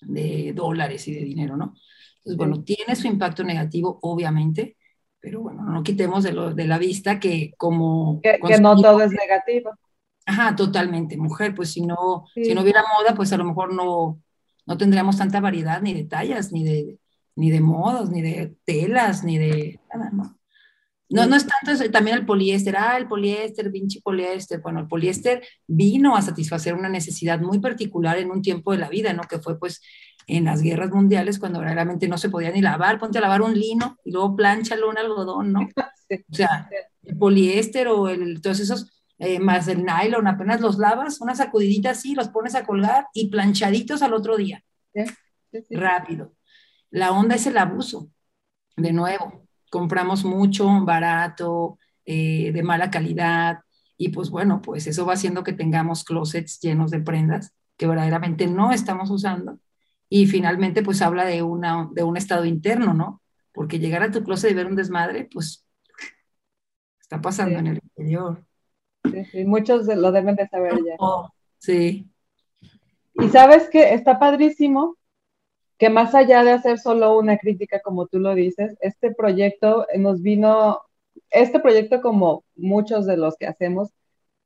de, 0.00 0.52
dólares 0.52 1.08
y 1.08 1.14
de 1.14 1.24
dinero, 1.24 1.56
¿no? 1.56 1.74
Entonces, 2.18 2.36
bueno, 2.36 2.62
tiene 2.62 2.94
su 2.94 3.08
impacto 3.08 3.42
negativo, 3.42 3.98
obviamente, 4.00 4.76
pero 5.18 5.40
bueno, 5.40 5.64
no 5.64 5.82
quitemos 5.82 6.22
de, 6.22 6.32
lo, 6.32 6.54
de 6.54 6.68
la 6.68 6.78
vista 6.78 7.18
que 7.18 7.52
como... 7.56 8.20
Que, 8.22 8.38
no 8.60 8.80
todo 8.80 9.02
es 9.02 9.10
negativo. 9.10 9.72
Ajá, 10.24 10.54
totalmente, 10.54 11.16
mujer, 11.16 11.52
pues 11.52 11.72
si 11.72 11.80
no, 11.80 12.26
si 12.32 12.54
no 12.54 12.62
hubiera 12.62 12.84
moda, 12.96 13.16
pues 13.16 13.32
a 13.32 13.38
lo 13.38 13.44
mejor 13.44 13.74
no, 13.74 14.22
no 14.66 14.76
tendríamos 14.76 15.16
tanta 15.16 15.40
variedad 15.40 15.82
ni 15.82 15.94
de 15.94 16.04
tallas, 16.04 16.52
ni 16.52 16.62
de, 16.62 16.98
ni 17.38 17.50
de 17.52 17.60
modos, 17.60 18.10
ni 18.10 18.20
de 18.20 18.56
telas, 18.64 19.22
ni 19.22 19.38
de 19.38 19.80
nada, 19.94 20.10
¿no? 20.12 20.36
No, 21.10 21.24
no 21.26 21.36
es 21.36 21.46
tanto 21.46 21.90
también 21.90 22.18
el 22.18 22.26
poliéster, 22.26 22.76
ah, 22.76 22.98
el 22.98 23.08
poliéster, 23.08 23.70
pinche 23.70 24.00
poliéster. 24.02 24.60
Bueno, 24.60 24.80
el 24.80 24.88
poliéster 24.88 25.42
vino 25.66 26.16
a 26.16 26.20
satisfacer 26.20 26.74
una 26.74 26.88
necesidad 26.88 27.40
muy 27.40 27.60
particular 27.60 28.18
en 28.18 28.30
un 28.30 28.42
tiempo 28.42 28.72
de 28.72 28.78
la 28.78 28.90
vida, 28.90 29.14
¿no? 29.14 29.22
Que 29.22 29.38
fue 29.38 29.58
pues 29.58 29.80
en 30.26 30.44
las 30.44 30.60
guerras 30.60 30.90
mundiales 30.90 31.38
cuando 31.38 31.62
realmente 31.62 32.08
no 32.08 32.18
se 32.18 32.28
podía 32.28 32.50
ni 32.50 32.60
lavar, 32.60 32.98
ponte 32.98 33.18
a 33.18 33.22
lavar 33.22 33.40
un 33.40 33.54
lino 33.54 33.96
y 34.04 34.10
luego 34.10 34.36
planchalo 34.36 34.90
un 34.90 34.98
algodón, 34.98 35.52
¿no? 35.52 35.60
O 36.10 36.34
sea, 36.34 36.70
el 37.02 37.18
poliéster 37.18 37.86
o 37.88 38.08
el, 38.08 38.40
todos 38.40 38.60
esos, 38.60 38.90
eh, 39.18 39.38
más 39.38 39.68
el 39.68 39.84
nylon, 39.84 40.26
apenas 40.26 40.58
los 40.62 40.78
lavas, 40.78 41.20
una 41.20 41.34
sacudidita 41.34 41.90
así, 41.90 42.14
los 42.14 42.30
pones 42.30 42.54
a 42.54 42.64
colgar 42.64 43.08
y 43.12 43.28
planchaditos 43.28 44.00
al 44.00 44.14
otro 44.14 44.38
día. 44.38 44.64
Rápido. 45.70 46.32
La 46.90 47.12
onda 47.12 47.34
es 47.34 47.46
el 47.46 47.58
abuso. 47.58 48.10
De 48.76 48.92
nuevo, 48.92 49.46
compramos 49.70 50.24
mucho, 50.24 50.84
barato, 50.84 51.78
eh, 52.04 52.52
de 52.52 52.62
mala 52.62 52.90
calidad, 52.90 53.60
y 54.00 54.10
pues 54.10 54.30
bueno, 54.30 54.62
pues 54.62 54.86
eso 54.86 55.04
va 55.04 55.14
haciendo 55.14 55.42
que 55.42 55.52
tengamos 55.52 56.04
closets 56.04 56.60
llenos 56.60 56.92
de 56.92 57.00
prendas 57.00 57.52
que 57.76 57.86
verdaderamente 57.86 58.46
no 58.46 58.72
estamos 58.72 59.10
usando. 59.10 59.58
Y 60.08 60.26
finalmente, 60.26 60.82
pues 60.82 61.02
habla 61.02 61.24
de, 61.24 61.42
una, 61.42 61.88
de 61.92 62.02
un 62.02 62.16
estado 62.16 62.44
interno, 62.44 62.94
¿no? 62.94 63.22
Porque 63.52 63.78
llegar 63.78 64.02
a 64.02 64.10
tu 64.10 64.22
closet 64.22 64.50
y 64.52 64.54
ver 64.54 64.66
un 64.66 64.76
desmadre, 64.76 65.28
pues 65.32 65.66
está 67.00 67.20
pasando 67.20 67.58
en 67.58 67.66
el 67.68 67.80
interior. 67.82 68.44
Sí, 69.10 69.24
sí, 69.24 69.44
muchos 69.44 69.86
lo 69.86 70.12
deben 70.12 70.36
de 70.36 70.48
saber 70.48 70.76
ya. 70.76 70.96
sí. 71.58 72.08
Y 73.14 73.28
sabes 73.30 73.68
que 73.68 73.94
está 73.94 74.18
padrísimo 74.18 74.97
que 75.78 75.90
más 75.90 76.14
allá 76.14 76.44
de 76.44 76.52
hacer 76.52 76.78
solo 76.78 77.18
una 77.18 77.38
crítica, 77.38 77.80
como 77.80 78.06
tú 78.06 78.18
lo 78.18 78.34
dices, 78.34 78.76
este 78.80 79.14
proyecto 79.14 79.86
nos 79.96 80.22
vino, 80.22 80.80
este 81.30 81.60
proyecto 81.60 82.00
como 82.02 82.44
muchos 82.56 83.06
de 83.06 83.16
los 83.16 83.36
que 83.36 83.46
hacemos, 83.46 83.90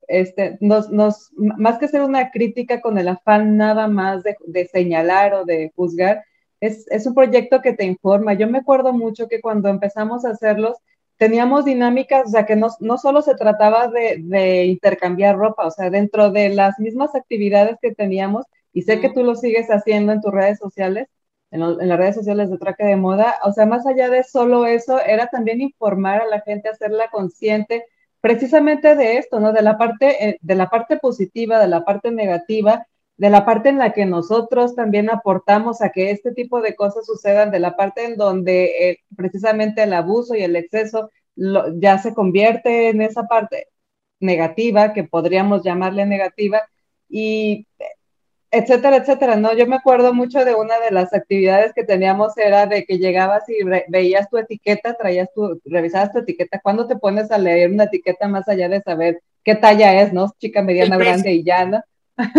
este, 0.08 0.58
nos, 0.60 0.90
nos, 0.90 1.30
más 1.36 1.78
que 1.78 1.88
ser 1.88 2.02
una 2.02 2.30
crítica 2.30 2.80
con 2.82 2.98
el 2.98 3.08
afán 3.08 3.56
nada 3.56 3.88
más 3.88 4.22
de, 4.22 4.36
de 4.46 4.66
señalar 4.66 5.34
o 5.34 5.44
de 5.44 5.72
juzgar, 5.74 6.24
es, 6.60 6.86
es, 6.90 7.06
un 7.06 7.14
proyecto 7.14 7.62
que 7.62 7.72
te 7.72 7.84
informa. 7.84 8.34
Yo 8.34 8.48
me 8.48 8.58
acuerdo 8.58 8.92
mucho 8.92 9.28
que 9.28 9.40
cuando 9.40 9.68
empezamos 9.68 10.24
a 10.24 10.30
hacerlos, 10.30 10.76
teníamos 11.16 11.64
dinámicas, 11.64 12.26
o 12.26 12.30
sea, 12.30 12.46
que 12.46 12.56
no, 12.56 12.68
no 12.80 12.98
solo 12.98 13.22
se 13.22 13.34
trataba 13.36 13.88
de, 13.88 14.18
de, 14.20 14.66
intercambiar 14.66 15.36
ropa, 15.36 15.66
o 15.66 15.70
sea, 15.70 15.90
dentro 15.90 16.30
de 16.30 16.50
las 16.50 16.78
mismas 16.78 17.14
actividades 17.14 17.78
que 17.80 17.94
teníamos, 17.94 18.46
y 18.72 18.82
sé 18.82 19.00
que 19.00 19.10
tú 19.10 19.22
lo 19.24 19.34
sigues 19.34 19.68
haciendo 19.68 20.12
en 20.12 20.20
tus 20.20 20.32
redes 20.32 20.58
sociales, 20.58 21.08
en, 21.52 21.62
en, 21.62 21.88
las 21.88 21.98
redes 21.98 22.16
sociales 22.16 22.50
de 22.50 22.58
Traque 22.58 22.84
de 22.84 22.96
Moda, 22.96 23.36
o 23.44 23.52
sea, 23.52 23.66
más 23.66 23.86
allá 23.86 24.10
de 24.10 24.24
solo 24.24 24.66
eso, 24.66 25.00
era 25.00 25.28
también 25.28 25.60
informar 25.60 26.22
a 26.22 26.26
la 26.26 26.40
gente, 26.40 26.68
hacerla 26.68 27.08
consciente 27.10 27.84
precisamente 28.22 28.94
de 28.96 29.18
esto, 29.18 29.40
¿no? 29.40 29.52
De 29.52 29.62
la 29.62 29.76
parte, 29.76 30.28
eh, 30.28 30.38
de 30.40 30.54
la 30.54 30.70
parte 30.70 30.96
positiva, 30.96 31.60
de 31.60 31.68
la 31.68 31.84
parte 31.84 32.10
negativa, 32.12 32.86
de 33.16 33.30
la 33.30 33.44
parte 33.44 33.68
en 33.68 33.78
la 33.78 33.92
que 33.92 34.06
nosotros 34.06 34.74
también 34.74 35.10
aportamos 35.10 35.82
a 35.82 35.90
que 35.90 36.10
este 36.12 36.32
tipo 36.32 36.62
de 36.62 36.74
cosas 36.76 37.04
sucedan, 37.04 37.50
de 37.50 37.58
la 37.60 37.76
parte 37.76 38.04
en 38.04 38.16
donde 38.16 38.90
eh, 38.90 38.98
precisamente 39.16 39.82
el 39.82 39.92
abuso 39.92 40.34
y 40.34 40.42
el 40.42 40.56
exceso 40.56 41.10
ya 41.36 41.98
se 41.98 42.14
convierte 42.14 42.90
en 42.90 43.02
esa 43.02 43.24
parte 43.24 43.68
negativa, 44.20 44.92
que 44.92 45.04
podríamos 45.04 45.64
llamarle 45.64 46.06
negativa, 46.06 46.62
y 47.08 47.66
etcétera, 48.54 48.96
etcétera, 48.96 49.36
¿no? 49.36 49.54
Yo 49.54 49.66
me 49.66 49.76
acuerdo 49.76 50.12
mucho 50.12 50.44
de 50.44 50.54
una 50.54 50.78
de 50.78 50.90
las 50.90 51.14
actividades 51.14 51.72
que 51.72 51.84
teníamos 51.84 52.36
era 52.36 52.66
de 52.66 52.84
que 52.84 52.98
llegabas 52.98 53.48
y 53.48 53.64
veías 53.88 54.28
tu 54.28 54.36
etiqueta, 54.36 54.94
traías 54.94 55.32
tu, 55.34 55.58
revisabas 55.64 56.12
tu 56.12 56.18
etiqueta, 56.18 56.60
¿cuándo 56.62 56.86
te 56.86 56.96
pones 56.96 57.30
a 57.30 57.38
leer 57.38 57.70
una 57.70 57.84
etiqueta 57.84 58.28
más 58.28 58.46
allá 58.50 58.68
de 58.68 58.82
saber 58.82 59.22
qué 59.42 59.54
talla 59.54 60.02
es, 60.02 60.12
¿no? 60.12 60.30
Chica, 60.38 60.60
mediana, 60.60 60.98
grande 60.98 61.32
y 61.32 61.42
llana, 61.42 61.82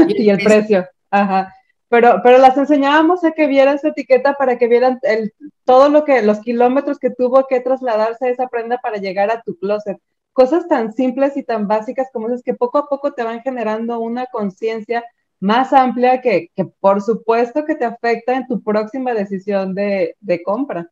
y 0.08 0.30
el 0.30 0.38
precio, 0.44 0.88
ajá. 1.10 1.52
Pero, 1.90 2.22
pero 2.24 2.38
las 2.38 2.58
enseñábamos 2.58 3.24
a 3.24 3.32
que 3.32 3.48
vieran 3.48 3.80
su 3.80 3.88
etiqueta 3.88 4.34
para 4.34 4.60
que 4.60 4.68
vieran 4.68 5.00
el, 5.02 5.34
todo 5.64 5.90
lo 5.90 6.06
que, 6.06 6.22
los 6.22 6.42
kilómetros 6.42 7.00
que 7.00 7.10
tuvo 7.10 7.48
que 7.48 7.60
trasladarse 7.60 8.30
esa 8.30 8.48
prenda 8.48 8.78
para 8.78 8.98
llegar 8.98 9.32
a 9.32 9.42
tu 9.42 9.58
closet. 9.58 9.98
Cosas 10.32 10.68
tan 10.68 10.94
simples 10.94 11.38
y 11.38 11.44
tan 11.44 11.68
básicas 11.68 12.10
como 12.14 12.28
esas 12.28 12.44
que 12.44 12.54
poco 12.54 12.78
a 12.78 12.88
poco 12.88 13.14
te 13.14 13.24
van 13.24 13.42
generando 13.42 14.00
una 14.00 14.28
conciencia 14.28 15.04
más 15.44 15.74
amplia 15.74 16.22
que, 16.22 16.52
que, 16.56 16.64
por 16.64 17.02
supuesto 17.02 17.66
que 17.66 17.76
te 17.76 17.84
afecta 17.84 18.34
en 18.34 18.48
tu 18.48 18.64
próxima 18.64 19.14
decisión 19.14 19.76
de, 19.76 20.16
de 20.22 20.42
compra. 20.42 20.90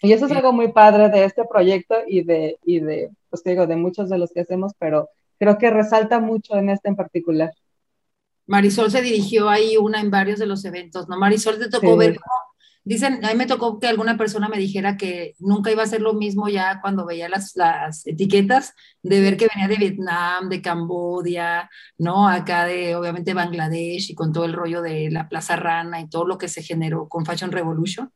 Y 0.00 0.14
eso 0.14 0.24
es 0.24 0.32
algo 0.32 0.54
muy 0.54 0.72
padre 0.72 1.10
de 1.10 1.26
este 1.26 1.44
proyecto 1.44 1.94
y 2.06 2.24
de, 2.24 2.56
y 2.64 2.80
de, 2.80 3.10
pues 3.28 3.44
digo, 3.44 3.66
de 3.66 3.76
muchos 3.76 4.08
de 4.08 4.16
los 4.16 4.32
que 4.32 4.40
hacemos, 4.40 4.72
pero 4.78 5.10
creo 5.38 5.58
que 5.58 5.68
resalta 5.68 6.20
mucho 6.20 6.56
en 6.56 6.70
este 6.70 6.88
en 6.88 6.96
particular. 6.96 7.52
Marisol 8.46 8.90
se 8.90 9.02
dirigió 9.02 9.50
ahí 9.50 9.76
una 9.76 10.00
en 10.00 10.10
varios 10.10 10.38
de 10.38 10.46
los 10.46 10.64
eventos, 10.64 11.06
¿no? 11.06 11.18
Marisol 11.18 11.58
te 11.58 11.68
tocó 11.68 11.98
ver 11.98 12.16
cómo 12.16 12.53
Dicen, 12.86 13.24
a 13.24 13.28
mí 13.30 13.34
me 13.34 13.46
tocó 13.46 13.80
que 13.80 13.86
alguna 13.86 14.18
persona 14.18 14.46
me 14.48 14.58
dijera 14.58 14.98
que 14.98 15.34
nunca 15.38 15.70
iba 15.70 15.82
a 15.82 15.86
ser 15.86 16.02
lo 16.02 16.12
mismo 16.12 16.50
ya 16.50 16.80
cuando 16.82 17.06
veía 17.06 17.30
las, 17.30 17.56
las 17.56 18.06
etiquetas, 18.06 18.74
de 19.02 19.20
ver 19.22 19.38
que 19.38 19.48
venía 19.54 19.68
de 19.68 19.76
Vietnam, 19.76 20.50
de 20.50 20.60
Cambodia, 20.60 21.70
¿no? 21.96 22.28
Acá 22.28 22.66
de, 22.66 22.94
obviamente, 22.94 23.32
Bangladesh 23.32 24.10
y 24.10 24.14
con 24.14 24.34
todo 24.34 24.44
el 24.44 24.52
rollo 24.52 24.82
de 24.82 25.10
la 25.10 25.30
Plaza 25.30 25.56
Rana 25.56 26.00
y 26.00 26.10
todo 26.10 26.26
lo 26.26 26.36
que 26.36 26.48
se 26.48 26.62
generó 26.62 27.08
con 27.08 27.24
Fashion 27.24 27.52
Revolution. 27.52 28.12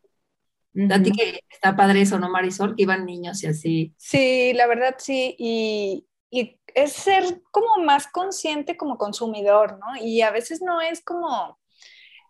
A 0.90 1.02
ti 1.02 1.12
que 1.12 1.40
está 1.50 1.74
padre 1.74 2.02
eso, 2.02 2.18
¿no, 2.18 2.28
Marisol? 2.28 2.76
Que 2.76 2.82
iban 2.82 3.06
niños 3.06 3.42
y 3.42 3.46
así. 3.46 3.94
Sí, 3.96 4.52
la 4.52 4.66
verdad 4.66 4.96
sí, 4.98 5.34
y, 5.38 6.06
y 6.30 6.60
es 6.74 6.92
ser 6.92 7.40
como 7.50 7.82
más 7.82 8.06
consciente 8.06 8.76
como 8.76 8.98
consumidor, 8.98 9.78
¿no? 9.78 10.04
Y 10.04 10.20
a 10.20 10.30
veces 10.30 10.60
no 10.60 10.82
es 10.82 11.02
como... 11.02 11.58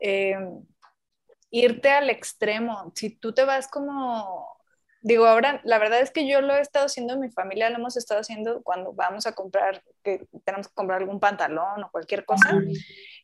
Eh, 0.00 0.36
irte 1.50 1.90
al 1.90 2.10
extremo. 2.10 2.92
Si 2.94 3.10
tú 3.10 3.32
te 3.32 3.44
vas 3.44 3.68
como, 3.68 4.58
digo, 5.02 5.26
ahora 5.26 5.60
la 5.64 5.78
verdad 5.78 6.00
es 6.00 6.10
que 6.10 6.28
yo 6.28 6.40
lo 6.40 6.54
he 6.54 6.60
estado 6.60 6.86
haciendo 6.86 7.14
en 7.14 7.20
mi 7.20 7.30
familia, 7.30 7.70
lo 7.70 7.76
hemos 7.76 7.96
estado 7.96 8.20
haciendo 8.20 8.62
cuando 8.62 8.92
vamos 8.92 9.26
a 9.26 9.32
comprar, 9.32 9.82
que 10.02 10.26
tenemos 10.44 10.68
que 10.68 10.74
comprar 10.74 11.00
algún 11.00 11.20
pantalón 11.20 11.84
o 11.84 11.90
cualquier 11.90 12.24
cosa, 12.24 12.58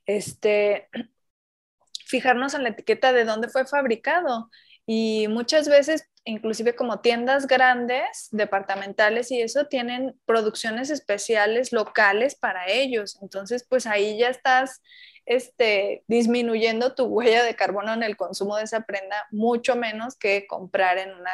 este, 0.06 0.88
fijarnos 2.06 2.54
en 2.54 2.62
la 2.62 2.70
etiqueta 2.70 3.12
de 3.12 3.24
dónde 3.24 3.48
fue 3.48 3.66
fabricado. 3.66 4.50
Y 4.86 5.28
muchas 5.28 5.68
veces, 5.68 6.10
inclusive 6.24 6.74
como 6.74 7.00
tiendas 7.00 7.46
grandes, 7.46 8.28
departamentales 8.32 9.30
y 9.30 9.42
eso, 9.42 9.66
tienen 9.66 10.18
producciones 10.24 10.90
especiales 10.90 11.72
locales 11.72 12.34
para 12.34 12.68
ellos. 12.68 13.18
Entonces, 13.22 13.66
pues 13.68 13.86
ahí 13.86 14.18
ya 14.18 14.28
estás 14.28 14.82
este, 15.26 16.04
disminuyendo 16.06 16.94
tu 16.94 17.06
huella 17.06 17.42
de 17.44 17.56
carbono 17.56 17.92
en 17.92 18.02
el 18.02 18.16
consumo 18.16 18.56
de 18.56 18.64
esa 18.64 18.82
prenda, 18.82 19.26
mucho 19.30 19.76
menos 19.76 20.16
que 20.16 20.46
comprar 20.46 20.98
en 20.98 21.14
una, 21.14 21.32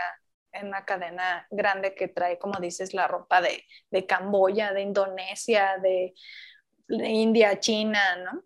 en 0.53 0.69
una 0.69 0.85
cadena 0.85 1.47
grande 1.51 1.95
que 1.95 2.09
trae, 2.09 2.39
como 2.39 2.59
dices, 2.61 2.95
la 2.95 3.07
ropa 3.07 3.41
de, 3.41 3.65
de 3.91 4.07
Camboya, 4.07 4.73
de 4.73 4.83
Indonesia, 4.83 5.77
de, 5.83 6.15
de 6.89 7.09
India, 7.09 7.59
China, 7.61 8.01
¿no? 8.25 8.45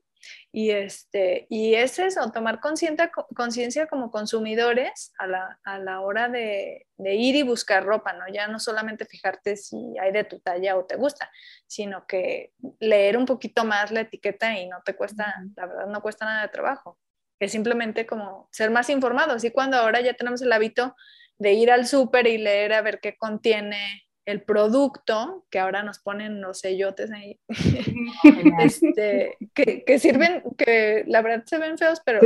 Y, 0.57 0.71
este, 0.71 1.49
y 1.51 1.75
es 1.75 1.99
eso, 1.99 2.31
tomar 2.31 2.61
conciencia 2.61 3.89
como 3.89 4.13
consumidores 4.13 5.13
a 5.19 5.27
la, 5.27 5.59
a 5.65 5.81
la 5.81 6.01
hora 6.01 6.29
de, 6.29 6.87
de, 6.97 7.15
ir 7.17 7.35
y 7.35 7.43
buscar 7.43 7.85
ropa, 7.85 8.13
¿no? 8.13 8.29
Ya 8.33 8.47
no 8.47 8.61
solamente 8.61 9.05
fijarte 9.05 9.57
si 9.57 9.99
hay 9.99 10.13
de 10.13 10.23
tu 10.23 10.39
talla 10.39 10.77
o 10.77 10.85
te 10.85 10.95
gusta, 10.95 11.29
sino 11.67 12.07
que 12.07 12.53
leer 12.79 13.17
un 13.17 13.27
poquito 13.27 13.65
más 13.65 13.91
la 13.91 14.03
etiqueta 14.03 14.57
y 14.57 14.69
no 14.69 14.81
te 14.85 14.95
cuesta, 14.95 15.35
la 15.57 15.67
verdad 15.67 15.87
no 15.89 16.01
cuesta 16.01 16.25
nada 16.25 16.43
de 16.43 16.49
trabajo. 16.51 17.01
Es 17.41 17.51
simplemente 17.51 18.07
como 18.07 18.49
ser 18.53 18.71
más 18.71 18.89
informados. 18.91 19.43
Y 19.43 19.51
cuando 19.51 19.77
ahora 19.77 20.03
ya 20.03 20.15
tenemos 20.15 20.41
el 20.41 20.53
hábito 20.53 20.95
de 21.37 21.55
ir 21.55 21.73
al 21.73 21.85
súper 21.85 22.29
y 22.29 22.39
leer 22.39 22.75
a 22.75 22.81
ver 22.81 23.01
qué 23.01 23.17
contiene 23.17 24.05
el 24.27 24.43
producto, 24.43 25.47
que 25.51 25.59
ahora 25.59 25.83
nos 25.83 25.99
ponen 25.99 26.41
los 26.41 26.61
sellotes 26.61 27.11
ahí, 27.11 27.39
este, 28.61 29.37
que, 29.55 29.99
sirven, 29.99 30.43
que 30.57 31.05
la 31.07 31.23
verdad 31.23 31.45
se 31.47 31.59
ven 31.59 31.79
feos, 31.79 32.01
pero... 32.05 32.21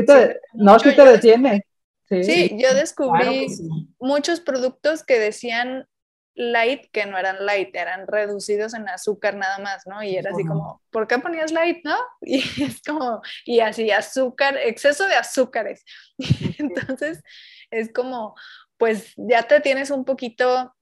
no, 0.55 0.78
sí 0.78 0.94
te 0.94 1.05
detiene. 1.05 1.64
Sí, 2.09 2.57
yo 2.59 2.72
descubrí 2.72 3.49
muchos 3.99 4.40
productos 4.40 5.03
que 5.03 5.18
decían 5.18 5.86
light, 6.38 6.86
que 6.92 7.05
no 7.05 7.18
eran 7.18 7.44
light, 7.44 7.74
eran 7.74 8.07
reducidos 8.07 8.72
en 8.72 8.88
azúcar 8.88 9.36
nada 9.36 9.59
más, 9.59 9.86
¿no? 9.86 10.03
Y 10.03 10.16
era 10.16 10.30
así 10.30 10.44
como, 10.44 10.80
¿por 10.90 11.07
qué 11.07 11.18
ponías 11.18 11.53
light, 11.53 11.84
no? 11.84 11.96
Y 12.22 12.38
es 12.62 12.80
como, 12.82 13.20
y 13.44 13.61
así 13.61 13.90
azúcar, 13.90 14.57
exceso 14.57 15.07
de 15.07 15.16
azúcares. 15.16 15.84
Entonces, 16.59 17.22
es 17.70 17.92
como, 17.92 18.34
pues 18.78 19.12
ya 19.16 19.42
te 19.42 19.61
tienes 19.61 19.90
un 19.90 20.05
poquito 20.05 20.74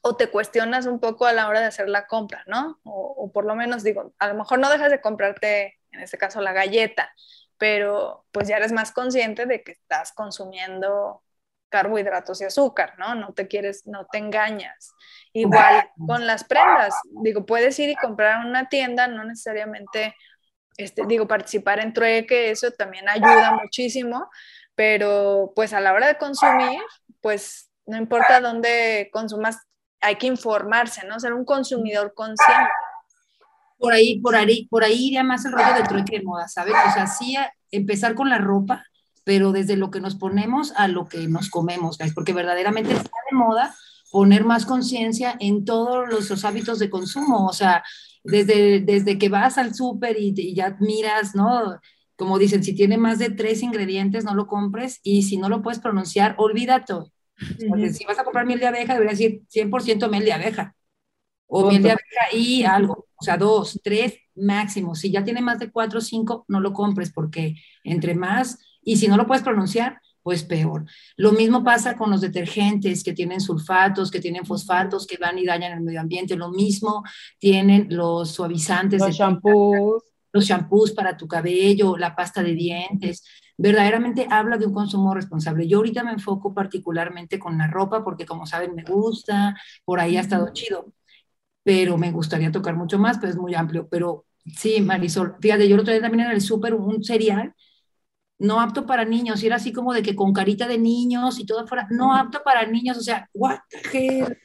o 0.00 0.16
te 0.16 0.30
cuestionas 0.30 0.86
un 0.86 1.00
poco 1.00 1.26
a 1.26 1.32
la 1.32 1.48
hora 1.48 1.60
de 1.60 1.66
hacer 1.66 1.88
la 1.88 2.06
compra, 2.06 2.44
¿no? 2.46 2.80
O, 2.84 3.30
por 3.32 3.44
lo 3.44 3.54
menos 3.54 3.82
digo, 3.82 4.14
a 4.18 4.28
lo 4.28 4.34
mejor 4.34 4.58
no 4.58 4.70
dejas 4.70 4.90
de 4.90 5.00
comprarte, 5.00 5.78
en 5.90 6.00
este 6.00 6.18
caso, 6.18 6.40
la 6.40 6.52
galleta, 6.52 7.12
pero 7.56 8.26
pues 8.30 8.48
ya 8.48 8.56
eres 8.56 8.72
más 8.72 8.92
consciente 8.92 9.46
de 9.46 9.62
que 9.62 9.72
estás 9.72 10.12
consumiendo 10.12 11.22
carbohidratos 11.68 12.40
y 12.40 12.44
azúcar, 12.44 12.94
¿no? 12.98 13.14
No 13.14 13.34
te 13.34 13.46
quieres, 13.46 13.86
no 13.86 14.06
te 14.06 14.18
engañas. 14.18 14.92
Igual 15.32 15.90
con 16.06 16.26
las 16.26 16.44
prendas, 16.44 16.94
digo, 17.22 17.44
puedes 17.44 17.78
ir 17.78 17.90
y 17.90 17.96
comprar 17.96 18.40
en 18.40 18.48
una 18.48 18.68
tienda, 18.68 19.06
no 19.06 19.24
necesariamente 19.24 20.14
este, 20.78 21.04
digo, 21.06 21.26
participar 21.26 21.80
en 21.80 21.92
trueque, 21.92 22.50
eso 22.50 22.70
también 22.70 23.08
ayuda 23.08 23.50
muchísimo, 23.60 24.30
pero 24.76 25.52
pues 25.56 25.72
a 25.72 25.80
la 25.80 25.92
hora 25.92 26.06
de 26.06 26.18
consumir, 26.18 26.80
pues 27.20 27.68
no 27.84 27.96
importa 27.96 28.40
dónde 28.40 29.10
consumas, 29.12 29.58
hay 30.00 30.16
que 30.16 30.26
informarse, 30.26 31.06
¿no? 31.06 31.18
Ser 31.20 31.32
un 31.32 31.44
consumidor 31.44 32.12
consciente. 32.14 32.70
Por 33.78 33.92
ahí, 33.92 34.20
por 34.20 34.34
ahí, 34.34 34.66
por 34.66 34.84
ahí 34.84 35.08
iría 35.08 35.22
más 35.22 35.44
el 35.44 35.52
rollo 35.52 35.74
del 35.74 35.86
trueque 35.86 36.18
de 36.18 36.24
moda, 36.24 36.48
¿sabes? 36.48 36.74
O 36.88 36.92
sea, 36.92 37.06
sí 37.06 37.36
empezar 37.70 38.14
con 38.14 38.28
la 38.28 38.38
ropa, 38.38 38.84
pero 39.24 39.52
desde 39.52 39.76
lo 39.76 39.90
que 39.90 40.00
nos 40.00 40.16
ponemos 40.16 40.72
a 40.76 40.88
lo 40.88 41.06
que 41.06 41.28
nos 41.28 41.50
comemos, 41.50 41.98
porque 42.14 42.32
verdaderamente 42.32 42.92
está 42.92 43.10
de 43.30 43.36
moda 43.36 43.74
poner 44.10 44.44
más 44.44 44.64
conciencia 44.64 45.36
en 45.38 45.64
todos 45.64 46.08
los, 46.08 46.44
hábitos 46.44 46.78
de 46.78 46.90
consumo, 46.90 47.46
o 47.46 47.52
sea, 47.52 47.84
desde, 48.24 48.80
desde 48.80 49.18
que 49.18 49.28
vas 49.28 49.58
al 49.58 49.74
súper 49.74 50.16
y, 50.18 50.54
ya 50.54 50.76
miras, 50.80 51.34
¿no? 51.34 51.78
Como 52.16 52.38
dicen, 52.38 52.64
si 52.64 52.74
tiene 52.74 52.98
más 52.98 53.18
de 53.18 53.30
tres 53.30 53.62
ingredientes, 53.62 54.24
no 54.24 54.34
lo 54.34 54.46
compres 54.46 54.98
y 55.02 55.22
si 55.22 55.36
no 55.36 55.48
lo 55.48 55.62
puedes 55.62 55.78
pronunciar, 55.78 56.34
olvídate. 56.38 56.94
Porque 57.68 57.92
si 57.92 58.04
vas 58.04 58.18
a 58.18 58.24
comprar 58.24 58.46
miel 58.46 58.60
de 58.60 58.66
abeja, 58.66 58.94
debería 58.94 59.12
decir 59.12 59.42
100% 59.48 60.08
miel 60.10 60.24
de 60.24 60.32
abeja. 60.32 60.74
O 61.46 61.68
miel 61.68 61.82
de 61.82 61.90
abeja 61.92 62.34
y 62.36 62.64
algo. 62.64 63.06
O 63.16 63.24
sea, 63.24 63.36
dos, 63.36 63.80
tres 63.82 64.14
máximo. 64.34 64.94
Si 64.94 65.10
ya 65.10 65.24
tiene 65.24 65.40
más 65.40 65.58
de 65.58 65.70
cuatro 65.70 65.98
o 65.98 66.02
cinco, 66.02 66.44
no 66.48 66.60
lo 66.60 66.72
compres 66.72 67.12
porque 67.12 67.56
entre 67.84 68.14
más, 68.14 68.58
y 68.82 68.96
si 68.96 69.08
no 69.08 69.16
lo 69.16 69.26
puedes 69.26 69.42
pronunciar, 69.42 70.00
pues 70.22 70.44
peor. 70.44 70.84
Lo 71.16 71.32
mismo 71.32 71.64
pasa 71.64 71.96
con 71.96 72.10
los 72.10 72.20
detergentes 72.20 73.02
que 73.02 73.14
tienen 73.14 73.40
sulfatos, 73.40 74.10
que 74.10 74.20
tienen 74.20 74.44
fosfatos, 74.44 75.06
que 75.06 75.16
van 75.16 75.38
y 75.38 75.46
dañan 75.46 75.72
el 75.72 75.80
medio 75.80 76.00
ambiente. 76.00 76.36
Lo 76.36 76.50
mismo 76.50 77.02
tienen 77.38 77.86
los 77.90 78.32
suavizantes. 78.32 79.00
Los 79.00 79.16
shampoos. 79.16 80.04
Los 80.30 80.44
shampoos 80.44 80.92
para 80.92 81.16
tu 81.16 81.26
cabello, 81.26 81.96
la 81.96 82.14
pasta 82.14 82.42
de 82.42 82.52
dientes. 82.52 83.24
Verdaderamente 83.58 84.26
habla 84.30 84.56
de 84.56 84.66
un 84.66 84.72
consumo 84.72 85.12
responsable. 85.14 85.68
Yo 85.68 85.78
ahorita 85.78 86.04
me 86.04 86.12
enfoco 86.12 86.54
particularmente 86.54 87.38
con 87.38 87.58
la 87.58 87.66
ropa 87.66 88.04
porque 88.04 88.24
como 88.24 88.46
saben 88.46 88.74
me 88.74 88.84
gusta, 88.84 89.56
por 89.84 90.00
ahí 90.00 90.16
ha 90.16 90.20
estado 90.20 90.52
chido, 90.52 90.92
pero 91.64 91.98
me 91.98 92.12
gustaría 92.12 92.52
tocar 92.52 92.76
mucho 92.76 92.98
más, 92.98 93.18
pero 93.18 93.30
es 93.30 93.36
muy 93.36 93.54
amplio. 93.54 93.88
Pero 93.90 94.24
sí, 94.56 94.80
Marisol, 94.80 95.36
fíjate, 95.40 95.68
yo 95.68 95.74
el 95.74 95.80
otro 95.80 95.92
día 95.92 96.00
también 96.00 96.26
en 96.26 96.32
el 96.32 96.40
súper 96.40 96.74
un 96.74 97.02
cereal 97.02 97.52
no 98.38 98.60
apto 98.60 98.86
para 98.86 99.04
niños, 99.04 99.42
y 99.42 99.46
era 99.46 99.56
así 99.56 99.72
como 99.72 99.92
de 99.92 100.02
que 100.02 100.14
con 100.14 100.32
carita 100.32 100.68
de 100.68 100.78
niños 100.78 101.40
y 101.40 101.46
todo 101.46 101.66
fuera, 101.66 101.88
no 101.90 102.14
apto 102.14 102.42
para 102.44 102.64
niños, 102.66 102.96
o 102.96 103.02
sea, 103.02 103.28
what 103.34 103.58
the 103.68 103.98
hell? 103.98 104.38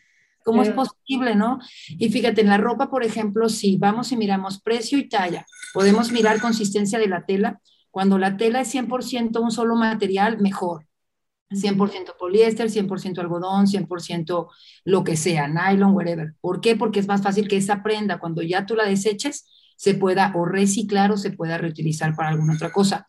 ¿Cómo 0.43 0.61
es 0.61 0.71
posible, 0.71 1.35
no? 1.35 1.59
Y 1.87 2.09
fíjate, 2.09 2.41
en 2.41 2.49
la 2.49 2.57
ropa, 2.57 2.89
por 2.89 3.05
ejemplo, 3.05 3.47
si 3.47 3.77
vamos 3.77 4.11
y 4.11 4.17
miramos 4.17 4.61
precio 4.61 4.97
y 4.97 5.07
talla, 5.07 5.45
podemos 5.73 6.11
mirar 6.11 6.41
consistencia 6.41 6.99
de 6.99 7.07
la 7.07 7.25
tela. 7.25 7.61
Cuando 7.93 8.17
la 8.17 8.37
tela 8.37 8.61
es 8.61 8.73
100% 8.73 9.39
un 9.39 9.51
solo 9.51 9.75
material, 9.75 10.39
mejor. 10.39 10.87
100% 11.51 12.15
poliéster, 12.17 12.71
100% 12.71 13.19
algodón, 13.21 13.67
100% 13.67 14.47
lo 14.83 15.03
que 15.03 15.15
sea, 15.15 15.47
nylon, 15.47 15.93
whatever. 15.93 16.33
¿Por 16.41 16.59
qué? 16.59 16.75
Porque 16.75 16.99
es 16.99 17.07
más 17.07 17.21
fácil 17.21 17.47
que 17.47 17.57
esa 17.57 17.83
prenda, 17.83 18.17
cuando 18.17 18.41
ya 18.41 18.65
tú 18.65 18.75
la 18.75 18.85
deseches, 18.85 19.45
se 19.77 19.93
pueda 19.93 20.33
o 20.35 20.43
reciclar 20.43 21.11
o 21.11 21.17
se 21.17 21.33
pueda 21.33 21.59
reutilizar 21.59 22.15
para 22.15 22.29
alguna 22.29 22.55
otra 22.55 22.71
cosa. 22.71 23.05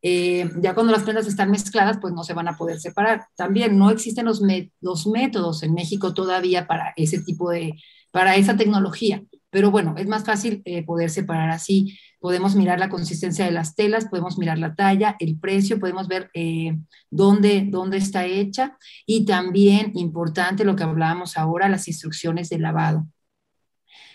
Eh, 0.00 0.48
ya 0.62 0.74
cuando 0.74 0.92
las 0.92 1.02
prendas 1.02 1.26
están 1.26 1.50
mezcladas, 1.50 1.98
pues 2.00 2.14
no 2.14 2.22
se 2.22 2.32
van 2.32 2.46
a 2.46 2.56
poder 2.56 2.78
separar. 2.78 3.26
También 3.34 3.76
no 3.76 3.90
existen 3.90 4.26
los, 4.26 4.40
los 4.80 5.06
métodos 5.08 5.64
en 5.64 5.74
México 5.74 6.14
todavía 6.14 6.68
para 6.68 6.92
ese 6.94 7.20
tipo 7.20 7.50
de, 7.50 7.74
para 8.12 8.36
esa 8.36 8.56
tecnología. 8.56 9.24
Pero 9.50 9.72
bueno, 9.72 9.96
es 9.98 10.06
más 10.06 10.24
fácil 10.24 10.62
eh, 10.66 10.84
poder 10.84 11.10
separar 11.10 11.50
así. 11.50 11.98
Podemos 12.20 12.54
mirar 12.54 12.78
la 12.78 12.88
consistencia 12.88 13.44
de 13.44 13.50
las 13.50 13.74
telas, 13.74 14.06
podemos 14.06 14.38
mirar 14.38 14.58
la 14.58 14.74
talla, 14.74 15.16
el 15.18 15.38
precio, 15.38 15.80
podemos 15.80 16.06
ver 16.06 16.30
eh, 16.34 16.76
dónde, 17.10 17.66
dónde 17.68 17.96
está 17.96 18.26
hecha 18.26 18.76
y 19.06 19.24
también 19.24 19.92
importante 19.94 20.64
lo 20.64 20.76
que 20.76 20.84
hablábamos 20.84 21.36
ahora, 21.36 21.68
las 21.68 21.88
instrucciones 21.88 22.48
de 22.50 22.58
lavado 22.58 23.06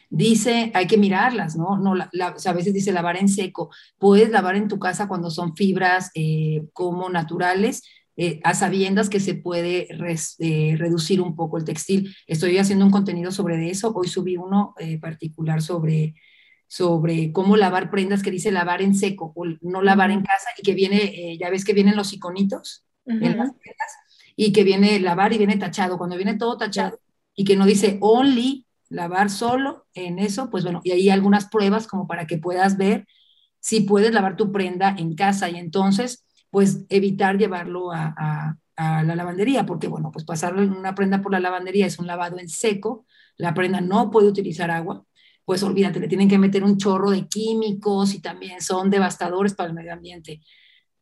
dice, 0.10 0.72
hay 0.74 0.88
que 0.88 0.98
mirarlas, 0.98 1.56
¿no? 1.56 1.78
no 1.78 1.94
a 1.94 2.54
veces 2.54 2.74
dice 2.74 2.92
lavar 2.92 3.18
en 3.18 3.30
seco. 3.30 3.70
Puedes 3.98 4.30
lavar 4.30 4.56
en 4.56 4.68
tu 4.68 4.80
casa 4.80 5.08
cuando 5.08 5.30
son 5.30 5.56
fibras 5.56 6.12
eh, 6.16 6.64
como 6.74 7.10
naturales, 7.10 7.84
eh, 8.18 8.40
a 8.44 8.54
sabiendas 8.54 9.10
que 9.10 9.20
se 9.20 9.36
puede 9.36 9.88
eh, 10.40 10.76
reducir 10.78 11.22
un 11.22 11.36
poco 11.36 11.58
el 11.58 11.66
textil. 11.66 12.16
Estoy 12.28 12.58
haciendo 12.58 12.86
un 12.86 12.92
contenido 12.92 13.32
sobre 13.32 13.70
eso. 13.70 13.92
Hoy 13.94 14.08
subí 14.08 14.38
uno 14.38 14.74
particular 15.02 15.62
sobre, 15.62 16.16
sobre 16.68 17.32
cómo 17.32 17.58
lavar 17.58 17.90
prendas 17.90 18.24
que 18.24 18.32
dice 18.32 18.52
lavar 18.52 18.82
en 18.82 18.96
seco 18.96 19.32
o 19.36 19.46
no 19.62 19.82
lavar 19.82 20.12
en 20.12 20.24
casa 20.24 20.50
y 20.58 20.64
que 20.64 20.74
viene, 20.74 21.38
ya 21.38 21.50
ves 21.50 21.64
que 21.64 21.74
vienen 21.74 21.96
los 21.96 22.14
iconitos 22.14 22.86
en 23.06 23.38
las 23.38 23.52
prendas 23.54 23.96
y 24.36 24.52
que 24.52 24.64
viene 24.64 25.00
lavar 25.00 25.34
y 25.34 25.38
viene 25.38 25.58
tachado. 25.58 25.98
Cuando 25.98 26.16
viene 26.16 26.38
todo 26.38 26.58
tachado 26.58 27.00
y 27.36 27.46
que 27.46 27.56
no 27.56 27.66
dice 27.66 27.98
only 28.02 28.66
lavar 28.90 29.30
solo 29.30 29.88
en 29.94 30.20
eso, 30.20 30.50
pues 30.50 30.64
bueno, 30.64 30.82
y 30.84 30.92
ahí 30.92 31.10
algunas 31.10 31.48
pruebas 31.48 31.88
como 31.88 32.08
para 32.08 32.28
que 32.28 32.38
puedas 32.38 32.78
ver 32.78 33.08
si 33.60 33.82
puedes 33.82 34.14
lavar 34.14 34.36
tu 34.36 34.52
prenda 34.52 34.96
en 34.98 35.16
casa. 35.16 35.50
Y 35.50 35.58
entonces, 35.58 36.26
pues 36.50 36.86
evitar 36.90 37.38
llevarlo 37.38 37.92
a, 37.92 38.58
la 38.78 39.16
lavandería, 39.16 39.66
porque 39.66 39.88
bueno, 39.88 40.12
pues 40.12 40.26
pasar 40.26 40.54
una 40.54 40.94
prenda 40.96 41.22
por 41.22 41.32
la 41.32 41.40
lavandería 41.40 41.86
es 41.86 41.98
un 41.98 42.08
lavado 42.08 42.40
en 42.40 42.50
seco, 42.50 43.06
la 43.38 43.54
prenda 43.54 43.80
no 43.80 44.12
puede 44.12 44.28
utilizar 44.28 44.70
agua, 44.70 45.06
pues 45.46 45.64
olvídate, 45.64 46.00
le 46.00 46.08
tienen 46.08 46.28
que 46.28 46.40
meter 46.40 46.64
un 46.64 46.78
chorro 46.78 47.12
de 47.12 47.28
químicos 47.28 48.14
y 48.14 48.20
también 48.20 48.62
son 48.62 48.90
devastadores 48.90 49.54
para 49.54 49.70
el 49.70 49.76
medio 49.76 49.94
ambiente. 49.94 50.42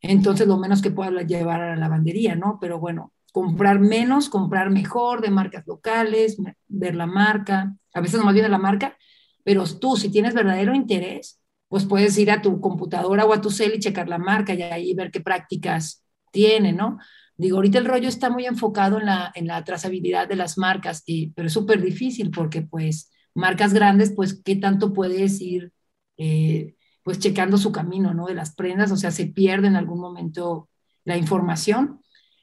Entonces, 0.00 0.46
lo 0.46 0.58
menos 0.58 0.82
que 0.82 0.90
puedas 0.90 1.26
llevar 1.26 1.62
a 1.62 1.70
la 1.70 1.76
lavandería, 1.76 2.36
¿no? 2.36 2.58
Pero 2.60 2.78
bueno, 2.78 3.12
comprar 3.32 3.80
menos, 3.80 4.28
comprar 4.28 4.70
mejor 4.70 5.22
de 5.22 5.30
marcas 5.30 5.66
locales, 5.66 6.36
ver 6.68 6.94
la 6.94 7.06
marca, 7.06 7.74
a 7.94 8.00
veces 8.00 8.18
nomás 8.18 8.34
viene 8.34 8.48
la 8.48 8.58
marca, 8.58 8.96
pero 9.42 9.64
tú 9.64 9.96
si 9.96 10.10
tienes 10.10 10.34
verdadero 10.34 10.74
interés, 10.74 11.40
pues 11.68 11.86
puedes 11.86 12.16
ir 12.18 12.30
a 12.30 12.42
tu 12.42 12.60
computadora 12.60 13.24
o 13.24 13.32
a 13.32 13.40
tu 13.40 13.50
cel 13.50 13.74
y 13.74 13.80
checar 13.80 14.08
la 14.08 14.18
marca 14.18 14.54
y 14.54 14.62
ahí 14.62 14.94
ver 14.94 15.10
qué 15.10 15.20
prácticas 15.20 16.04
tiene, 16.30 16.72
¿no? 16.72 16.98
Digo, 17.36 17.56
ahorita 17.56 17.78
el 17.78 17.86
rollo 17.86 18.08
está 18.08 18.30
muy 18.30 18.46
enfocado 18.46 19.00
en 19.00 19.06
la, 19.06 19.32
en 19.34 19.46
la 19.46 19.64
trazabilidad 19.64 20.28
de 20.28 20.36
las 20.36 20.56
marcas, 20.56 21.02
y, 21.06 21.30
pero 21.30 21.48
es 21.48 21.52
súper 21.52 21.82
difícil 21.82 22.30
porque 22.30 22.62
pues 22.62 23.10
marcas 23.34 23.74
grandes, 23.74 24.12
pues 24.14 24.40
qué 24.44 24.56
tanto 24.56 24.92
puedes 24.92 25.40
ir 25.40 25.72
eh, 26.16 26.76
pues 27.02 27.18
checando 27.18 27.58
su 27.58 27.72
camino, 27.72 28.14
¿no? 28.14 28.26
De 28.26 28.34
las 28.34 28.54
prendas, 28.54 28.90
o 28.92 28.96
sea, 28.96 29.10
se 29.10 29.26
pierde 29.26 29.68
en 29.68 29.76
algún 29.76 30.00
momento 30.00 30.68
la 31.04 31.16
información 31.16 32.00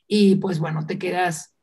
y 0.07 0.35
pues 0.37 0.59
bueno, 0.59 0.85
te 0.85 0.99
quedas. 0.99 1.55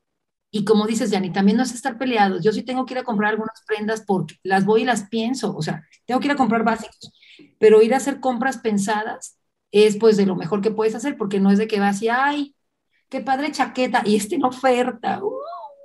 Y 0.51 0.64
como 0.64 0.87
dices, 0.87 1.11
Yanni, 1.11 1.31
también 1.33 1.59
no 1.59 1.62
es 1.64 1.74
estar 1.74 1.99
peleados. 1.99 2.43
Yo 2.43 2.53
sí 2.53 2.62
tengo 2.62 2.87
que 2.87 2.95
ir 2.95 2.99
a 2.99 3.05
comprar 3.05 3.33
algunas 3.33 3.62
prendas 3.66 4.03
porque 4.07 4.37
las 4.43 4.64
voy 4.64 4.83
y 4.83 4.85
las 4.85 5.09
pienso, 5.09 5.55
o 5.57 5.62
sea, 5.62 5.85
tengo 6.07 6.20
que 6.20 6.29
ir 6.29 6.33
a 6.33 6.37
comprar 6.37 6.64
básicos, 6.64 7.12
pero 7.59 7.83
ir 7.83 7.95
a 7.95 7.99
hacer 7.99 8.20
compras 8.20 8.59
pensadas 8.59 9.39
es 9.70 9.97
pues 9.99 10.16
de 10.16 10.26
lo 10.26 10.37
mejor 10.37 10.62
que 10.62 10.70
puedes 10.70 10.95
hacer 10.95 11.16
porque 11.18 11.41
no 11.41 11.51
es 11.51 11.59
de 11.59 11.68
que 11.68 11.81
vas 11.81 12.03
y, 12.03 12.09
ay, 12.09 12.57
qué 13.09 13.20
padre 13.20 13.53
chaqueta 13.53 14.03
y 14.05 14.16
este 14.16 14.37
en 14.37 14.45
oferta. 14.45 15.22
Uh, 15.24 15.31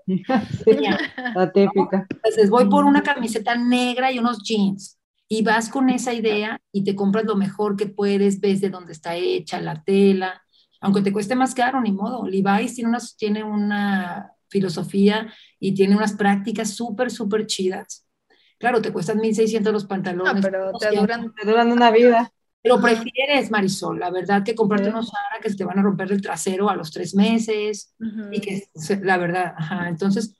la 1.36 1.52
típica. 1.54 2.08
Entonces 2.10 2.50
voy 2.50 2.70
por 2.70 2.86
una 2.86 3.04
camiseta 3.04 3.56
negra 3.56 4.12
y 4.12 4.20
unos 4.20 4.44
jeans 4.44 5.00
y 5.28 5.42
vas 5.42 5.70
con 5.70 5.90
esa 5.90 6.14
idea 6.14 6.60
y 6.72 6.84
te 6.84 6.96
compras 6.96 7.26
lo 7.26 7.36
mejor 7.36 7.76
que 7.76 7.88
puedes, 7.88 8.40
ves 8.40 8.62
de 8.62 8.70
dónde 8.70 8.92
está 8.92 9.16
hecha 9.16 9.60
la 9.62 9.84
tela, 9.84 10.44
aunque 10.82 11.02
te 11.02 11.14
cueste 11.14 11.36
más 11.36 11.56
caro, 11.56 11.82
ni 11.82 11.92
modo. 11.92 12.28
Levi's 12.28 12.76
tiene 12.76 12.90
una, 12.90 13.00
tiene 13.18 13.44
una 13.44 14.32
filosofía 14.50 15.34
y 15.60 15.74
tiene 15.74 15.96
unas 15.96 16.14
prácticas 16.14 16.72
súper, 16.72 17.10
súper 17.10 17.48
chidas. 17.48 18.06
Claro, 18.60 18.82
te 18.82 18.94
cuestan 18.94 19.20
1.600 19.20 19.72
los 19.72 19.86
pantalones. 19.86 20.36
No, 20.36 20.42
pero 20.42 20.72
te 20.78 20.96
duran, 20.96 21.34
te 21.34 21.48
duran 21.48 21.72
una 21.72 21.90
vida. 21.90 22.32
Pero 22.64 22.80
prefieres, 22.80 23.52
Marisol, 23.52 24.00
la 24.00 24.10
verdad, 24.10 24.42
que 24.42 24.56
comprarte 24.56 24.90
unos 24.90 25.10
Zara 25.10 25.42
que 25.42 25.50
se 25.50 25.58
te 25.58 25.66
van 25.66 25.80
a 25.80 25.84
romper 25.84 26.10
el 26.14 26.22
trasero 26.22 26.70
a 26.70 26.76
los 26.76 26.92
tres 26.92 27.14
meses. 27.14 27.94
Y 28.32 28.40
que, 28.40 28.64
la 29.02 29.18
verdad, 29.18 29.54
ajá. 29.58 29.90
Entonces, 29.90 30.34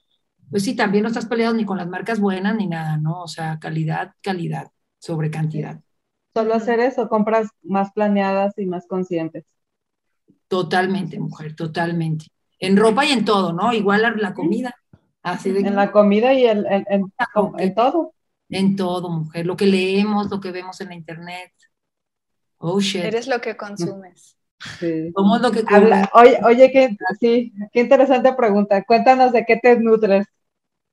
pues 0.50 0.62
sí, 0.62 0.74
también 0.74 1.02
no 1.02 1.08
estás 1.08 1.26
peleado 1.26 1.52
ni 1.52 1.66
con 1.66 1.76
las 1.76 1.86
marcas 1.86 2.18
buenas 2.18 2.56
ni 2.56 2.66
nada, 2.66 2.96
¿no? 2.96 3.22
O 3.22 3.28
sea, 3.28 3.58
calidad, 3.58 4.12
calidad 4.22 4.70
sobre 4.98 5.30
cantidad. 5.30 5.80
Solo 6.32 6.54
hacer 6.54 6.80
eso, 6.80 7.10
compras 7.10 7.48
más 7.62 7.92
planeadas 7.92 8.54
y 8.56 8.64
más 8.64 8.86
conscientes. 8.86 9.44
Totalmente, 10.48 11.20
mujer, 11.20 11.54
totalmente. 11.54 12.26
En 12.58 12.76
ropa 12.76 13.04
y 13.04 13.12
en 13.12 13.24
todo, 13.24 13.52
¿no? 13.52 13.72
Igual 13.74 14.16
la, 14.16 14.32
comida. 14.32 14.74
Así 15.22 15.50
de 15.50 15.60
en 15.60 15.76
la 15.76 15.92
comida 15.92 16.32
y 16.32 16.46
en, 16.46 16.64
todo. 17.74 18.14
En 18.48 18.76
todo, 18.76 19.10
mujer. 19.10 19.44
Lo 19.44 19.56
que 19.56 19.66
leemos, 19.66 20.30
lo 20.30 20.40
que 20.40 20.52
vemos 20.52 20.80
en 20.80 20.88
la 20.88 20.94
internet. 20.94 21.52
Oh, 22.66 22.80
shit. 22.80 23.04
Eres 23.04 23.26
lo 23.26 23.42
que 23.42 23.58
consumes. 23.58 24.38
Sí. 24.80 25.12
Somos 25.14 25.42
lo 25.42 25.50
que 25.50 25.62
Oye, 26.14 26.40
oye 26.42 26.72
qué, 26.72 26.96
sí, 27.20 27.52
qué 27.70 27.80
interesante 27.80 28.32
pregunta. 28.32 28.82
Cuéntanos 28.84 29.32
de 29.32 29.44
qué 29.44 29.58
te 29.62 29.78
nutres, 29.78 30.26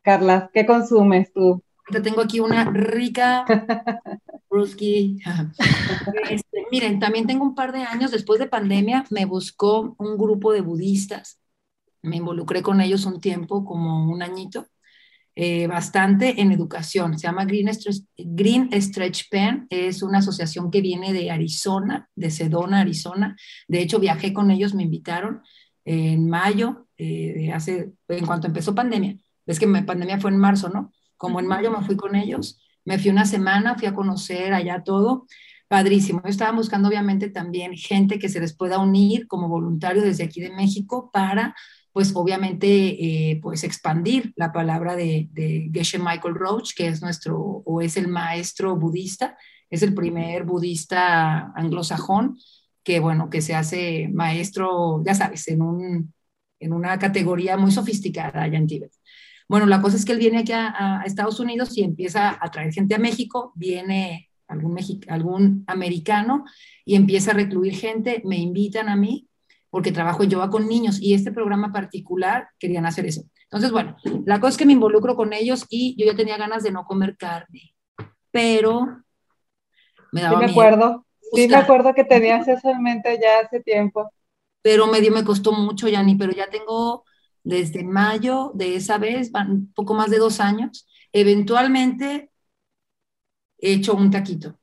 Carla. 0.01 0.49
¿Qué 0.53 0.65
consumes 0.65 1.31
tú? 1.31 1.63
Te 1.89 2.01
tengo 2.01 2.19
aquí 2.19 2.41
una 2.41 2.65
rica 2.65 3.45
Brusky. 4.49 5.19
Este, 6.29 6.65
miren, 6.71 6.99
también 6.99 7.25
tengo 7.25 7.45
un 7.45 7.55
par 7.55 7.71
de 7.71 7.83
años, 7.83 8.11
después 8.11 8.37
de 8.39 8.47
pandemia, 8.47 9.05
me 9.09 9.23
buscó 9.23 9.95
un 9.97 10.17
grupo 10.17 10.51
de 10.51 10.61
budistas. 10.61 11.39
Me 12.01 12.17
involucré 12.17 12.61
con 12.61 12.81
ellos 12.81 13.05
un 13.05 13.21
tiempo, 13.21 13.63
como 13.63 14.11
un 14.11 14.21
añito, 14.21 14.67
eh, 15.33 15.67
bastante 15.67 16.41
en 16.41 16.51
educación. 16.51 17.17
Se 17.17 17.27
llama 17.27 17.45
Green 17.45 17.73
Stretch, 17.73 18.03
Green 18.17 18.69
Stretch 18.81 19.29
Pen. 19.29 19.65
Es 19.69 20.03
una 20.03 20.19
asociación 20.19 20.69
que 20.69 20.81
viene 20.81 21.13
de 21.13 21.31
Arizona, 21.31 22.09
de 22.15 22.29
Sedona, 22.31 22.81
Arizona. 22.81 23.35
De 23.67 23.81
hecho, 23.81 23.99
viajé 23.99 24.33
con 24.33 24.51
ellos, 24.51 24.73
me 24.73 24.83
invitaron 24.83 25.41
en 25.85 26.29
mayo, 26.29 26.87
eh, 26.97 27.33
de 27.35 27.53
hace, 27.53 27.93
en 28.09 28.25
cuanto 28.25 28.47
empezó 28.47 28.75
pandemia. 28.75 29.17
Ves 29.45 29.59
que 29.59 29.67
mi 29.67 29.81
pandemia 29.81 30.19
fue 30.19 30.31
en 30.31 30.37
marzo, 30.37 30.69
¿no? 30.69 30.91
Como 31.17 31.39
en 31.39 31.47
mayo 31.47 31.71
me 31.71 31.85
fui 31.85 31.95
con 31.95 32.15
ellos, 32.15 32.59
me 32.83 32.99
fui 32.99 33.09
una 33.09 33.25
semana, 33.25 33.75
fui 33.75 33.87
a 33.87 33.93
conocer 33.93 34.53
allá 34.53 34.83
todo. 34.83 35.25
Padrísimo. 35.67 36.21
Yo 36.23 36.29
estaba 36.29 36.51
buscando 36.51 36.89
obviamente 36.89 37.29
también 37.29 37.73
gente 37.77 38.19
que 38.19 38.27
se 38.27 38.41
les 38.41 38.53
pueda 38.53 38.79
unir 38.79 39.27
como 39.27 39.47
voluntario 39.47 40.01
desde 40.01 40.25
aquí 40.25 40.41
de 40.41 40.51
México 40.51 41.09
para 41.13 41.55
pues 41.93 42.13
obviamente, 42.15 42.67
eh, 42.67 43.39
pues 43.41 43.63
expandir 43.63 44.33
la 44.35 44.51
palabra 44.51 44.95
de, 44.95 45.27
de, 45.31 45.69
Geshe 45.73 45.99
Michael 45.99 46.35
Roach, 46.35 46.73
que 46.73 46.87
es 46.87 47.01
nuestro, 47.01 47.37
o 47.39 47.81
es 47.81 47.97
el 47.97 48.07
maestro 48.07 48.77
budista, 48.77 49.37
es 49.69 49.83
el 49.83 49.93
primer 49.93 50.45
budista 50.45 51.51
anglosajón 51.53 52.37
que, 52.83 52.99
bueno, 52.99 53.29
que 53.29 53.41
se 53.41 53.55
hace 53.55 54.09
maestro, 54.11 55.03
ya 55.05 55.13
sabes, 55.15 55.47
en, 55.49 55.61
un, 55.61 56.13
en 56.59 56.73
una 56.73 56.97
categoría 56.97 57.57
muy 57.57 57.71
sofisticada 57.71 58.43
allá 58.43 58.57
en 58.57 58.67
Tíbet. 58.67 58.91
Bueno, 59.47 59.65
la 59.65 59.81
cosa 59.81 59.97
es 59.97 60.05
que 60.05 60.13
él 60.13 60.19
viene 60.19 60.39
aquí 60.39 60.53
a, 60.53 61.03
Estados 61.05 61.39
Unidos 61.41 61.77
y 61.77 61.83
empieza 61.83 62.37
a 62.39 62.51
traer 62.51 62.71
gente 62.73 62.95
a 62.95 62.99
México, 62.99 63.51
viene 63.55 64.29
algún, 64.47 64.79
algún 65.09 65.63
americano 65.67 66.45
y 66.85 66.95
empieza 66.95 67.31
a 67.31 67.33
recluir 67.33 67.75
gente, 67.75 68.21
me 68.25 68.37
invitan 68.37 68.87
a 68.87 68.95
mí 68.95 69.27
porque 69.71 69.91
trabajo 69.91 70.21
en 70.21 70.29
yoga 70.29 70.49
con 70.49 70.67
niños 70.67 71.01
y 71.01 71.15
este 71.15 71.31
programa 71.31 71.71
particular 71.71 72.49
querían 72.59 72.85
hacer 72.85 73.05
eso. 73.05 73.23
Entonces, 73.45 73.71
bueno, 73.71 73.95
la 74.25 74.39
cosa 74.39 74.51
es 74.51 74.57
que 74.57 74.65
me 74.65 74.73
involucro 74.73 75.15
con 75.15 75.33
ellos 75.33 75.65
y 75.69 75.95
yo 75.97 76.05
ya 76.05 76.15
tenía 76.15 76.37
ganas 76.37 76.61
de 76.61 76.71
no 76.71 76.83
comer 76.83 77.17
carne, 77.17 77.73
pero 78.29 79.01
me 80.11 80.21
daba 80.21 80.39
Sí, 80.39 80.45
me 80.45 80.51
acuerdo. 80.51 81.05
Sí, 81.33 81.47
me 81.47 81.55
acuerdo 81.55 81.93
que 81.93 82.03
tenías 82.03 82.47
eso 82.47 82.69
en 82.69 82.83
mente 82.83 83.17
ya 83.21 83.39
hace 83.39 83.61
tiempo. 83.61 84.11
Pero 84.61 84.87
medio 84.87 85.11
me 85.11 85.23
costó 85.23 85.53
mucho, 85.53 85.87
Yani, 85.87 86.15
pero 86.15 86.33
ya 86.33 86.49
tengo 86.49 87.05
desde 87.43 87.83
mayo 87.83 88.51
de 88.53 88.75
esa 88.75 88.97
vez, 88.97 89.31
un 89.33 89.71
poco 89.73 89.93
más 89.93 90.11
de 90.11 90.17
dos 90.17 90.41
años, 90.41 90.85
eventualmente 91.13 92.29
he 93.57 93.73
hecho 93.73 93.93
un 93.93 94.11
taquito. 94.11 94.59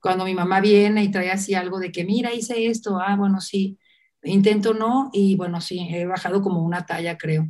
Cuando 0.00 0.24
mi 0.24 0.34
mamá 0.34 0.60
viene 0.60 1.04
y 1.04 1.10
trae 1.10 1.30
así 1.30 1.54
algo 1.54 1.78
de 1.78 1.92
que, 1.92 2.04
mira, 2.04 2.34
hice 2.34 2.66
esto, 2.66 2.98
ah, 3.00 3.16
bueno, 3.16 3.40
sí, 3.40 3.78
Intento 4.28 4.74
no 4.74 5.10
y 5.12 5.36
bueno, 5.36 5.60
sí, 5.60 5.88
he 5.90 6.06
bajado 6.06 6.42
como 6.42 6.62
una 6.62 6.86
talla, 6.86 7.16
creo. 7.16 7.46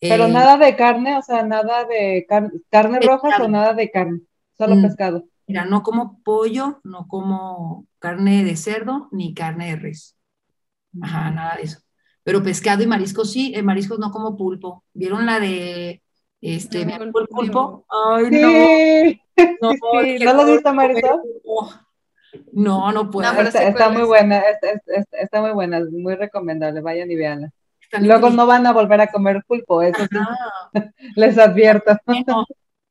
Pero 0.00 0.26
eh, 0.26 0.32
nada 0.32 0.56
de 0.56 0.76
carne, 0.76 1.16
o 1.16 1.22
sea, 1.22 1.42
nada 1.42 1.84
de 1.84 2.26
carne 2.70 3.00
roja 3.00 3.42
o 3.42 3.48
nada 3.48 3.74
de 3.74 3.90
carne, 3.90 4.20
solo 4.56 4.76
mm, 4.76 4.82
pescado. 4.82 5.24
Mira, 5.46 5.64
no 5.64 5.82
como 5.82 6.20
pollo, 6.22 6.80
no 6.84 7.08
como 7.08 7.86
carne 7.98 8.44
de 8.44 8.56
cerdo 8.56 9.08
ni 9.12 9.34
carne 9.34 9.70
de 9.70 9.76
res. 9.76 10.16
Ajá, 11.02 11.30
nada 11.30 11.56
de 11.56 11.62
eso. 11.62 11.80
Pero 12.22 12.42
pescado 12.42 12.82
y 12.82 12.86
mariscos 12.86 13.32
sí, 13.32 13.52
el 13.54 13.64
mariscos 13.64 13.98
no 13.98 14.10
como 14.10 14.36
pulpo. 14.36 14.84
¿Vieron 14.92 15.26
la 15.26 15.40
de 15.40 16.02
este, 16.40 16.84
no, 16.84 17.02
el 17.02 17.12
pulpo? 17.12 17.84
Ay, 17.88 18.26
no. 18.30 18.52
No, 19.60 19.72
¿No 20.24 20.32
lo 20.34 20.52
viste, 20.52 20.72
Marisol? 20.72 21.22
No, 22.52 22.92
no 22.92 23.10
puedo. 23.10 23.30
está, 23.40 23.88
muy 23.90 24.02
buena, 24.02 24.42
está, 25.12 25.40
muy 25.40 25.52
buena, 25.52 25.80
muy 25.90 26.14
recomendable, 26.14 26.80
vayan 26.80 27.10
y 27.10 27.16
veanla. 27.16 27.50
Luego 28.00 28.30
no 28.30 28.46
van 28.46 28.66
a 28.66 28.72
volver 28.72 29.00
a 29.00 29.06
comer 29.06 29.42
pulpo, 29.46 29.82
eso 29.82 30.04
sí. 30.10 30.18
Les 31.16 31.38
advierto. 31.38 31.96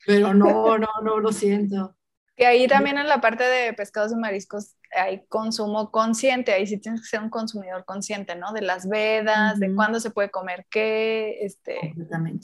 pero 0.06 0.34
no, 0.34 0.78
no, 0.78 0.88
no, 1.04 1.20
lo 1.20 1.32
siento. 1.32 1.96
Y 2.36 2.44
ahí 2.44 2.68
también 2.68 2.98
en 2.98 3.08
la 3.08 3.20
parte 3.20 3.44
de 3.44 3.74
pescados 3.74 4.12
y 4.12 4.16
mariscos 4.16 4.76
hay 4.96 5.26
consumo 5.28 5.92
consciente, 5.92 6.54
ahí 6.54 6.68
sí 6.68 6.78
tienes 6.78 7.02
que 7.02 7.08
ser 7.08 7.22
un 7.22 7.30
consumidor 7.30 7.84
consciente, 7.84 8.36
¿no? 8.36 8.54
De 8.54 8.62
las 8.62 8.88
vedas, 8.88 9.60
de 9.60 9.74
cuándo 9.74 10.00
se 10.00 10.12
puede 10.12 10.30
comer 10.30 10.66
qué, 10.70 11.40
este, 11.42 11.96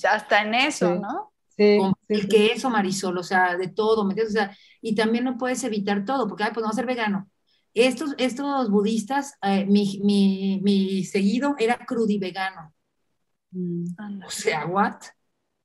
hasta 0.10 0.41
en 0.41 0.56
eso, 0.56 0.96
¿no? 0.96 1.32
Sí, 1.56 1.78
el 2.08 2.28
queso, 2.28 2.70
Marisol, 2.70 3.18
o 3.18 3.24
sea, 3.24 3.58
de 3.58 3.68
todo, 3.68 4.06
¿me 4.06 4.14
O 4.22 4.30
sea, 4.30 4.56
y 4.82 4.95
también 4.95 5.24
no 5.24 5.38
puedes 5.38 5.64
evitar 5.64 6.06
todo, 6.06 6.28
porque, 6.28 6.43
ay, 6.43 6.51
pues 6.54 6.64
no 6.64 6.70
a 6.70 6.74
ser 6.74 6.86
vegano. 6.86 7.30
Estos, 7.74 8.16
estos 8.18 8.70
budistas, 8.70 9.36
eh, 9.41 9.66
mi, 9.66 9.99
mi, 10.04 10.60
mi, 10.64 11.04
seguido 11.04 11.56
era 11.60 11.78
crudivegano. 11.86 12.74
Mm. 13.51 14.24
O 14.26 14.30
sea, 14.30 14.66
¿what? 14.66 15.01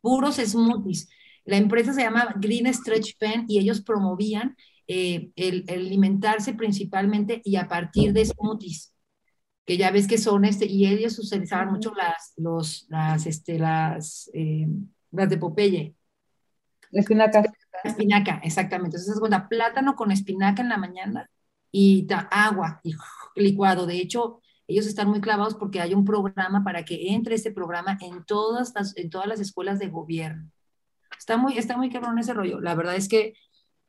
Puros 0.01 0.37
smoothies. 0.37 1.09
La 1.45 1.57
empresa 1.57 1.93
se 1.93 2.03
llama 2.03 2.35
Green 2.37 2.73
Stretch 2.73 3.17
Pen 3.19 3.45
y 3.49 3.59
ellos 3.59 3.81
promovían 3.83 4.57
eh, 4.87 5.31
el, 5.37 5.65
alimentarse 5.69 6.55
principalmente 6.55 7.41
y 7.45 7.57
a 7.57 7.69
partir 7.69 8.13
de 8.13 8.25
smoothies 8.25 8.93
que 9.69 9.77
ya 9.77 9.91
ves 9.91 10.09
que 10.09 10.17
son 10.17 10.47
este, 10.47 10.65
y 10.65 10.87
ellos 10.87 11.19
utilizaban 11.19 11.71
mucho 11.71 11.93
las, 11.95 12.33
los, 12.39 12.87
las, 12.89 13.27
este, 13.27 13.59
las, 13.59 14.31
eh, 14.33 14.67
las 15.11 15.29
de 15.29 15.39
Popeye. 15.39 15.95
Espinaca. 16.93 17.43
Espinaca, 17.85 18.41
exactamente. 18.43 18.97
Entonces, 18.97 19.15
es 19.15 19.21
cuenta, 19.21 19.49
plátano 19.49 19.95
con 19.95 20.11
espinaca 20.11 20.63
en 20.63 20.69
la 20.69 20.79
mañana 20.79 21.31
y 21.71 22.07
agua 22.31 22.81
y 22.83 22.95
licuado. 23.37 23.87
De 23.87 23.97
hecho, 23.97 24.41
ellos 24.67 24.87
están 24.87 25.09
muy 25.09 25.21
clavados 25.21 25.55
porque 25.55 25.81
hay 25.81 25.95
un 25.95 26.05
programa 26.05 26.65
para 26.65 26.85
que 26.85 27.13
entre 27.13 27.35
ese 27.35 27.53
programa 27.53 27.99
en 28.01 28.25
todas 28.25 28.73
las, 28.75 28.97
en 28.97 29.11
todas 29.11 29.27
las 29.27 29.41
escuelas 29.41 29.79
de 29.79 29.89
gobierno. 29.89 30.51
Está 31.19 31.37
muy, 31.37 31.59
está 31.59 31.77
muy 31.77 31.91
cabrón 31.91 32.19
ese 32.19 32.35
rollo. 32.35 32.61
La 32.61 32.75
verdad 32.75 32.97
es 32.97 33.09
que 33.09 33.35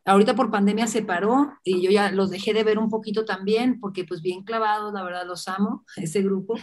ahorita 0.05 0.35
por 0.35 0.51
pandemia 0.51 0.87
se 0.87 1.01
paró 1.01 1.53
y 1.63 1.81
yo 1.81 1.91
ya 1.91 2.11
los 2.11 2.29
dejé 2.29 2.53
de 2.53 2.63
ver 2.63 2.79
un 2.79 2.89
poquito 2.89 3.25
también 3.25 3.79
porque 3.79 4.05
pues 4.05 4.21
bien 4.21 4.43
clavados, 4.43 4.93
la 4.93 5.03
verdad 5.03 5.25
los 5.25 5.47
amo, 5.47 5.83
ese 5.97 6.21
grupo, 6.21 6.55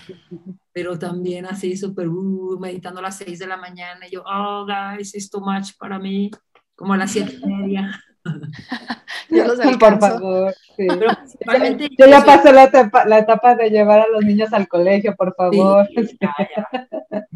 pero 0.72 0.99
también 0.99 1.47
así 1.47 1.76
súper 1.76 2.09
uh, 2.09 2.59
meditando 2.59 3.01
a 3.01 3.05
las 3.05 3.18
seis 3.18 3.39
de 3.39 3.47
la 3.47 3.57
mañana 3.57 4.07
y 4.07 4.12
yo, 4.12 4.24
oh 4.26 4.66
guys, 4.66 5.14
it's 5.14 5.30
too 5.30 5.41
much 5.41 5.76
para 5.78 5.99
mí 5.99 6.30
como 6.74 6.93
a 6.93 6.97
las 6.97 7.11
siete 7.11 7.39
y 7.43 7.47
media. 7.47 8.03
Yo 9.30 9.45
los 9.45 9.59
Por 9.59 10.01
favor. 10.01 10.55
Yo 10.78 12.07
ya 12.07 12.24
pasé 12.24 12.53
la 12.53 12.64
etapa, 12.64 13.05
la 13.05 13.18
etapa, 13.18 13.55
de 13.55 13.70
llevar 13.70 14.01
a 14.01 14.09
los 14.09 14.24
niños 14.24 14.53
al 14.53 14.68
colegio, 14.68 15.14
por 15.16 15.34
favor. 15.34 15.89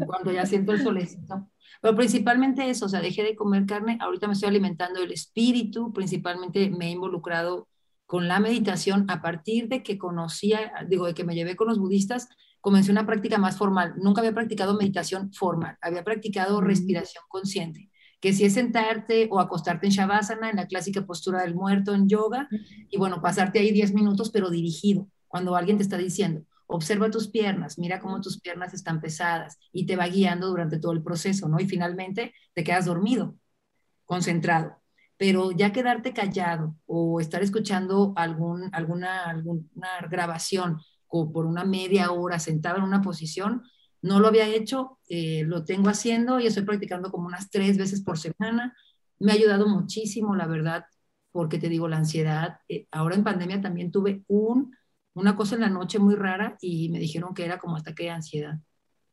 Cuando 0.05 0.31
ya 0.31 0.45
siento 0.45 0.73
el 0.73 0.83
solecito. 0.83 1.47
Pero 1.81 1.95
principalmente 1.95 2.69
eso, 2.69 2.85
o 2.85 2.89
sea, 2.89 3.01
dejé 3.01 3.23
de 3.23 3.35
comer 3.35 3.65
carne, 3.65 3.97
ahorita 3.99 4.27
me 4.27 4.33
estoy 4.33 4.49
alimentando 4.49 5.01
el 5.01 5.11
espíritu, 5.11 5.91
principalmente 5.91 6.69
me 6.69 6.87
he 6.87 6.91
involucrado 6.91 7.67
con 8.05 8.27
la 8.27 8.39
meditación. 8.39 9.05
A 9.09 9.21
partir 9.21 9.67
de 9.67 9.83
que 9.83 9.97
conocía, 9.97 10.71
digo, 10.87 11.07
de 11.07 11.13
que 11.13 11.23
me 11.23 11.35
llevé 11.35 11.55
con 11.55 11.67
los 11.67 11.79
budistas, 11.79 12.29
comencé 12.59 12.91
una 12.91 13.07
práctica 13.07 13.37
más 13.39 13.57
formal. 13.57 13.95
Nunca 13.97 14.21
había 14.21 14.33
practicado 14.33 14.77
meditación 14.77 15.33
formal, 15.33 15.77
había 15.81 16.03
practicado 16.03 16.61
respiración 16.61 17.23
consciente 17.27 17.89
que 18.21 18.33
si 18.33 18.45
es 18.45 18.53
sentarte 18.53 19.27
o 19.31 19.39
acostarte 19.39 19.87
en 19.87 19.91
Shavasana, 19.91 20.51
en 20.51 20.57
la 20.57 20.67
clásica 20.67 21.05
postura 21.05 21.41
del 21.41 21.55
muerto 21.55 21.95
en 21.95 22.07
yoga, 22.07 22.47
y 22.89 22.97
bueno, 22.97 23.19
pasarte 23.19 23.57
ahí 23.57 23.71
10 23.71 23.93
minutos, 23.93 24.29
pero 24.29 24.51
dirigido, 24.51 25.07
cuando 25.27 25.55
alguien 25.55 25.77
te 25.77 25.83
está 25.83 25.97
diciendo, 25.97 26.45
observa 26.71 27.11
tus 27.11 27.29
piernas, 27.29 27.77
mira 27.77 27.99
cómo 27.99 28.21
tus 28.21 28.39
piernas 28.39 28.73
están 28.73 29.01
pesadas 29.01 29.59
y 29.71 29.85
te 29.85 29.95
va 29.95 30.07
guiando 30.07 30.47
durante 30.47 30.79
todo 30.79 30.93
el 30.93 31.03
proceso, 31.03 31.49
¿no? 31.49 31.59
Y 31.59 31.67
finalmente 31.67 32.33
te 32.53 32.63
quedas 32.63 32.85
dormido, 32.85 33.35
concentrado. 34.05 34.77
Pero 35.17 35.51
ya 35.51 35.71
quedarte 35.71 36.13
callado 36.13 36.75
o 36.85 37.19
estar 37.19 37.43
escuchando 37.43 38.13
algún, 38.15 38.69
alguna, 38.73 39.25
alguna 39.25 39.89
grabación 40.09 40.79
o 41.07 41.31
por 41.31 41.45
una 41.45 41.65
media 41.65 42.11
hora 42.11 42.39
sentado 42.39 42.77
en 42.77 42.83
una 42.83 43.01
posición, 43.01 43.63
no 44.01 44.19
lo 44.19 44.27
había 44.27 44.47
hecho, 44.47 44.99
eh, 45.09 45.43
lo 45.45 45.63
tengo 45.65 45.89
haciendo 45.89 46.39
y 46.39 46.47
estoy 46.47 46.63
practicando 46.63 47.11
como 47.11 47.27
unas 47.27 47.51
tres 47.51 47.77
veces 47.77 48.01
por 48.01 48.17
semana. 48.17 48.75
Me 49.19 49.31
ha 49.31 49.35
ayudado 49.35 49.67
muchísimo, 49.67 50.35
la 50.35 50.47
verdad, 50.47 50.85
porque 51.31 51.59
te 51.59 51.69
digo, 51.69 51.87
la 51.87 51.97
ansiedad. 51.97 52.59
Eh, 52.67 52.87
ahora 52.91 53.15
en 53.15 53.23
pandemia 53.23 53.61
también 53.61 53.91
tuve 53.91 54.23
un, 54.27 54.75
una 55.13 55.35
cosa 55.35 55.55
en 55.55 55.61
la 55.61 55.69
noche 55.69 55.99
muy 55.99 56.15
rara 56.15 56.57
y 56.61 56.89
me 56.89 56.99
dijeron 56.99 57.33
que 57.33 57.45
era 57.45 57.59
como 57.59 57.77
ataque 57.77 58.03
de 58.03 58.09
ansiedad. 58.11 58.59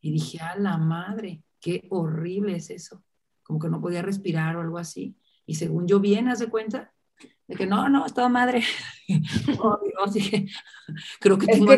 Y 0.01 0.12
dije, 0.12 0.38
a 0.40 0.57
la 0.57 0.76
madre, 0.78 1.42
qué 1.61 1.86
horrible 1.90 2.57
es 2.57 2.70
eso. 2.70 3.03
Como 3.42 3.59
que 3.59 3.68
no 3.68 3.80
podía 3.80 4.03
respirar 4.03 4.57
o 4.57 4.61
algo 4.61 4.78
así. 4.78 5.16
Y 5.46 5.55
según 5.55 5.88
yo 5.88 5.99
bien, 5.99 6.28
haz 6.28 6.38
de 6.38 6.49
cuenta, 6.49 6.92
de 7.46 7.57
que 7.57 7.66
no, 7.66 7.88
no, 7.88 8.07
es 8.07 8.14
toda 8.14 8.28
madre. 8.28 8.62
oh, 9.61 9.78
Dios, 9.82 10.12
dije, 10.12 10.46
creo 11.20 11.38
que 11.38 11.46
tengo... 11.46 11.72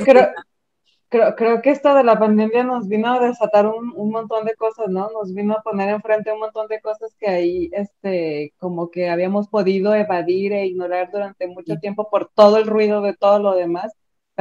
creo, 1.09 1.35
creo 1.37 1.63
que 1.63 1.71
esto 1.71 1.95
de 1.95 2.05
la 2.05 2.19
pandemia 2.19 2.63
nos 2.63 2.87
vino 2.87 3.13
a 3.13 3.19
desatar 3.19 3.67
un, 3.67 3.93
un, 3.97 4.11
montón 4.11 4.45
de 4.45 4.55
cosas, 4.55 4.89
¿no? 4.89 5.09
Nos 5.11 5.35
vino 5.35 5.55
a 5.55 5.63
poner 5.63 5.89
enfrente 5.89 6.33
un 6.33 6.41
montón 6.41 6.69
de 6.69 6.81
cosas 6.81 7.15
que 7.19 7.29
ahí, 7.29 7.71
este, 7.73 8.55
como 8.59 8.91
que 8.91 9.09
habíamos 9.11 9.49
podido 9.49 9.95
evadir 9.95 10.53
e 10.53 10.67
ignorar 10.67 11.11
durante 11.11 11.49
mucho 11.49 11.77
tiempo 11.79 12.09
por 12.11 12.31
todo 12.33 12.59
el 12.59 12.67
ruido 12.67 13.01
de 13.03 13.15
todo 13.15 13.41
lo 13.41 13.55
demás, 13.55 13.93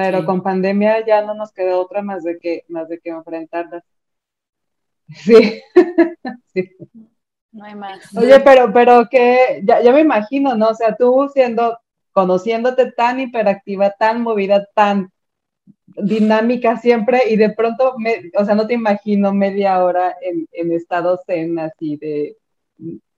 pero 0.01 0.25
con 0.25 0.41
pandemia 0.41 1.05
ya 1.05 1.21
no 1.21 1.33
nos 1.33 1.51
quedó 1.51 1.81
otra 1.81 2.01
más 2.01 2.23
de 2.23 2.39
que, 2.39 2.63
más 2.69 2.87
de 2.87 2.99
que 2.99 3.09
enfrentarlas. 3.09 3.83
Sí. 5.11 5.59
sí. 6.53 6.69
No 7.51 7.65
hay 7.65 7.73
más. 7.73 8.15
Oye, 8.15 8.39
pero, 8.41 8.71
pero 8.71 9.09
que, 9.09 9.61
ya, 9.63 9.81
ya 9.81 9.91
me 9.91 10.01
imagino, 10.01 10.55
¿no? 10.55 10.69
O 10.69 10.73
sea, 10.75 10.95
tú 10.95 11.27
siendo, 11.33 11.79
conociéndote 12.11 12.91
tan 12.91 13.19
hiperactiva, 13.19 13.89
tan 13.89 14.21
movida, 14.21 14.67
tan 14.75 15.11
dinámica 15.87 16.77
siempre 16.77 17.23
y 17.27 17.37
de 17.37 17.49
pronto, 17.49 17.95
o 18.35 18.45
sea, 18.45 18.53
no 18.53 18.67
te 18.67 18.75
imagino 18.75 19.33
media 19.33 19.83
hora 19.83 20.15
en, 20.21 20.47
en 20.51 20.71
estado 20.71 21.19
zen 21.25 21.57
así 21.57 21.97
de 21.97 22.37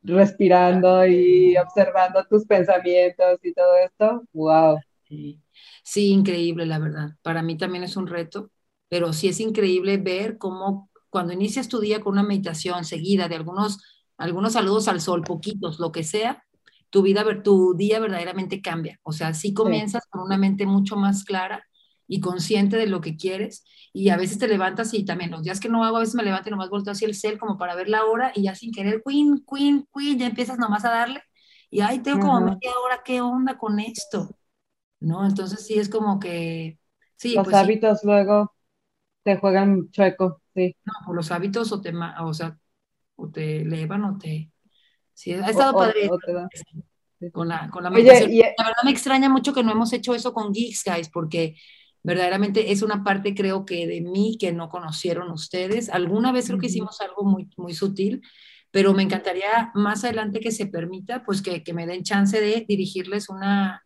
respirando 0.02 1.06
y 1.06 1.58
observando 1.58 2.24
tus 2.24 2.46
pensamientos 2.46 3.40
y 3.44 3.54
todo 3.54 3.76
esto. 3.76 4.24
¡Wow! 4.32 4.80
Sí. 5.84 6.12
increíble, 6.12 6.66
la 6.66 6.80
verdad. 6.80 7.18
Para 7.22 7.42
mí 7.42 7.58
también 7.58 7.84
es 7.84 7.98
un 7.98 8.08
reto, 8.08 8.52
pero 8.88 9.14
sí 9.14 9.28
es 9.28 9.40
increíble 9.40 9.98
ver 9.98 10.38
cómo 10.38 10.90
cuando 11.10 11.34
inicias 11.34 11.68
tu 11.68 11.80
día 11.80 12.02
con 12.02 12.14
una 12.14 12.24
meditación 12.24 12.86
seguida 12.86 13.28
de 13.28 13.36
algunos, 13.36 13.80
algunos 14.18 14.54
saludos 14.54 14.88
al 14.88 15.02
sol, 15.02 15.24
poquitos, 15.24 15.80
lo 15.80 15.92
que 15.92 16.04
sea, 16.04 16.44
tu 16.90 17.02
vida, 17.02 17.26
tu 17.44 17.74
día 17.76 18.00
verdaderamente 18.00 18.62
cambia. 18.62 19.00
O 19.04 19.12
sea, 19.12 19.34
sí 19.34 19.54
comienzas 19.54 20.06
con 20.10 20.22
una 20.22 20.38
mente 20.38 20.66
mucho 20.66 20.96
más 20.96 21.24
clara 21.26 21.66
y 22.08 22.20
consciente 22.20 22.78
de 22.78 22.88
lo 22.88 23.02
que 23.02 23.18
quieres. 23.18 23.66
Y 23.94 24.10
a 24.10 24.18
veces 24.18 24.38
te 24.38 24.48
levantas 24.48 24.94
y 24.94 25.04
también 25.04 25.32
los 25.32 25.44
días 25.44 25.60
que 25.60 25.70
no 25.70 25.84
hago, 25.84 25.98
a 25.98 26.02
veces 26.02 26.16
me 26.16 26.24
levanto 26.24 26.50
y 26.50 26.52
nomás 26.52 26.70
vuelto 26.70 26.92
hacia 26.92 27.08
el 27.08 27.16
cel 27.16 27.38
como 27.38 27.58
para 27.58 27.76
ver 27.76 27.90
la 27.90 28.06
hora 28.06 28.32
y 28.34 28.44
ya 28.44 28.56
sin 28.56 28.72
querer, 28.72 29.02
queen, 29.06 29.44
queen, 29.50 29.88
queen, 29.94 30.20
ya 30.20 30.28
empiezas 30.28 30.58
nomás 30.58 30.86
a 30.86 30.92
darle. 30.92 31.22
Y 31.70 31.82
ay, 31.82 32.00
tengo 32.00 32.20
como 32.20 32.42
media 32.42 32.72
hora, 32.86 33.02
¿qué 33.04 33.22
onda 33.22 33.58
con 33.58 33.80
esto? 33.80 34.30
¿No? 35.02 35.26
Entonces 35.26 35.66
sí 35.66 35.78
es 35.78 35.90
como 35.90 36.20
que... 36.20 36.80
Sí, 37.16 37.36
los 37.36 37.44
pues 37.44 37.56
hábitos 37.56 38.04
luego 38.04 38.54
te 39.24 39.38
juegan 39.38 39.92
chueco, 39.92 40.42
sí. 40.56 40.76
No, 40.84 40.94
por 41.06 41.16
los 41.16 41.32
hábitos 41.32 41.72
o 41.72 41.82
te, 41.82 41.94
o 42.22 42.34
sea, 42.34 42.58
o 43.16 43.30
te 43.30 43.62
elevan 43.62 44.06
o 44.06 44.18
te... 44.18 44.52
Sí, 45.14 45.34
ha 45.34 45.50
estado 45.50 45.74
padre. 45.74 46.10
con 47.32 47.48
la, 47.48 47.70
con 47.70 47.84
la 47.84 47.90
meditación. 47.90 48.32
La 48.32 48.66
verdad 48.66 48.84
me 48.84 48.92
extraña 48.92 49.30
mucho 49.30 49.54
que 49.54 49.64
no 49.64 49.72
hemos 49.72 49.92
hecho 49.94 50.16
eso 50.16 50.34
con 50.34 50.54
Geeks, 50.54 50.84
guys, 50.86 51.10
porque 51.10 51.56
verdaderamente 52.04 52.72
es 52.72 52.82
una 52.82 53.04
parte 53.04 53.36
creo 53.36 53.66
que 53.66 53.86
de 53.86 54.02
mí 54.02 54.38
que 54.40 54.52
no 54.52 54.70
conocieron 54.70 55.30
ustedes. 55.32 55.90
Alguna 55.90 56.32
vez 56.32 56.48
creo 56.48 56.60
que 56.60 56.68
hicimos 56.68 57.02
algo 57.02 57.24
muy, 57.24 57.50
muy 57.58 57.74
sutil, 57.74 58.22
pero 58.72 58.94
me 58.94 59.04
encantaría 59.04 59.72
más 59.76 60.04
adelante 60.04 60.40
que 60.40 60.52
se 60.52 60.66
permita, 60.66 61.24
pues 61.24 61.42
que, 61.42 61.64
que 61.64 61.74
me 61.74 61.86
den 61.86 62.04
chance 62.04 62.40
de 62.40 62.66
dirigirles 62.68 63.30
una, 63.30 63.84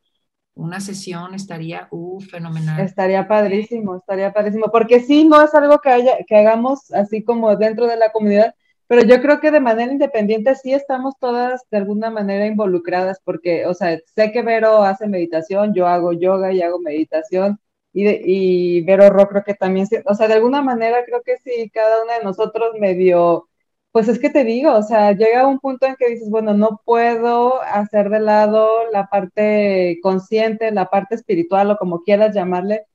una 0.55 0.79
sesión, 0.79 1.35
estaría 1.35 1.87
uh, 1.91 2.19
fenomenal. 2.21 2.79
Estaría 2.79 3.27
padrísimo, 3.27 3.97
estaría 3.97 4.33
padrísimo, 4.33 4.71
porque 4.71 5.01
sí, 5.01 5.25
no 5.25 5.41
es 5.41 5.53
algo 5.53 5.79
que, 5.79 5.89
haya, 5.89 6.17
que 6.25 6.35
hagamos 6.35 6.91
así 6.93 7.23
como 7.23 7.55
dentro 7.55 7.87
de 7.87 7.97
la 7.97 8.11
comunidad, 8.11 8.55
pero 8.87 9.03
yo 9.03 9.21
creo 9.21 9.39
que 9.39 9.51
de 9.51 9.59
manera 9.59 9.91
independiente 9.91 10.55
sí 10.55 10.73
estamos 10.73 11.15
todas 11.19 11.63
de 11.71 11.77
alguna 11.77 12.09
manera 12.09 12.45
involucradas, 12.45 13.19
porque, 13.23 13.65
o 13.65 13.73
sea, 13.73 13.99
sé 14.15 14.31
que 14.31 14.43
Vero 14.43 14.83
hace 14.83 15.07
meditación, 15.07 15.73
yo 15.73 15.87
hago 15.87 16.13
yoga 16.13 16.53
y 16.53 16.61
hago 16.61 16.79
meditación, 16.79 17.59
y, 17.91 18.07
y 18.07 18.81
Vero 18.81 19.09
Rock 19.09 19.29
creo 19.29 19.43
que 19.43 19.53
también, 19.55 19.87
o 20.05 20.13
sea, 20.13 20.27
de 20.27 20.35
alguna 20.35 20.61
manera 20.61 21.03
creo 21.05 21.21
que 21.23 21.37
sí, 21.37 21.69
cada 21.73 22.03
una 22.03 22.17
de 22.17 22.23
nosotros 22.23 22.75
medio, 22.79 23.47
pues 23.95 24.09
es 24.09 24.19
que 24.19 24.29
te 24.29 24.43
digo, 24.43 24.73
o 24.73 24.83
sea, 24.83 25.13
llega 25.13 25.47
un 25.47 25.59
punto 25.59 25.85
en 25.85 25.95
que 25.95 26.09
dices, 26.09 26.29
bueno, 26.29 26.53
no 26.53 26.81
puedo 26.83 27.61
hacer 27.61 28.09
de 28.09 28.19
lado 28.19 28.91
la 28.91 29.07
parte 29.07 29.99
consciente, 30.03 30.69
la 30.71 30.89
parte 30.89 31.15
espiritual 31.15 31.71
o 31.71 31.77
como 31.77 32.03
quieras 32.03 32.35
llamarle, 32.35 32.87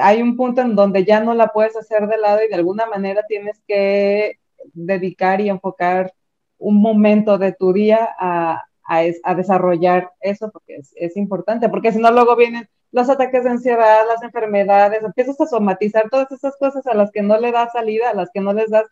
hay 0.00 0.20
un 0.20 0.36
punto 0.36 0.60
en 0.62 0.74
donde 0.74 1.04
ya 1.04 1.20
no 1.20 1.34
la 1.34 1.46
puedes 1.46 1.76
hacer 1.76 2.08
de 2.08 2.18
lado 2.18 2.40
y 2.44 2.48
de 2.48 2.56
alguna 2.56 2.86
manera 2.86 3.22
tienes 3.28 3.62
que 3.68 4.40
dedicar 4.72 5.40
y 5.40 5.48
enfocar 5.48 6.12
un 6.58 6.82
momento 6.82 7.38
de 7.38 7.52
tu 7.52 7.72
día 7.72 8.08
a, 8.18 8.64
a, 8.84 9.02
a 9.22 9.34
desarrollar 9.36 10.10
eso, 10.18 10.50
porque 10.50 10.74
es, 10.74 10.92
es 10.96 11.16
importante, 11.16 11.68
porque 11.68 11.92
si 11.92 12.00
no 12.00 12.10
luego 12.10 12.34
vienen 12.34 12.68
los 12.90 13.08
ataques 13.08 13.44
de 13.44 13.50
ansiedad, 13.50 14.02
las 14.08 14.24
enfermedades, 14.24 15.04
empiezas 15.04 15.40
a 15.40 15.46
somatizar 15.46 16.10
todas 16.10 16.32
esas 16.32 16.56
cosas 16.56 16.84
a 16.88 16.94
las 16.94 17.12
que 17.12 17.22
no 17.22 17.38
le 17.38 17.52
das 17.52 17.70
salida, 17.70 18.10
a 18.10 18.14
las 18.14 18.30
que 18.34 18.40
no 18.40 18.52
les 18.52 18.70
das 18.70 18.86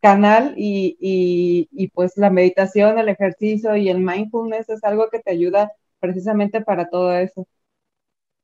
canal 0.00 0.54
y, 0.56 0.96
y, 1.00 1.88
pues 1.88 2.16
la 2.16 2.30
meditación, 2.30 2.98
el 2.98 3.08
ejercicio 3.08 3.76
y 3.76 3.88
el 3.88 4.00
mindfulness 4.00 4.68
es 4.68 4.84
algo 4.84 5.08
que 5.10 5.20
te 5.20 5.30
ayuda 5.30 5.72
precisamente 6.00 6.60
para 6.60 6.88
todo 6.88 7.12
eso. 7.12 7.46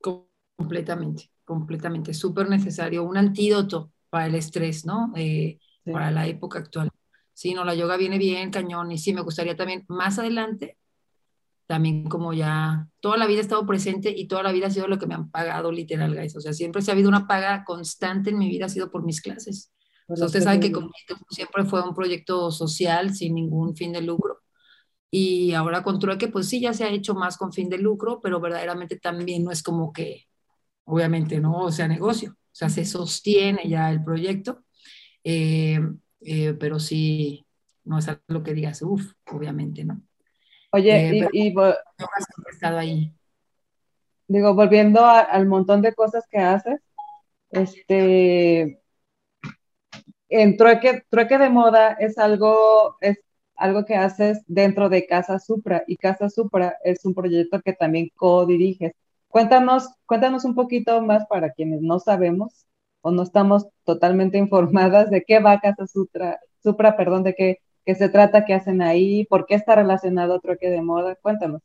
Completamente, 0.00 1.30
completamente, 1.44 2.14
súper 2.14 2.48
necesario, 2.48 3.04
un 3.04 3.16
antídoto 3.16 3.92
para 4.10 4.26
el 4.26 4.34
estrés, 4.34 4.84
¿no? 4.84 5.12
Eh, 5.16 5.58
para 5.84 6.10
la 6.10 6.26
época 6.26 6.58
actual. 6.58 6.90
Sí, 7.32 7.52
no, 7.54 7.64
la 7.64 7.74
yoga 7.74 7.96
viene 7.96 8.18
bien, 8.18 8.50
cañón, 8.50 8.92
y 8.92 8.98
sí, 8.98 9.12
me 9.12 9.22
gustaría 9.22 9.56
también 9.56 9.84
más 9.88 10.18
adelante 10.18 10.76
también 11.66 12.04
como 12.04 12.32
ya 12.32 12.88
toda 13.00 13.16
la 13.16 13.26
vida 13.26 13.38
he 13.38 13.42
estado 13.42 13.66
presente 13.66 14.10
y 14.10 14.26
toda 14.28 14.42
la 14.42 14.52
vida 14.52 14.66
ha 14.66 14.70
sido 14.70 14.86
lo 14.86 14.98
que 14.98 15.06
me 15.06 15.14
han 15.14 15.30
pagado 15.30 15.72
literal, 15.72 16.14
guys. 16.14 16.36
O 16.36 16.40
sea, 16.40 16.52
siempre 16.52 16.82
se 16.82 16.90
ha 16.90 16.94
habido 16.94 17.08
una 17.08 17.26
paga 17.26 17.64
constante 17.64 18.30
en 18.30 18.38
mi 18.38 18.48
vida, 18.48 18.66
ha 18.66 18.68
sido 18.68 18.90
por 18.90 19.04
mis 19.04 19.20
clases. 19.20 19.72
Ustedes 20.08 20.44
saben 20.44 20.60
que 20.60 20.72
siempre 21.30 21.64
fue 21.64 21.82
un 21.82 21.94
proyecto 21.94 22.50
social 22.50 23.14
sin 23.14 23.34
ningún 23.34 23.76
fin 23.76 23.92
de 23.92 24.02
lucro. 24.02 24.40
Y 25.10 25.52
ahora 25.52 25.82
con 25.84 26.00
Trueque, 26.00 26.28
pues 26.28 26.48
sí, 26.48 26.60
ya 26.60 26.72
se 26.72 26.84
ha 26.84 26.88
hecho 26.88 27.14
más 27.14 27.36
con 27.36 27.52
fin 27.52 27.68
de 27.68 27.78
lucro, 27.78 28.20
pero 28.20 28.40
verdaderamente 28.40 28.98
también 28.98 29.44
no 29.44 29.52
es 29.52 29.62
como 29.62 29.92
que, 29.92 30.26
obviamente, 30.84 31.40
no, 31.40 31.60
o 31.60 31.70
sea, 31.70 31.86
negocio. 31.86 32.32
O 32.32 32.56
sea, 32.56 32.68
se 32.68 32.84
sostiene 32.84 33.68
ya 33.68 33.90
el 33.90 34.02
proyecto, 34.02 34.64
eh, 35.22 35.80
eh, 36.20 36.54
pero 36.54 36.80
sí, 36.80 37.46
no 37.84 37.98
es 37.98 38.08
algo 38.08 38.42
que 38.42 38.54
digas, 38.54 38.82
uff, 38.82 39.12
obviamente, 39.26 39.84
¿no? 39.84 40.02
Oye, 40.72 41.20
eh, 41.20 41.28
y, 41.32 41.54
estado 42.50 42.78
ahí. 42.78 43.12
digo, 44.26 44.54
volviendo 44.54 45.04
al 45.04 45.46
montón 45.46 45.80
de 45.82 45.94
cosas 45.94 46.24
que 46.28 46.38
haces, 46.38 46.80
este, 47.50 48.82
en 50.28 50.56
trueque, 50.56 51.02
trueque 51.10 51.38
de 51.38 51.50
moda 51.50 51.92
es 51.98 52.18
algo, 52.18 52.96
es 53.00 53.18
algo 53.56 53.84
que 53.84 53.96
haces 53.96 54.42
dentro 54.46 54.88
de 54.88 55.06
Casa 55.06 55.38
Supra 55.38 55.84
y 55.86 55.96
Casa 55.96 56.28
Supra 56.30 56.76
es 56.84 57.04
un 57.04 57.14
proyecto 57.14 57.60
que 57.62 57.72
también 57.72 58.10
co-diriges. 58.16 58.92
Cuéntanos, 59.28 59.88
cuéntanos 60.06 60.44
un 60.44 60.54
poquito 60.54 61.00
más 61.02 61.26
para 61.26 61.50
quienes 61.50 61.80
no 61.82 61.98
sabemos 61.98 62.66
o 63.00 63.10
no 63.10 63.22
estamos 63.22 63.66
totalmente 63.84 64.38
informadas 64.44 65.10
de 65.10 65.22
qué 65.24 65.40
va 65.40 65.60
Casa 65.60 65.86
Supra, 65.86 66.40
Supra, 66.62 66.96
perdón, 66.96 67.22
de 67.24 67.34
qué, 67.34 67.58
qué 67.84 67.94
se 67.94 68.08
trata, 68.08 68.44
qué 68.44 68.54
hacen 68.54 68.82
ahí, 68.82 69.26
por 69.26 69.46
qué 69.46 69.54
está 69.54 69.74
relacionado 69.74 70.34
otro 70.34 70.56
que 70.58 70.70
de 70.70 70.82
moda. 70.82 71.16
Cuéntanos. 71.16 71.60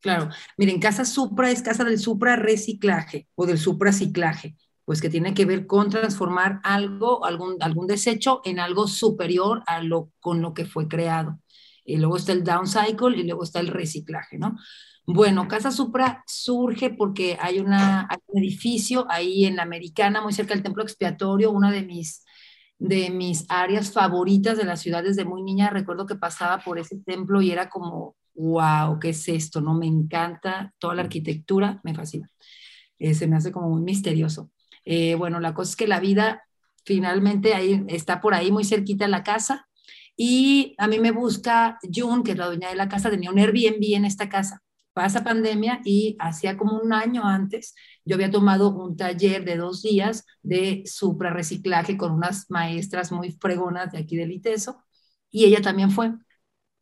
Claro, 0.00 0.28
miren, 0.56 0.80
Casa 0.80 1.04
Supra 1.04 1.50
es 1.50 1.60
casa 1.60 1.82
del 1.82 1.98
supra 1.98 2.36
reciclaje 2.36 3.26
o 3.34 3.46
del 3.46 3.58
supraciclaje, 3.58 4.54
pues 4.88 5.02
que 5.02 5.10
tiene 5.10 5.34
que 5.34 5.44
ver 5.44 5.66
con 5.66 5.90
transformar 5.90 6.60
algo, 6.64 7.26
algún, 7.26 7.58
algún 7.60 7.86
desecho 7.86 8.40
en 8.42 8.58
algo 8.58 8.86
superior 8.88 9.62
a 9.66 9.82
lo 9.82 10.12
con 10.18 10.40
lo 10.40 10.54
que 10.54 10.64
fue 10.64 10.88
creado. 10.88 11.38
Y 11.84 11.98
luego 11.98 12.16
está 12.16 12.32
el 12.32 12.42
downcycle 12.42 13.18
y 13.18 13.24
luego 13.24 13.42
está 13.42 13.60
el 13.60 13.68
reciclaje, 13.68 14.38
¿no? 14.38 14.56
Bueno, 15.04 15.46
Casa 15.46 15.72
Supra 15.72 16.24
surge 16.26 16.88
porque 16.88 17.36
hay, 17.38 17.58
una, 17.58 18.08
hay 18.08 18.16
un 18.28 18.42
edificio 18.42 19.04
ahí 19.10 19.44
en 19.44 19.56
la 19.56 19.64
Americana, 19.64 20.22
muy 20.22 20.32
cerca 20.32 20.54
del 20.54 20.62
Templo 20.62 20.82
Expiatorio, 20.82 21.50
una 21.50 21.70
de 21.70 21.82
mis 21.82 22.24
de 22.78 23.10
mis 23.10 23.44
áreas 23.50 23.92
favoritas 23.92 24.56
de 24.56 24.64
la 24.64 24.76
ciudad 24.76 25.02
desde 25.02 25.26
muy 25.26 25.42
niña. 25.42 25.68
Recuerdo 25.68 26.06
que 26.06 26.14
pasaba 26.16 26.64
por 26.64 26.78
ese 26.78 26.96
templo 27.04 27.42
y 27.42 27.50
era 27.50 27.68
como, 27.68 28.16
wow, 28.32 28.98
¿qué 28.98 29.10
es 29.10 29.28
esto? 29.28 29.60
No 29.60 29.74
me 29.74 29.86
encanta 29.86 30.72
toda 30.78 30.94
la 30.94 31.02
arquitectura, 31.02 31.78
me 31.84 31.94
fascina. 31.94 32.30
Eh, 32.98 33.12
se 33.12 33.26
me 33.26 33.36
hace 33.36 33.52
como 33.52 33.68
muy 33.68 33.82
misterioso. 33.82 34.50
Eh, 34.84 35.14
bueno, 35.14 35.40
la 35.40 35.54
cosa 35.54 35.70
es 35.70 35.76
que 35.76 35.88
la 35.88 36.00
vida 36.00 36.42
finalmente 36.84 37.54
ahí 37.54 37.84
está 37.88 38.20
por 38.20 38.34
ahí 38.34 38.50
muy 38.50 38.64
cerquita 38.64 39.04
de 39.04 39.10
la 39.10 39.22
casa 39.22 39.68
y 40.16 40.74
a 40.78 40.88
mí 40.88 40.98
me 40.98 41.12
busca 41.12 41.78
June, 41.94 42.22
que 42.24 42.32
es 42.32 42.38
la 42.38 42.46
dueña 42.46 42.70
de 42.70 42.76
la 42.76 42.88
casa, 42.88 43.10
tenía 43.10 43.30
un 43.30 43.38
Airbnb 43.38 43.94
en 43.94 44.04
esta 44.04 44.28
casa 44.28 44.62
pasa 44.98 45.22
pandemia 45.22 45.80
y 45.84 46.16
hacía 46.18 46.56
como 46.56 46.76
un 46.76 46.92
año 46.92 47.22
antes 47.24 47.76
yo 48.04 48.16
había 48.16 48.32
tomado 48.32 48.70
un 48.74 48.96
taller 48.96 49.44
de 49.44 49.56
dos 49.56 49.82
días 49.82 50.26
de 50.42 50.82
suprarreciclaje 50.86 51.96
con 51.96 52.10
unas 52.12 52.50
maestras 52.50 53.12
muy 53.12 53.30
fregonas 53.30 53.92
de 53.92 53.98
aquí 53.98 54.16
del 54.16 54.32
ITESO 54.32 54.82
y 55.30 55.44
ella 55.44 55.62
también 55.62 55.92
fue. 55.92 56.14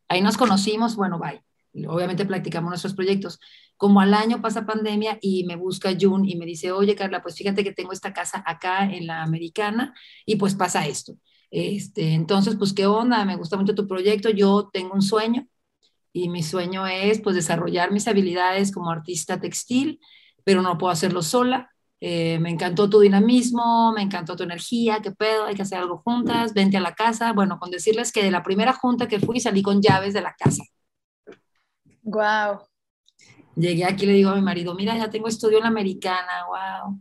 Ahí 0.08 0.22
nos 0.22 0.38
conocimos, 0.38 0.96
bueno, 0.96 1.18
bye. 1.18 1.45
Obviamente 1.84 2.24
practicamos 2.24 2.70
nuestros 2.70 2.94
proyectos. 2.94 3.38
Como 3.76 4.00
al 4.00 4.14
año 4.14 4.40
pasa 4.40 4.64
pandemia 4.66 5.18
y 5.20 5.44
me 5.44 5.56
busca 5.56 5.90
Jun 5.98 6.28
y 6.28 6.36
me 6.36 6.46
dice, 6.46 6.72
oye 6.72 6.94
Carla, 6.94 7.22
pues 7.22 7.36
fíjate 7.36 7.62
que 7.64 7.72
tengo 7.72 7.92
esta 7.92 8.12
casa 8.12 8.42
acá 8.46 8.84
en 8.84 9.06
la 9.06 9.22
americana 9.22 9.94
y 10.24 10.36
pues 10.36 10.54
pasa 10.54 10.86
esto. 10.86 11.14
Este, 11.50 12.14
entonces, 12.14 12.56
pues 12.56 12.72
qué 12.72 12.86
onda, 12.86 13.24
me 13.24 13.36
gusta 13.36 13.56
mucho 13.56 13.74
tu 13.74 13.86
proyecto, 13.86 14.30
yo 14.30 14.68
tengo 14.72 14.94
un 14.94 15.02
sueño 15.02 15.46
y 16.12 16.28
mi 16.28 16.42
sueño 16.42 16.86
es 16.86 17.20
pues 17.20 17.36
desarrollar 17.36 17.92
mis 17.92 18.08
habilidades 18.08 18.72
como 18.72 18.90
artista 18.90 19.40
textil, 19.40 20.00
pero 20.44 20.62
no 20.62 20.78
puedo 20.78 20.92
hacerlo 20.92 21.22
sola. 21.22 21.70
Eh, 22.00 22.38
me 22.40 22.50
encantó 22.50 22.90
tu 22.90 23.00
dinamismo, 23.00 23.92
me 23.92 24.02
encantó 24.02 24.36
tu 24.36 24.42
energía, 24.42 25.00
qué 25.02 25.10
pedo, 25.12 25.46
hay 25.46 25.54
que 25.54 25.62
hacer 25.62 25.78
algo 25.78 25.98
juntas, 25.98 26.52
vente 26.54 26.76
a 26.76 26.80
la 26.80 26.94
casa. 26.94 27.32
Bueno, 27.32 27.58
con 27.58 27.70
decirles 27.70 28.12
que 28.12 28.22
de 28.22 28.30
la 28.30 28.42
primera 28.42 28.72
junta 28.72 29.08
que 29.08 29.20
fui 29.20 29.40
salí 29.40 29.62
con 29.62 29.80
llaves 29.82 30.14
de 30.14 30.22
la 30.22 30.34
casa. 30.34 30.62
Wow. 32.06 32.60
Llegué 33.56 33.84
aquí 33.84 34.04
y 34.04 34.06
le 34.06 34.12
digo 34.12 34.30
a 34.30 34.36
mi 34.36 34.42
marido, 34.42 34.74
mira, 34.74 34.96
ya 34.96 35.10
tengo 35.10 35.26
estudio 35.26 35.58
en 35.58 35.64
la 35.64 35.70
americana, 35.70 36.46
wow. 36.46 37.00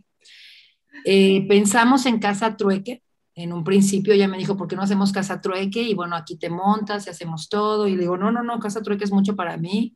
Eh, 1.06 1.45
pensamos 1.47 2.06
en 2.08 2.20
casa 2.20 2.58
trueque. 2.58 3.03
En 3.36 3.53
un 3.53 3.64
principio 3.64 4.14
ella 4.14 4.28
me 4.28 4.38
dijo, 4.38 4.58
¿por 4.58 4.68
qué 4.68 4.76
no 4.76 4.82
hacemos 4.82 5.12
casa 5.12 5.41
trueque? 5.41 5.84
Y 5.84 5.93
bueno, 5.93 6.16
aquí 6.16 6.38
te 6.38 6.49
montas 6.49 7.06
y 7.06 7.12
hacemos 7.12 7.49
todo. 7.49 7.88
Y 7.88 7.95
le 7.95 8.01
digo, 8.01 8.18
no, 8.18 8.32
no, 8.32 8.41
no, 8.41 8.60
casa 8.60 8.82
trueque 8.82 9.03
es 9.03 9.12
mucho 9.12 9.36
para 9.36 9.58
mí, 9.58 9.95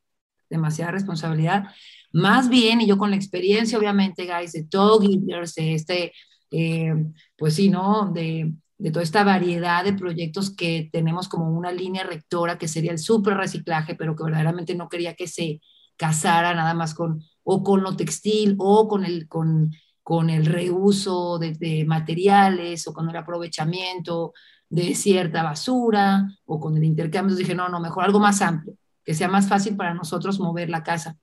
demasiada 0.49 0.91
responsabilidad. 0.91 1.63
Más 2.11 2.49
bien, 2.49 2.81
y 2.81 2.87
yo 2.87 2.97
con 2.97 3.09
la 3.09 3.15
experiencia, 3.15 3.79
obviamente, 3.79 4.27
guys, 4.27 4.51
de 4.51 4.65
todo 4.65 4.99
de 4.99 5.73
este, 5.73 6.13
eh, 6.51 6.93
pues 7.35 7.55
sí, 7.55 7.69
¿no? 7.69 8.11
De, 8.13 8.53
de 8.79 8.91
toda 8.91 9.03
esta 9.03 9.25
variedad 9.25 9.83
de 9.83 9.93
proyectos 9.93 10.55
que 10.55 10.89
tenemos 10.91 11.27
como 11.27 11.51
una 11.51 11.71
línea 11.71 12.05
rectora 12.05 12.57
que 12.57 12.69
sería 12.69 12.91
el 12.91 12.97
super 12.97 13.35
reciclaje, 13.35 13.93
pero 13.93 14.15
que 14.15 14.23
verdaderamente 14.23 14.73
no 14.73 14.87
quería 14.87 15.15
que 15.15 15.27
se 15.27 15.61
casara 15.97 16.55
nada 16.55 16.73
más 16.73 16.95
con 16.95 17.21
o 17.43 17.61
con 17.61 17.83
lo 17.83 17.95
textil 17.95 18.55
o 18.57 18.87
con 18.87 19.03
el, 19.03 19.27
con, 19.27 19.71
con 20.01 20.29
el 20.29 20.45
reuso 20.45 21.39
de, 21.39 21.83
materiales 21.85 22.87
o 22.87 22.93
con 22.93 23.09
el 23.09 23.15
aprovechamiento 23.17 24.33
de 24.69 24.95
cierta 24.95 25.43
basura 25.43 26.27
o 26.45 26.59
con 26.59 26.77
el 26.77 26.83
intercambio. 26.85 27.31
Entonces 27.33 27.47
dije, 27.47 27.55
no, 27.55 27.67
no, 27.67 27.81
mejor 27.81 28.05
algo 28.05 28.19
más 28.19 28.41
amplio, 28.41 28.75
que 29.03 29.13
sea 29.13 29.27
más 29.27 29.49
fácil 29.49 29.75
para 29.75 29.93
nosotros 29.93 30.39
mover 30.39 30.69
la 30.69 30.83
casa. 30.83 31.17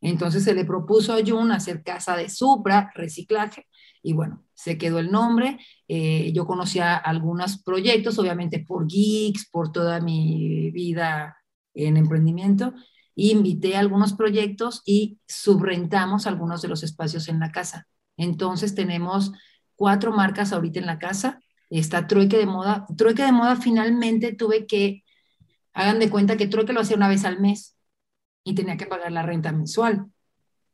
Entonces 0.00 0.44
se 0.44 0.54
le 0.54 0.64
propuso 0.64 1.12
a 1.12 1.24
Jun 1.26 1.50
hacer 1.50 1.82
casa 1.82 2.16
de 2.16 2.28
Supra, 2.28 2.92
reciclaje, 2.94 3.66
y 4.06 4.12
bueno, 4.12 4.44
se 4.54 4.78
quedó 4.78 5.00
el 5.00 5.10
nombre. 5.10 5.58
Eh, 5.88 6.30
yo 6.32 6.46
conocía 6.46 6.96
algunos 6.96 7.60
proyectos, 7.60 8.20
obviamente 8.20 8.60
por 8.60 8.86
Geeks, 8.86 9.50
por 9.50 9.72
toda 9.72 10.00
mi 10.00 10.70
vida 10.70 11.36
en 11.74 11.96
emprendimiento, 11.96 12.72
invité 13.16 13.74
a 13.74 13.80
algunos 13.80 14.12
proyectos 14.12 14.82
y 14.86 15.18
subrentamos 15.26 16.28
algunos 16.28 16.62
de 16.62 16.68
los 16.68 16.84
espacios 16.84 17.26
en 17.26 17.40
la 17.40 17.50
casa. 17.50 17.88
Entonces 18.16 18.76
tenemos 18.76 19.32
cuatro 19.74 20.12
marcas 20.12 20.52
ahorita 20.52 20.78
en 20.78 20.86
la 20.86 21.00
casa. 21.00 21.40
Está 21.68 22.06
Trueque 22.06 22.38
de 22.38 22.46
Moda. 22.46 22.86
Trueque 22.96 23.24
de 23.24 23.32
Moda 23.32 23.56
finalmente 23.56 24.36
tuve 24.36 24.68
que, 24.68 25.02
hagan 25.72 25.98
de 25.98 26.10
cuenta 26.10 26.36
que 26.36 26.46
Trueque 26.46 26.72
lo 26.72 26.82
hacía 26.82 26.96
una 26.96 27.08
vez 27.08 27.24
al 27.24 27.40
mes 27.40 27.76
y 28.44 28.54
tenía 28.54 28.76
que 28.76 28.86
pagar 28.86 29.10
la 29.10 29.22
renta 29.22 29.50
mensual. 29.50 30.06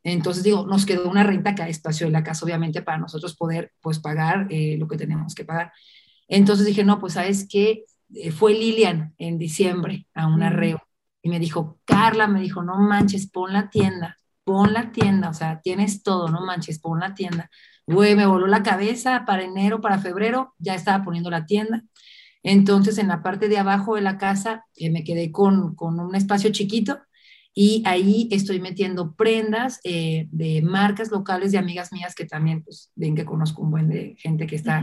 Entonces 0.04 0.42
digo, 0.42 0.66
nos 0.66 0.86
quedó 0.86 1.08
una 1.08 1.22
renta 1.22 1.54
cada 1.54 1.68
espacio 1.68 2.06
de 2.06 2.12
la 2.12 2.24
casa, 2.24 2.44
obviamente, 2.44 2.82
para 2.82 2.98
nosotros 2.98 3.36
poder 3.36 3.72
pues 3.80 3.98
pagar 3.98 4.46
eh, 4.50 4.76
lo 4.78 4.88
que 4.88 4.96
tenemos 4.96 5.34
que 5.34 5.44
pagar. 5.44 5.72
Entonces 6.28 6.66
dije, 6.66 6.84
no, 6.84 6.98
pues 6.98 7.14
sabes 7.14 7.46
qué, 7.48 7.84
eh, 8.14 8.30
fue 8.30 8.54
Lilian 8.54 9.14
en 9.18 9.38
diciembre 9.38 10.06
a 10.14 10.26
un 10.26 10.42
arreo 10.42 10.82
y 11.22 11.28
me 11.28 11.38
dijo, 11.38 11.78
Carla, 11.84 12.26
me 12.26 12.40
dijo, 12.40 12.62
no 12.62 12.78
manches, 12.78 13.30
pon 13.30 13.52
la 13.52 13.70
tienda, 13.70 14.18
pon 14.44 14.72
la 14.72 14.90
tienda, 14.92 15.28
o 15.30 15.34
sea, 15.34 15.60
tienes 15.60 16.02
todo, 16.02 16.28
no 16.28 16.44
manches, 16.44 16.80
pon 16.80 16.98
la 16.98 17.14
tienda. 17.14 17.48
Güey, 17.86 18.14
me 18.16 18.26
voló 18.26 18.46
la 18.46 18.62
cabeza 18.62 19.24
para 19.26 19.44
enero, 19.44 19.80
para 19.80 19.98
febrero, 19.98 20.54
ya 20.58 20.74
estaba 20.74 21.04
poniendo 21.04 21.30
la 21.30 21.46
tienda. 21.46 21.84
Entonces, 22.42 22.98
en 22.98 23.08
la 23.08 23.22
parte 23.22 23.48
de 23.48 23.58
abajo 23.58 23.94
de 23.94 24.02
la 24.02 24.18
casa, 24.18 24.64
eh, 24.74 24.90
me 24.90 25.04
quedé 25.04 25.30
con, 25.30 25.74
con, 25.76 26.00
un 26.00 26.14
espacio 26.14 26.50
chiquito 26.50 26.98
y 27.54 27.82
ahí 27.86 28.28
estoy 28.30 28.60
metiendo 28.60 29.14
prendas 29.14 29.80
eh, 29.84 30.28
de 30.30 30.62
marcas 30.62 31.10
locales 31.10 31.52
de 31.52 31.58
amigas 31.58 31.92
mías 31.92 32.14
que 32.14 32.24
también, 32.24 32.62
pues, 32.62 32.90
ven 32.94 33.14
que 33.14 33.24
conozco 33.24 33.62
un 33.62 33.70
buen 33.70 33.88
de 33.88 34.16
gente 34.18 34.46
que 34.46 34.56
está 34.56 34.82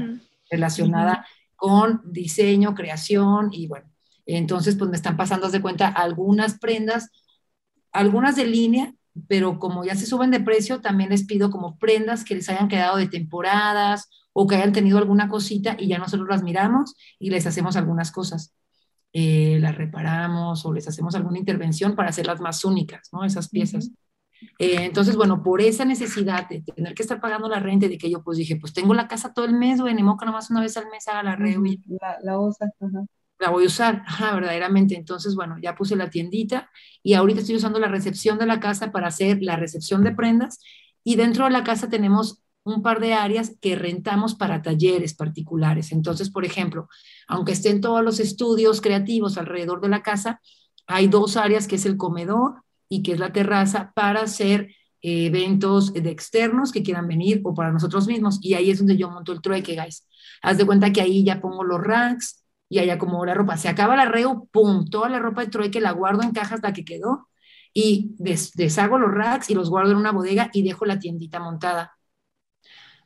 relacionada 0.50 1.26
con 1.56 2.02
diseño, 2.06 2.76
creación 2.76 3.50
y 3.52 3.68
bueno, 3.68 3.90
entonces, 4.36 4.76
pues 4.76 4.90
me 4.90 4.96
están 4.96 5.18
pasando, 5.18 5.50
de 5.50 5.62
cuenta, 5.62 5.88
algunas 5.88 6.60
prendas, 6.60 7.10
algunas 7.92 8.36
de 8.36 8.46
línea, 8.46 8.94
pero 9.28 9.58
como 9.60 9.84
ya 9.84 9.96
se 9.96 10.06
suben 10.06 10.32
de 10.32 10.40
precio, 10.40 10.82
también 10.82 11.10
les 11.10 11.26
pido 11.26 11.50
como 11.50 11.78
prendas 11.78 12.24
que 12.24 12.36
les 12.36 12.48
hayan 12.50 12.68
quedado 12.68 12.98
de 12.98 13.08
temporadas 13.08 14.10
o 14.32 14.46
que 14.46 14.56
hayan 14.56 14.72
tenido 14.72 15.00
alguna 15.00 15.30
cosita 15.30 15.76
y 15.80 15.88
ya 15.88 15.98
nosotros 15.98 16.30
las 16.30 16.44
miramos 16.44 16.96
y 17.18 17.32
les 17.32 17.48
hacemos 17.48 17.76
algunas 17.76 18.12
cosas. 18.12 18.54
Eh, 19.12 19.57
las 19.60 19.76
reparamos 19.76 20.66
o 20.66 20.74
les 20.74 20.88
hacemos 20.88 21.16
alguna 21.16 21.39
intervención 21.39 21.95
para 21.95 22.10
hacerlas 22.10 22.39
más 22.39 22.64
únicas, 22.64 23.10
¿no? 23.12 23.24
Esas 23.24 23.49
piezas. 23.49 23.91
Eh, 24.57 24.86
entonces, 24.86 25.16
bueno, 25.16 25.43
por 25.43 25.62
esa 25.62 25.84
necesidad 25.84 26.47
de 26.47 26.62
tener 26.62 26.93
que 26.93 27.01
estar 27.01 27.20
pagando 27.20 27.49
la 27.49 27.60
renta, 27.60 27.88
de 27.88 27.97
que 27.97 28.10
yo 28.10 28.24
pues 28.24 28.38
dije, 28.38 28.55
pues 28.55 28.74
tengo 28.74 28.93
la 28.93 29.07
casa 29.07 29.34
todo 29.34 29.45
el 29.45 29.53
mes, 29.53 29.82
güey, 29.82 29.93
ni 29.93 30.03
moca 30.03 30.26
nomás 30.26 30.49
una 30.49 30.62
vez 30.62 30.78
al 30.78 30.89
mes 30.89 31.07
haga 31.07 31.24
la 31.24 31.36
reunión. 31.36 31.82
La, 32.01 32.18
la 32.22 32.39
usa, 32.39 32.72
la 33.39 33.49
voy 33.49 33.64
a 33.64 33.68
usar, 33.68 34.03
ajá, 34.07 34.36
verdaderamente. 34.36 34.95
Entonces, 34.95 35.36
bueno, 35.36 35.57
ya 35.62 35.76
puse 35.76 35.95
la 35.95 36.10
tiendita 36.10 36.70
y 37.01 37.14
ahorita 37.14 37.41
estoy 37.41 37.55
usando 37.55 37.80
la 37.80 37.88
recepción 37.88 38.38
de 38.38 38.45
la 38.45 38.60
casa 38.60 38.91
para 38.91 39.07
hacer 39.07 39.39
la 39.41 39.55
recepción 39.55 40.03
de 40.03 40.12
prendas 40.12 40.60
y 41.03 41.16
dentro 41.16 41.45
de 41.45 41.51
la 41.51 41.64
casa 41.64 41.89
tenemos 41.89 42.41
un 42.70 42.82
par 42.82 43.00
de 43.00 43.14
áreas 43.14 43.56
que 43.62 43.76
rentamos 43.76 44.36
para 44.36 44.62
talleres 44.62 45.14
particulares. 45.14 45.92
Entonces, 45.92 46.30
por 46.30 46.46
ejemplo, 46.46 46.88
aunque 47.28 47.54
estén 47.54 47.82
todos 47.82 48.04
los 48.04 48.20
estudios 48.20 48.82
creativos 48.82 49.38
alrededor 49.38 49.82
de 49.82 49.90
la 49.90 50.04
casa, 50.04 50.42
hay 50.88 51.08
dos 51.08 51.38
áreas 51.38 51.68
que 51.68 51.76
es 51.76 51.86
el 51.86 51.98
comedor 51.98 52.64
y 52.88 53.04
que 53.04 53.14
es 53.14 53.20
la 53.20 53.32
terraza 53.32 53.92
para 53.96 54.22
hacer 54.22 54.70
eh, 55.02 55.28
eventos 55.28 55.94
de 55.94 56.10
externos 56.10 56.72
que 56.72 56.84
quieran 56.84 57.08
venir 57.08 57.42
o 57.44 57.54
para 57.54 57.72
nosotros 57.72 58.08
mismos. 58.08 58.40
Y 58.42 58.54
ahí 58.56 58.72
es 58.72 58.80
donde 58.80 58.98
yo 58.98 59.10
monto 59.10 59.32
el 59.32 59.42
trueque, 59.42 59.76
guys. 59.76 60.08
Haz 60.42 60.58
de 60.58 60.66
cuenta 60.66 60.92
que 60.92 61.02
ahí 61.02 61.24
ya 61.24 61.42
pongo 61.42 61.64
los 61.64 61.82
racks, 61.82 62.40
y 62.70 62.80
allá 62.80 62.98
como 62.98 63.26
la 63.26 63.34
ropa. 63.34 63.58
Se 63.58 63.68
acaba 63.68 63.96
el 63.96 64.00
arreo, 64.00 64.48
pum, 64.52 64.86
toda 64.90 65.10
la 65.10 65.20
ropa 65.20 65.46
de 65.46 65.72
que 65.72 65.82
la 65.82 65.92
guardo 65.92 66.22
en 66.22 66.32
cajas 66.32 66.62
la 66.62 66.72
que 66.72 66.86
quedó 66.86 67.28
y 67.74 68.16
deshago 68.18 68.98
los 68.98 69.12
racks 69.12 69.50
y 69.50 69.56
los 69.56 69.70
guardo 69.70 69.92
en 69.92 69.98
una 69.98 70.12
bodega 70.12 70.50
y 70.54 70.64
dejo 70.64 70.86
la 70.86 71.00
tiendita 71.00 71.40
montada. 71.40 71.98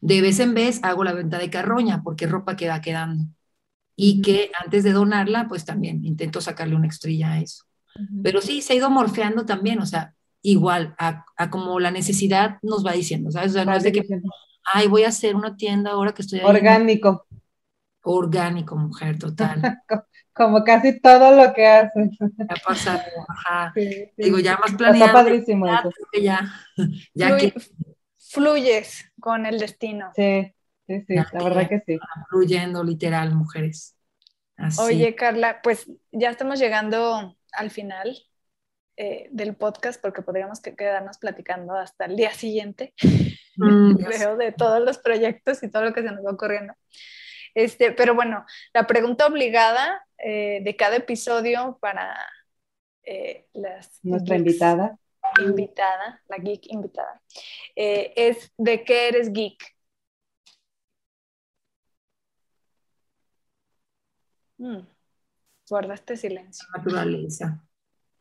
De 0.05 0.21
vez 0.21 0.39
en 0.39 0.53
vez 0.53 0.79
hago 0.83 1.03
la 1.03 1.13
venta 1.13 1.37
de 1.37 1.49
carroña 1.49 2.03
porque 2.03 2.27
ropa 2.27 2.55
queda 2.55 2.81
quedando. 2.81 3.25
Y 3.95 4.21
que 4.21 4.51
antes 4.63 4.83
de 4.83 4.91
donarla, 4.91 5.47
pues 5.47 5.65
también 5.65 6.03
intento 6.03 6.41
sacarle 6.41 6.75
una 6.75 6.87
estrella 6.87 7.33
a 7.33 7.39
eso. 7.39 7.63
Pero 8.23 8.41
sí, 8.41 8.61
se 8.61 8.73
ha 8.73 8.75
ido 8.75 8.89
morfeando 8.89 9.45
también, 9.45 9.79
o 9.79 9.85
sea, 9.85 10.15
igual 10.41 10.95
a, 10.97 11.25
como 11.51 11.79
la 11.79 11.91
necesidad 11.91 12.57
nos 12.63 12.83
va 12.83 12.93
diciendo, 12.93 13.29
¿sabes? 13.29 13.51
O 13.51 13.53
sea, 13.53 13.65
no 13.65 13.75
es 13.75 13.83
de 13.83 13.91
que, 13.91 14.03
ay, 14.73 14.87
voy 14.87 15.03
a 15.03 15.09
hacer 15.09 15.35
una 15.35 15.55
tienda 15.55 15.91
ahora 15.91 16.11
que 16.11 16.23
estoy 16.23 16.39
ahí. 16.39 16.45
Orgánico 16.45 17.27
orgánico, 18.03 18.75
mujer, 18.75 19.17
total. 19.17 19.61
Como 20.33 20.63
casi 20.63 20.99
todo 20.99 21.35
lo 21.35 21.53
que 21.53 21.65
haces. 21.67 22.09
Ha 22.49 22.55
pasado, 22.67 23.01
ajá. 23.27 23.73
Digo, 24.17 24.39
ya 24.39 24.57
más 24.57 24.73
planeado. 24.73 25.05
Está 25.05 25.13
padrísimo 25.13 25.67
eso. 25.67 25.89
Ya, 26.21 26.51
ya 27.13 27.37
que... 27.37 27.53
Fluyes 28.33 29.11
con 29.19 29.45
el 29.45 29.59
destino. 29.59 30.11
Sí, 30.15 30.51
sí, 30.87 31.01
sí, 31.05 31.13
la 31.15 31.43
verdad 31.43 31.69
que 31.69 31.83
sí. 31.85 31.99
Fluyendo, 32.29 32.83
literal, 32.83 33.35
mujeres. 33.35 33.95
Oye, 34.79 35.13
Carla, 35.13 35.61
pues 35.61 35.87
ya 36.11 36.31
estamos 36.31 36.57
llegando 36.59 37.37
al 37.51 37.69
final 37.69 38.17
eh, 38.97 39.27
del 39.29 39.55
podcast 39.55 40.01
porque 40.01 40.23
podríamos 40.23 40.61
quedarnos 40.61 41.19
platicando 41.19 41.75
hasta 41.75 42.05
el 42.05 42.15
día 42.15 42.33
siguiente. 42.33 42.95
Mm, 43.57 43.95
Veo 44.09 44.35
de 44.35 44.51
todos 44.51 44.81
los 44.81 44.97
proyectos 44.97 45.61
y 45.61 45.69
todo 45.69 45.83
lo 45.83 45.93
que 45.93 46.01
se 46.01 46.11
nos 46.11 46.25
va 46.25 46.31
ocurriendo. 46.31 46.73
Este, 47.53 47.91
pero 47.91 48.15
bueno, 48.15 48.45
la 48.73 48.87
pregunta 48.87 49.27
obligada 49.27 50.03
eh, 50.17 50.61
de 50.63 50.75
cada 50.75 50.95
episodio 50.95 51.77
para 51.79 52.17
eh, 53.03 53.45
las... 53.53 53.99
Nuestra 54.01 54.37
invitada. 54.37 54.97
Invitada, 55.39 56.21
la 56.27 56.37
geek 56.37 56.67
invitada, 56.71 57.21
eh, 57.75 58.13
es 58.15 58.51
¿de 58.57 58.83
qué 58.83 59.07
eres 59.07 59.31
geek? 59.31 59.63
Mm, 64.57 64.87
guardaste 65.69 66.15
silencio. 66.15 66.67
Naturaleza. 66.75 67.63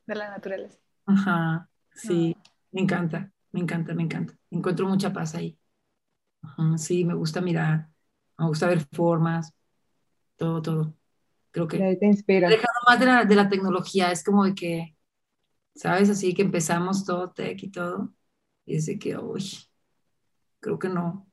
De 0.06 0.14
la 0.14 0.30
naturaleza. 0.30 0.78
Ajá, 1.06 1.68
sí, 1.94 2.36
me 2.70 2.80
encanta, 2.80 3.30
me 3.52 3.60
encanta, 3.60 3.94
me 3.94 4.02
encanta. 4.02 4.34
Encuentro 4.50 4.86
mucha 4.88 5.12
paz 5.12 5.34
ahí. 5.34 5.58
sí, 6.76 7.04
me 7.04 7.14
gusta 7.14 7.40
mirar 7.40 7.92
me 8.42 8.48
gusta 8.48 8.66
ver 8.66 8.80
formas, 8.92 9.54
todo, 10.36 10.62
todo. 10.62 10.94
Creo 11.50 11.68
que... 11.68 11.96
te 11.96 12.06
inspira. 12.06 12.48
Dejado 12.48 12.74
más 12.86 12.98
de 12.98 13.06
la, 13.06 13.24
de 13.24 13.34
la 13.34 13.48
tecnología, 13.48 14.10
es 14.10 14.24
como 14.24 14.44
de 14.44 14.54
que 14.54 14.91
¿sabes? 15.74 16.10
Así 16.10 16.34
que 16.34 16.42
empezamos 16.42 17.04
todo 17.04 17.30
tech 17.32 17.62
y 17.62 17.70
todo, 17.70 18.12
y 18.64 18.76
es 18.76 18.90
que, 19.00 19.16
uy, 19.16 19.44
creo 20.60 20.78
que 20.78 20.88
no, 20.88 21.26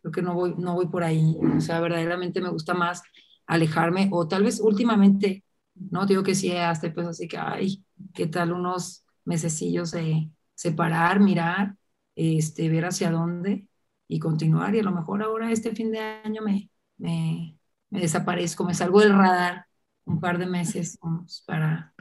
creo 0.00 0.12
que 0.12 0.22
no 0.22 0.34
voy, 0.34 0.54
no 0.58 0.74
voy 0.74 0.86
por 0.88 1.04
ahí, 1.04 1.36
o 1.56 1.60
sea, 1.60 1.80
verdaderamente 1.80 2.40
me 2.40 2.50
gusta 2.50 2.74
más 2.74 3.02
alejarme, 3.46 4.08
o 4.12 4.28
tal 4.28 4.44
vez 4.44 4.60
últimamente, 4.60 5.44
no 5.74 6.06
digo 6.06 6.22
que 6.22 6.34
sí, 6.34 6.52
hasta 6.52 6.92
pues 6.92 7.06
así 7.06 7.28
que, 7.28 7.38
ay, 7.38 7.84
¿qué 8.14 8.26
tal 8.26 8.52
unos 8.52 9.04
mesecillos 9.24 9.92
de 9.92 10.30
separar, 10.54 11.20
mirar, 11.20 11.76
este, 12.14 12.68
ver 12.68 12.86
hacia 12.86 13.10
dónde 13.10 13.66
y 14.08 14.18
continuar? 14.18 14.74
Y 14.74 14.80
a 14.80 14.82
lo 14.84 14.92
mejor 14.92 15.22
ahora 15.22 15.50
este 15.50 15.74
fin 15.74 15.90
de 15.92 15.98
año 15.98 16.42
me, 16.42 16.70
me, 16.98 17.58
me 17.90 18.00
desaparezco, 18.00 18.64
me 18.64 18.74
salgo 18.74 19.00
del 19.00 19.14
radar 19.16 19.66
un 20.04 20.20
par 20.20 20.38
de 20.38 20.46
meses 20.46 20.98
para, 21.46 21.91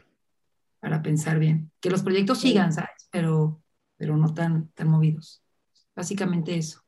para 0.82 1.02
pensar 1.02 1.40
bien. 1.40 1.72
Que 1.80 1.90
los 1.90 2.04
proyectos 2.04 2.42
sigan, 2.42 2.74
¿sabes? 2.74 3.08
Pero, 3.12 3.62
pero 3.96 4.18
no 4.18 4.34
tan, 4.34 4.68
tan 4.72 4.90
movidos. 4.90 5.42
Básicamente 5.96 6.58
eso. 6.58 6.82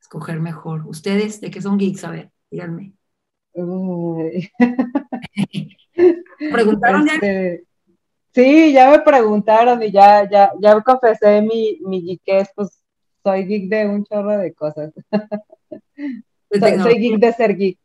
Escoger 0.00 0.40
mejor. 0.40 0.86
¿Ustedes 0.86 1.40
de 1.40 1.50
qué 1.50 1.62
son 1.62 1.78
geeks? 1.78 2.04
A 2.04 2.10
ver, 2.10 2.30
díganme. 2.50 2.92
¿Preguntaron? 6.52 7.08
Este, 7.08 7.64
sí, 8.34 8.72
ya 8.72 8.90
me 8.90 8.98
preguntaron 9.00 9.82
y 9.82 9.90
ya, 9.90 10.28
ya, 10.28 10.52
ya 10.60 10.78
confesé 10.82 11.40
mi, 11.40 11.78
mi 11.86 12.02
geekés, 12.02 12.50
pues 12.54 12.82
soy 13.22 13.46
geek 13.46 13.70
de 13.70 13.88
un 13.88 14.04
chorro 14.04 14.36
de 14.36 14.52
cosas. 14.52 14.92
soy 16.50 16.98
geek 16.98 17.18
de 17.18 17.32
ser 17.32 17.56
geek. 17.56 17.78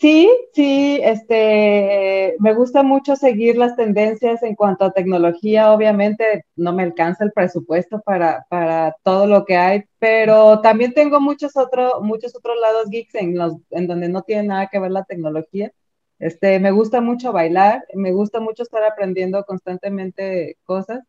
Sí, 0.00 0.30
sí, 0.54 0.98
este, 1.02 2.34
me 2.38 2.54
gusta 2.54 2.82
mucho 2.82 3.16
seguir 3.16 3.58
las 3.58 3.76
tendencias 3.76 4.42
en 4.42 4.54
cuanto 4.54 4.86
a 4.86 4.92
tecnología. 4.92 5.72
Obviamente 5.72 6.46
no 6.56 6.72
me 6.72 6.84
alcanza 6.84 7.22
el 7.24 7.32
presupuesto 7.32 8.00
para, 8.00 8.46
para 8.48 8.96
todo 9.02 9.26
lo 9.26 9.44
que 9.44 9.56
hay, 9.56 9.84
pero 9.98 10.62
también 10.62 10.94
tengo 10.94 11.20
muchos, 11.20 11.54
otros 11.54 12.00
muchos 12.02 12.34
otros 12.34 12.56
lados 12.62 12.88
geeks 12.88 13.14
en, 13.16 13.36
los, 13.36 13.56
en 13.70 13.86
donde 13.86 14.08
no 14.08 14.22
tiene 14.22 14.44
nada 14.44 14.68
que 14.68 14.78
ver 14.78 14.90
la 14.90 15.04
tecnología. 15.04 15.70
Este, 16.18 16.58
me 16.60 16.70
gusta 16.70 17.02
mucho 17.02 17.32
bailar, 17.32 17.84
me 17.94 18.12
gusta 18.12 18.40
mucho 18.40 18.62
estar 18.62 18.82
aprendiendo 18.84 19.44
constantemente 19.44 20.56
cosas. 20.64 21.00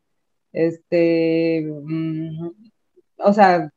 Este, 0.52 1.66
mm, 1.66 2.50
o 3.20 3.34
sea, 3.34 3.72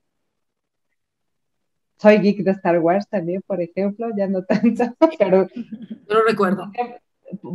soy 2.05 2.19
geek 2.19 2.45
de 2.45 2.51
Star 2.51 2.79
Wars 2.81 3.09
también, 3.09 3.43
por 3.47 3.63
ejemplo, 3.63 4.09
ya 4.15 4.29
no 4.29 4.45
tanto, 4.45 4.95
pero... 5.19 5.49
No 6.09 6.15
lo 6.15 6.25
recuerdo. 6.25 6.71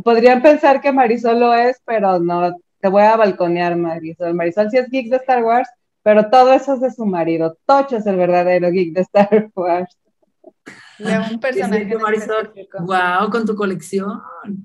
Podrían 0.02 0.42
pensar 0.42 0.80
que 0.80 0.92
Marisol 0.92 1.38
lo 1.38 1.54
es, 1.54 1.80
pero 1.86 2.18
no, 2.18 2.56
te 2.80 2.88
voy 2.88 3.02
a 3.02 3.16
balconear, 3.16 3.76
Marisol. 3.76 4.34
Marisol 4.34 4.70
sí 4.70 4.78
es 4.78 4.90
geek 4.90 5.08
de 5.08 5.16
Star 5.18 5.44
Wars, 5.44 5.68
pero 6.02 6.28
todo 6.28 6.52
eso 6.52 6.74
es 6.74 6.80
de 6.80 6.90
su 6.90 7.06
marido. 7.06 7.56
Tocho 7.64 7.98
es 7.98 8.06
el 8.06 8.16
verdadero 8.16 8.70
geek 8.70 8.92
de 8.92 9.02
Star 9.02 9.50
Wars. 9.54 9.96
De 10.98 11.18
un 11.32 11.38
personaje. 11.40 11.96
Marisol. 11.96 12.52
Wow, 12.80 13.30
con 13.30 13.46
tu 13.46 13.54
colección. 13.54 14.20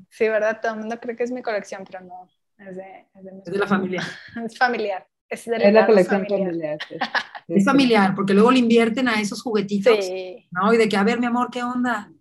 Sí, 0.09 0.27
¿verdad? 0.27 0.59
Todo 0.61 0.73
el 0.73 0.79
mundo 0.79 0.99
cree 0.99 1.15
que 1.15 1.23
es 1.23 1.31
mi 1.31 1.43
colección, 1.43 1.83
pero 1.85 2.03
no. 2.03 2.27
Es 2.57 2.75
de, 2.75 3.05
es 3.13 3.23
de, 3.53 3.57
la 3.57 3.67
familia. 3.67 4.01
es 4.45 4.57
familiar. 4.57 5.05
Es, 5.29 5.45
de 5.45 5.71
la 5.71 5.85
colección 5.85 6.25
familiar. 6.27 6.77
Es 7.47 7.63
familiar, 7.63 8.15
porque 8.15 8.33
luego 8.33 8.49
le 8.49 8.57
invierten 8.57 9.07
a 9.07 9.21
esos 9.21 9.43
juguetitos, 9.43 10.09
¿no? 10.49 10.73
Y 10.73 10.77
de 10.77 10.89
que, 10.89 10.97
a 10.97 11.03
ver, 11.03 11.19
mi 11.19 11.27
amor, 11.27 11.49
¿qué 11.51 11.61
onda? 11.61 12.11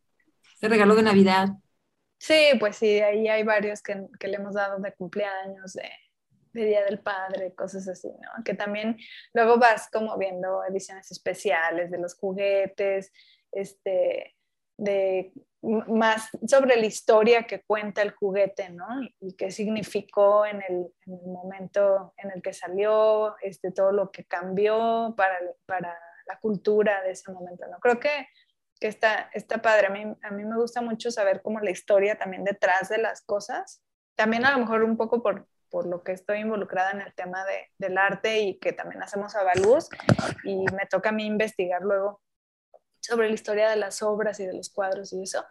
Ese 0.55 0.69
regalo 0.69 0.95
de 0.95 1.03
Navidad. 1.03 1.49
Sí, 2.19 2.53
pues 2.61 2.77
sí, 2.77 3.01
ahí 3.01 3.27
hay 3.29 3.43
varios 3.43 3.81
que, 3.83 4.07
que 4.21 4.29
le 4.29 4.37
hemos 4.37 4.55
dado 4.55 4.79
de 4.81 4.93
cumpleaños, 4.93 5.73
de, 5.73 5.89
de, 6.53 6.67
Día 6.67 6.85
del 6.85 6.99
Padre, 6.99 7.55
cosas 7.55 7.89
así, 7.89 8.09
¿no? 8.09 8.45
Que 8.45 8.53
también 8.53 8.99
luego 9.33 9.59
vas 9.59 9.89
como 9.91 10.19
viendo 10.19 10.63
ediciones 10.65 11.11
especiales 11.11 11.91
de 11.91 11.99
los 11.99 12.15
juguetes, 12.15 13.11
este, 13.51 14.34
de 14.77 15.33
más 15.89 16.29
sobre 16.47 16.77
la 16.77 16.87
historia 16.87 17.45
que 17.45 17.63
cuenta 17.63 18.03
el 18.03 18.11
juguete, 18.11 18.69
¿no? 18.71 18.87
Y 19.21 19.35
qué 19.35 19.51
significó 19.51 20.45
en 20.45 20.63
el, 20.63 20.93
momento 21.07 22.13
en 22.19 22.31
el 22.33 22.43
que 22.43 22.53
salió, 22.53 23.37
este, 23.41 23.71
todo 23.71 23.93
lo 23.93 24.11
que 24.11 24.25
cambió 24.25 25.15
para, 25.17 25.39
para 25.67 25.97
la 26.27 26.39
cultura 26.39 27.03
de 27.03 27.13
ese 27.13 27.33
momento, 27.33 27.67
¿no? 27.67 27.79
Creo 27.79 27.99
que, 27.99 28.29
que 28.79 28.89
está, 28.89 29.31
está 29.33 29.63
padre. 29.63 29.87
A 29.87 29.91
mí, 29.91 30.05
a 30.23 30.31
mí 30.31 30.45
me 30.45 30.57
gusta 30.57 30.83
mucho 30.83 31.11
saber 31.11 31.41
cómo 31.43 31.61
la 31.61 31.71
historia 31.71 32.19
también 32.19 32.45
detrás 32.45 32.89
de 32.89 32.99
las 32.99 33.23
cosas. 33.23 33.83
También 34.17 34.45
a 34.45 34.53
lo 34.53 34.59
mejor 34.59 34.85
un 34.85 34.97
poco 34.97 35.23
por, 35.23 35.49
por 35.71 35.87
lo 35.87 36.03
que 36.03 36.13
estoy 36.13 36.41
involucrada 36.41 36.91
en 36.91 37.01
el 37.01 37.15
tema 37.15 37.45
de, 37.47 37.71
del 37.79 37.97
arte 37.97 38.41
y 38.41 38.59
que 38.59 38.73
también 38.73 39.03
hacemos 39.03 39.35
a 39.35 39.45
luz 39.59 39.89
y 40.45 40.65
me 40.73 40.87
toca 40.89 41.09
a 41.09 41.13
mí 41.13 41.27
investigar 41.27 41.83
luego 41.83 42.21
sobre 43.05 43.29
la 43.29 43.35
historia 43.35 43.69
de 43.71 43.77
las 43.77 44.03
obras 44.03 44.41
y 44.41 44.47
de 44.47 44.55
los 44.55 44.71
cuadros 44.71 45.13
y 45.13 45.23
eso. 45.23 45.45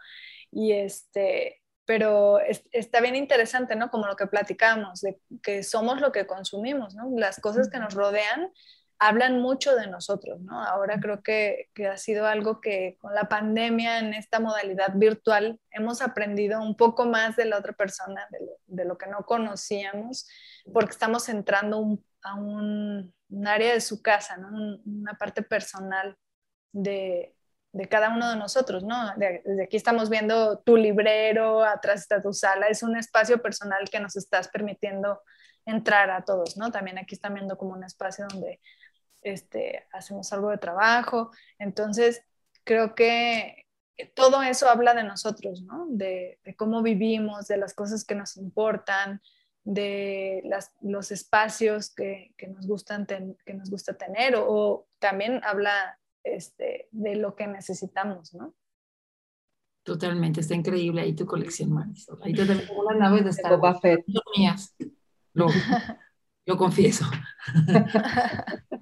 Y 0.50 0.72
este, 0.72 1.62
pero 1.84 2.38
está 2.72 3.00
bien 3.00 3.16
interesante, 3.16 3.76
¿no? 3.76 3.90
Como 3.90 4.06
lo 4.06 4.16
que 4.16 4.26
platicamos, 4.26 5.00
de 5.00 5.20
que 5.42 5.62
somos 5.62 6.00
lo 6.00 6.12
que 6.12 6.26
consumimos, 6.26 6.94
¿no? 6.94 7.10
Las 7.16 7.40
cosas 7.40 7.68
que 7.68 7.78
nos 7.78 7.94
rodean 7.94 8.50
hablan 8.98 9.40
mucho 9.40 9.74
de 9.74 9.86
nosotros, 9.88 10.40
¿no? 10.40 10.62
Ahora 10.62 10.98
creo 11.00 11.22
que, 11.22 11.68
que, 11.74 11.88
ha 11.88 11.96
sido 11.98 12.26
algo 12.26 12.60
que 12.60 12.96
con 13.00 13.14
la 13.14 13.28
pandemia 13.28 13.98
en 13.98 14.14
esta 14.14 14.40
modalidad 14.40 14.94
virtual 14.94 15.60
hemos 15.70 16.00
aprendido 16.00 16.62
un 16.62 16.76
poco 16.76 17.04
más 17.04 17.36
de 17.36 17.44
la 17.44 17.58
otra 17.58 17.72
persona, 17.72 18.26
de 18.30 18.40
lo, 18.40 18.52
de 18.66 18.84
lo 18.84 18.96
que 18.96 19.08
no 19.08 19.24
conocíamos, 19.26 20.26
porque 20.72 20.92
estamos 20.92 21.28
entrando 21.28 21.98
a 22.22 22.34
un, 22.34 23.12
un, 23.28 23.46
área 23.46 23.74
de 23.74 23.80
su 23.80 24.00
casa, 24.00 24.36
¿no? 24.36 24.78
una 24.86 25.14
parte 25.14 25.42
personal 25.42 26.16
de, 26.72 27.34
de 27.74 27.88
cada 27.88 28.10
uno 28.10 28.30
de 28.30 28.36
nosotros, 28.36 28.84
¿no? 28.84 28.96
desde 29.16 29.64
aquí 29.64 29.76
estamos 29.76 30.08
viendo 30.08 30.60
tu 30.60 30.76
librero, 30.76 31.64
atrás 31.64 32.02
está 32.02 32.22
tu 32.22 32.32
sala, 32.32 32.68
es 32.68 32.84
un 32.84 32.96
espacio 32.96 33.42
personal 33.42 33.90
que 33.90 33.98
nos 33.98 34.14
estás 34.14 34.46
permitiendo 34.46 35.20
entrar 35.66 36.08
a 36.10 36.24
todos, 36.24 36.56
¿no? 36.56 36.70
También 36.70 36.98
aquí 36.98 37.16
están 37.16 37.34
viendo 37.34 37.58
como 37.58 37.72
un 37.72 37.82
espacio 37.82 38.26
donde 38.30 38.60
este, 39.22 39.88
hacemos 39.92 40.32
algo 40.32 40.50
de 40.50 40.58
trabajo, 40.58 41.32
entonces 41.58 42.22
creo 42.62 42.94
que 42.94 43.66
todo 44.14 44.44
eso 44.44 44.68
habla 44.68 44.94
de 44.94 45.02
nosotros, 45.02 45.62
¿no? 45.62 45.86
De, 45.88 46.38
cómo 46.56 46.80
vivimos, 46.80 47.48
de 47.48 47.56
las 47.56 47.74
cosas 47.74 48.04
que 48.04 48.14
nos 48.14 48.36
importan, 48.36 49.20
de 49.64 50.48
los 50.80 51.10
espacios 51.10 51.92
que, 51.92 52.36
nos 52.54 52.68
gustan 52.68 53.04
que 53.06 53.54
nos 53.54 53.68
gusta 53.68 53.94
tener 53.94 54.36
o 54.36 54.86
también 55.00 55.40
habla 55.42 55.98
este, 56.24 56.88
de 56.90 57.16
lo 57.16 57.36
que 57.36 57.46
necesitamos, 57.46 58.34
¿no? 58.34 58.54
Totalmente, 59.84 60.40
está 60.40 60.54
increíble 60.54 61.02
ahí 61.02 61.14
tu 61.14 61.26
colección, 61.26 61.70
Marisol. 61.70 62.18
Ahí 62.22 62.32
te 62.32 62.46
tengo 62.46 62.62
una 62.82 62.96
nave 62.96 63.20
de 63.20 63.30
Star 63.30 63.60
Wars. 63.60 63.80
mías, 64.36 64.74
lo, 65.34 65.46
lo 66.46 66.56
confieso. 66.56 67.04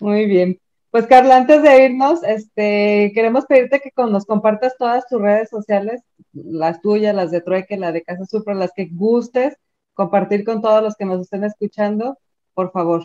Muy 0.00 0.26
bien. 0.26 0.58
Pues 0.90 1.06
Carla, 1.06 1.36
antes 1.36 1.62
de 1.62 1.86
irnos, 1.86 2.22
este, 2.22 3.10
queremos 3.14 3.46
pedirte 3.46 3.80
que 3.80 3.90
nos 4.04 4.24
compartas 4.24 4.76
todas 4.78 5.06
tus 5.08 5.20
redes 5.20 5.50
sociales, 5.50 6.02
las 6.32 6.80
tuyas, 6.80 7.14
las 7.14 7.30
de 7.30 7.40
Trueque, 7.40 7.76
la 7.76 7.92
de 7.92 8.02
Casa 8.02 8.24
Supra, 8.24 8.54
las 8.54 8.72
que 8.74 8.88
gustes, 8.92 9.56
compartir 9.92 10.44
con 10.44 10.62
todos 10.62 10.82
los 10.82 10.94
que 10.94 11.04
nos 11.04 11.20
estén 11.20 11.44
escuchando, 11.44 12.16
por 12.54 12.70
favor. 12.70 13.04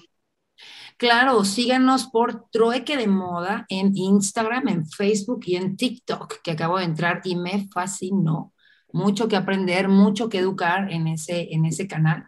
Claro, 0.97 1.45
síganos 1.45 2.07
por 2.07 2.49
Trueque 2.49 2.97
de 2.97 3.07
Moda 3.07 3.65
en 3.69 3.95
Instagram, 3.95 4.67
en 4.67 4.85
Facebook 4.85 5.41
y 5.45 5.55
en 5.55 5.77
TikTok, 5.77 6.41
que 6.43 6.51
acabo 6.51 6.77
de 6.77 6.85
entrar 6.85 7.21
y 7.23 7.35
me 7.35 7.67
fascinó. 7.71 8.53
Mucho 8.91 9.27
que 9.27 9.35
aprender, 9.35 9.87
mucho 9.87 10.29
que 10.29 10.39
educar 10.39 10.91
en 10.91 11.07
ese, 11.07 11.53
en 11.53 11.65
ese 11.65 11.87
canal. 11.87 12.27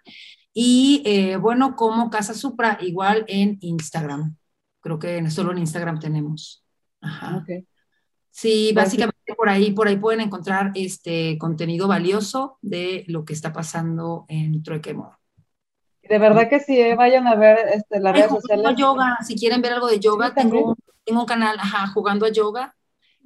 Y 0.54 1.02
eh, 1.06 1.38
bueno, 1.38 1.76
como 1.76 2.10
Casa 2.10 2.34
Supra, 2.34 2.78
igual 2.82 3.26
en 3.28 3.58
Instagram. 3.62 4.36
Creo 4.80 5.00
que 5.00 5.30
solo 5.30 5.52
en 5.52 5.60
Instagram 5.60 6.00
tenemos. 6.00 6.64
Ajá. 7.02 7.46
Sí, 8.30 8.72
básicamente 8.74 9.36
por 9.36 9.50
ahí, 9.50 9.72
por 9.72 9.88
ahí 9.88 9.98
pueden 9.98 10.22
encontrar 10.22 10.72
este 10.76 11.38
contenido 11.38 11.88
valioso 11.88 12.58
de 12.62 13.04
lo 13.08 13.26
que 13.26 13.34
está 13.34 13.52
pasando 13.52 14.26
en 14.30 14.64
Trueque 14.64 14.92
de 14.92 14.98
Moda. 14.98 15.21
De 16.12 16.20
verdad 16.20 16.50
que 16.50 16.60
sí, 16.60 16.78
eh, 16.78 16.94
vayan 16.94 17.26
a 17.26 17.36
ver 17.36 17.58
este, 17.74 18.02
las 18.02 18.14
redes 18.14 18.32
sociales. 18.32 18.76
yoga, 18.76 19.18
si 19.26 19.34
quieren 19.36 19.62
ver 19.62 19.72
algo 19.72 19.88
de 19.88 19.98
yoga, 19.98 20.34
tengo, 20.34 20.76
tengo, 21.06 21.22
un 21.22 21.26
canal, 21.26 21.56
ajá, 21.58 21.88
jugando 21.88 22.26
a 22.26 22.30
yoga, 22.30 22.76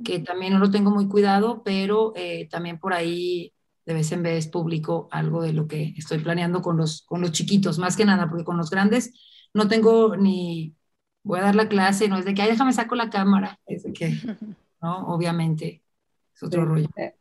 que 0.03 0.19
también 0.19 0.53
no 0.53 0.59
lo 0.59 0.69
tengo 0.69 0.91
muy 0.91 1.07
cuidado, 1.07 1.63
pero 1.63 2.13
eh, 2.15 2.47
también 2.47 2.77
por 2.77 2.93
ahí 2.93 3.51
de 3.87 3.95
vez 3.95 4.11
en 4.11 4.21
vez 4.21 4.47
publico 4.47 5.07
algo 5.09 5.41
de 5.41 5.53
lo 5.53 5.67
que 5.67 5.95
estoy 5.97 6.19
planeando 6.19 6.61
con 6.61 6.77
los, 6.77 7.01
con 7.07 7.21
los 7.21 7.31
chiquitos, 7.31 7.79
más 7.79 7.97
que 7.97 8.05
nada, 8.05 8.29
porque 8.29 8.45
con 8.45 8.55
los 8.55 8.69
grandes 8.69 9.49
no 9.51 9.67
tengo 9.67 10.15
ni, 10.15 10.75
voy 11.23 11.39
a 11.39 11.45
dar 11.45 11.55
la 11.55 11.67
clase, 11.67 12.07
no 12.07 12.19
es 12.19 12.25
de 12.25 12.35
que, 12.35 12.43
ay, 12.43 12.51
déjame 12.51 12.71
saco 12.71 12.93
la 12.93 13.09
cámara, 13.09 13.59
es 13.65 13.81
de 13.81 13.93
que, 13.93 14.09
¿no? 14.79 15.07
Obviamente, 15.07 15.81
es 16.35 16.43
otro 16.43 16.63
rollo. 16.65 16.87
Eh, 16.97 17.15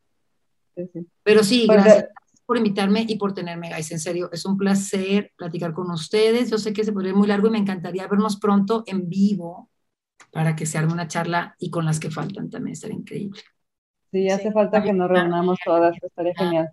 pero 1.23 1.43
sí, 1.43 1.65
pues, 1.67 1.83
gracias 1.83 2.09
por 2.47 2.57
invitarme 2.57 3.05
y 3.09 3.17
por 3.17 3.33
tenerme, 3.35 3.71
guys. 3.71 3.91
En 3.93 4.01
serio, 4.01 4.31
es 4.33 4.45
un 4.45 4.57
placer 4.57 5.33
platicar 5.37 5.73
con 5.73 5.91
ustedes. 5.91 6.51
Yo 6.51 6.59
sé 6.59 6.73
que 6.73 6.85
se 6.85 6.93
podría 6.93 7.15
muy 7.15 7.27
largo 7.27 7.49
y 7.49 7.51
me 7.51 7.59
encantaría 7.59 8.07
vernos 8.07 8.37
pronto 8.37 8.85
en 8.87 9.09
vivo 9.09 9.71
para 10.31 10.57
que 10.57 10.67
se 10.67 10.79
arme 10.79 10.93
una 10.93 11.09
charla 11.09 11.55
y 11.59 11.71
con 11.71 11.85
las 11.85 12.01
que 12.01 12.11
faltan 12.11 12.51
también 12.51 12.73
estaría 12.73 12.97
increíble. 12.97 13.41
Sí, 14.11 14.29
hace 14.29 14.53
falta 14.53 14.83
que 14.83 14.93
nos 14.93 15.09
reunamos 15.09 15.59
todas, 15.65 15.97
estaría 16.01 16.35
genial. 16.37 16.71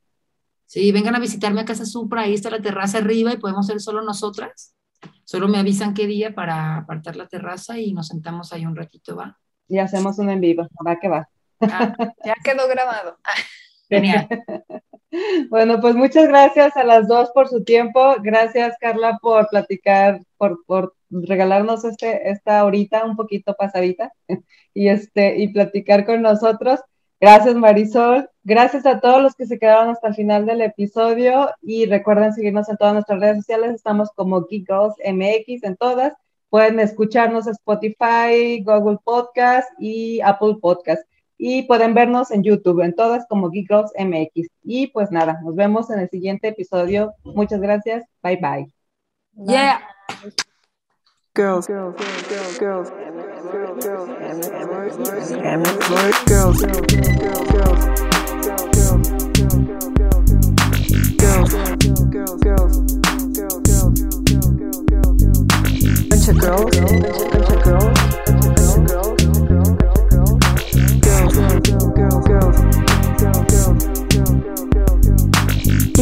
Sí, 0.65 0.91
vengan 0.91 1.15
a 1.15 1.19
visitarme 1.19 1.61
a 1.61 1.65
Casa 1.65 1.85
Supra, 1.85 2.21
ahí 2.21 2.33
está 2.33 2.49
la 2.49 2.61
terraza 2.61 2.99
arriba 2.99 3.33
y 3.33 3.37
podemos 3.37 3.67
ser 3.67 3.79
solo 3.81 4.01
nosotras. 4.01 4.75
Solo 5.23 5.47
me 5.47 5.57
avisan 5.57 5.93
qué 5.93 6.07
día 6.07 6.35
para 6.35 6.77
apartar 6.77 7.15
la 7.15 7.27
terraza 7.27 7.79
y 7.79 7.93
nos 7.93 8.07
sentamos 8.07 8.53
ahí 8.53 8.65
un 8.65 8.75
ratito, 8.75 9.15
¿va? 9.15 9.37
Y 9.67 9.79
hacemos 9.79 10.19
un 10.19 10.29
en 10.29 10.41
vivo, 10.41 10.67
va 10.85 10.99
que 10.99 11.07
va. 11.07 11.27
Ah, 11.61 11.93
ya 12.25 12.35
quedó 12.43 12.67
grabado. 12.67 13.17
Genial. 13.89 14.27
Bueno, 15.49 15.79
pues 15.81 15.95
muchas 15.95 16.27
gracias 16.27 16.75
a 16.77 16.83
las 16.83 17.07
dos 17.07 17.31
por 17.31 17.47
su 17.47 17.63
tiempo. 17.63 18.15
Gracias, 18.21 18.75
Carla, 18.79 19.19
por 19.21 19.47
platicar, 19.49 20.21
por, 20.37 20.93
regalarnos 21.09 21.83
este, 21.83 22.29
esta 22.29 22.63
horita 22.63 23.05
un 23.05 23.15
poquito 23.15 23.53
pasadita 23.53 24.13
y, 24.73 24.87
este, 24.87 25.37
y 25.37 25.49
platicar 25.49 26.05
con 26.05 26.21
nosotros. 26.21 26.79
Gracias, 27.19 27.53
Marisol. 27.55 28.29
Gracias 28.43 28.85
a 28.87 28.99
todos 28.99 29.21
los 29.21 29.35
que 29.35 29.45
se 29.45 29.59
quedaron 29.59 29.89
hasta 29.89 30.07
el 30.07 30.15
final 30.15 30.45
del 30.45 30.61
episodio 30.61 31.51
y 31.61 31.85
recuerden 31.85 32.33
seguirnos 32.33 32.67
en 32.69 32.77
todas 32.77 32.93
nuestras 32.93 33.19
redes 33.19 33.37
sociales. 33.37 33.75
Estamos 33.75 34.09
como 34.15 34.47
Geek 34.47 34.67
MX 34.69 35.63
en 35.63 35.75
todas. 35.77 36.13
Pueden 36.49 36.79
escucharnos 36.79 37.45
Spotify, 37.45 38.63
Google 38.63 38.97
Podcast 39.03 39.69
y 39.79 40.19
Apple 40.21 40.55
Podcast. 40.59 41.03
Y 41.43 41.63
pueden 41.63 41.95
vernos 41.95 42.29
en 42.29 42.43
YouTube, 42.43 42.81
en 42.81 42.93
todas 42.93 43.25
como 43.27 43.49
Geek 43.49 43.67
MX. 43.97 44.47
Y 44.61 44.87
pues 44.93 45.09
nada, 45.09 45.39
nos 45.43 45.55
vemos 45.55 45.89
en 45.89 45.99
el 45.99 46.07
siguiente 46.07 46.49
episodio. 46.49 47.15
Muchas 47.23 47.59
gracias. 47.59 48.05
Bye 48.21 48.37
bye. 48.37 48.71
Yeah. 49.47 49.81
Girls, 51.33 51.65
girls, 51.65 51.95
girls, 51.97 52.59
girls, 52.59 52.59
girls, 52.59 52.91
girls, 53.81 53.83
girls, 53.87 54.07
girls, 56.27 56.61
girls, 56.61 56.61
girls, 62.43 62.71
bunch 66.21 66.27
of 66.29 67.63
girls, 67.63 68.00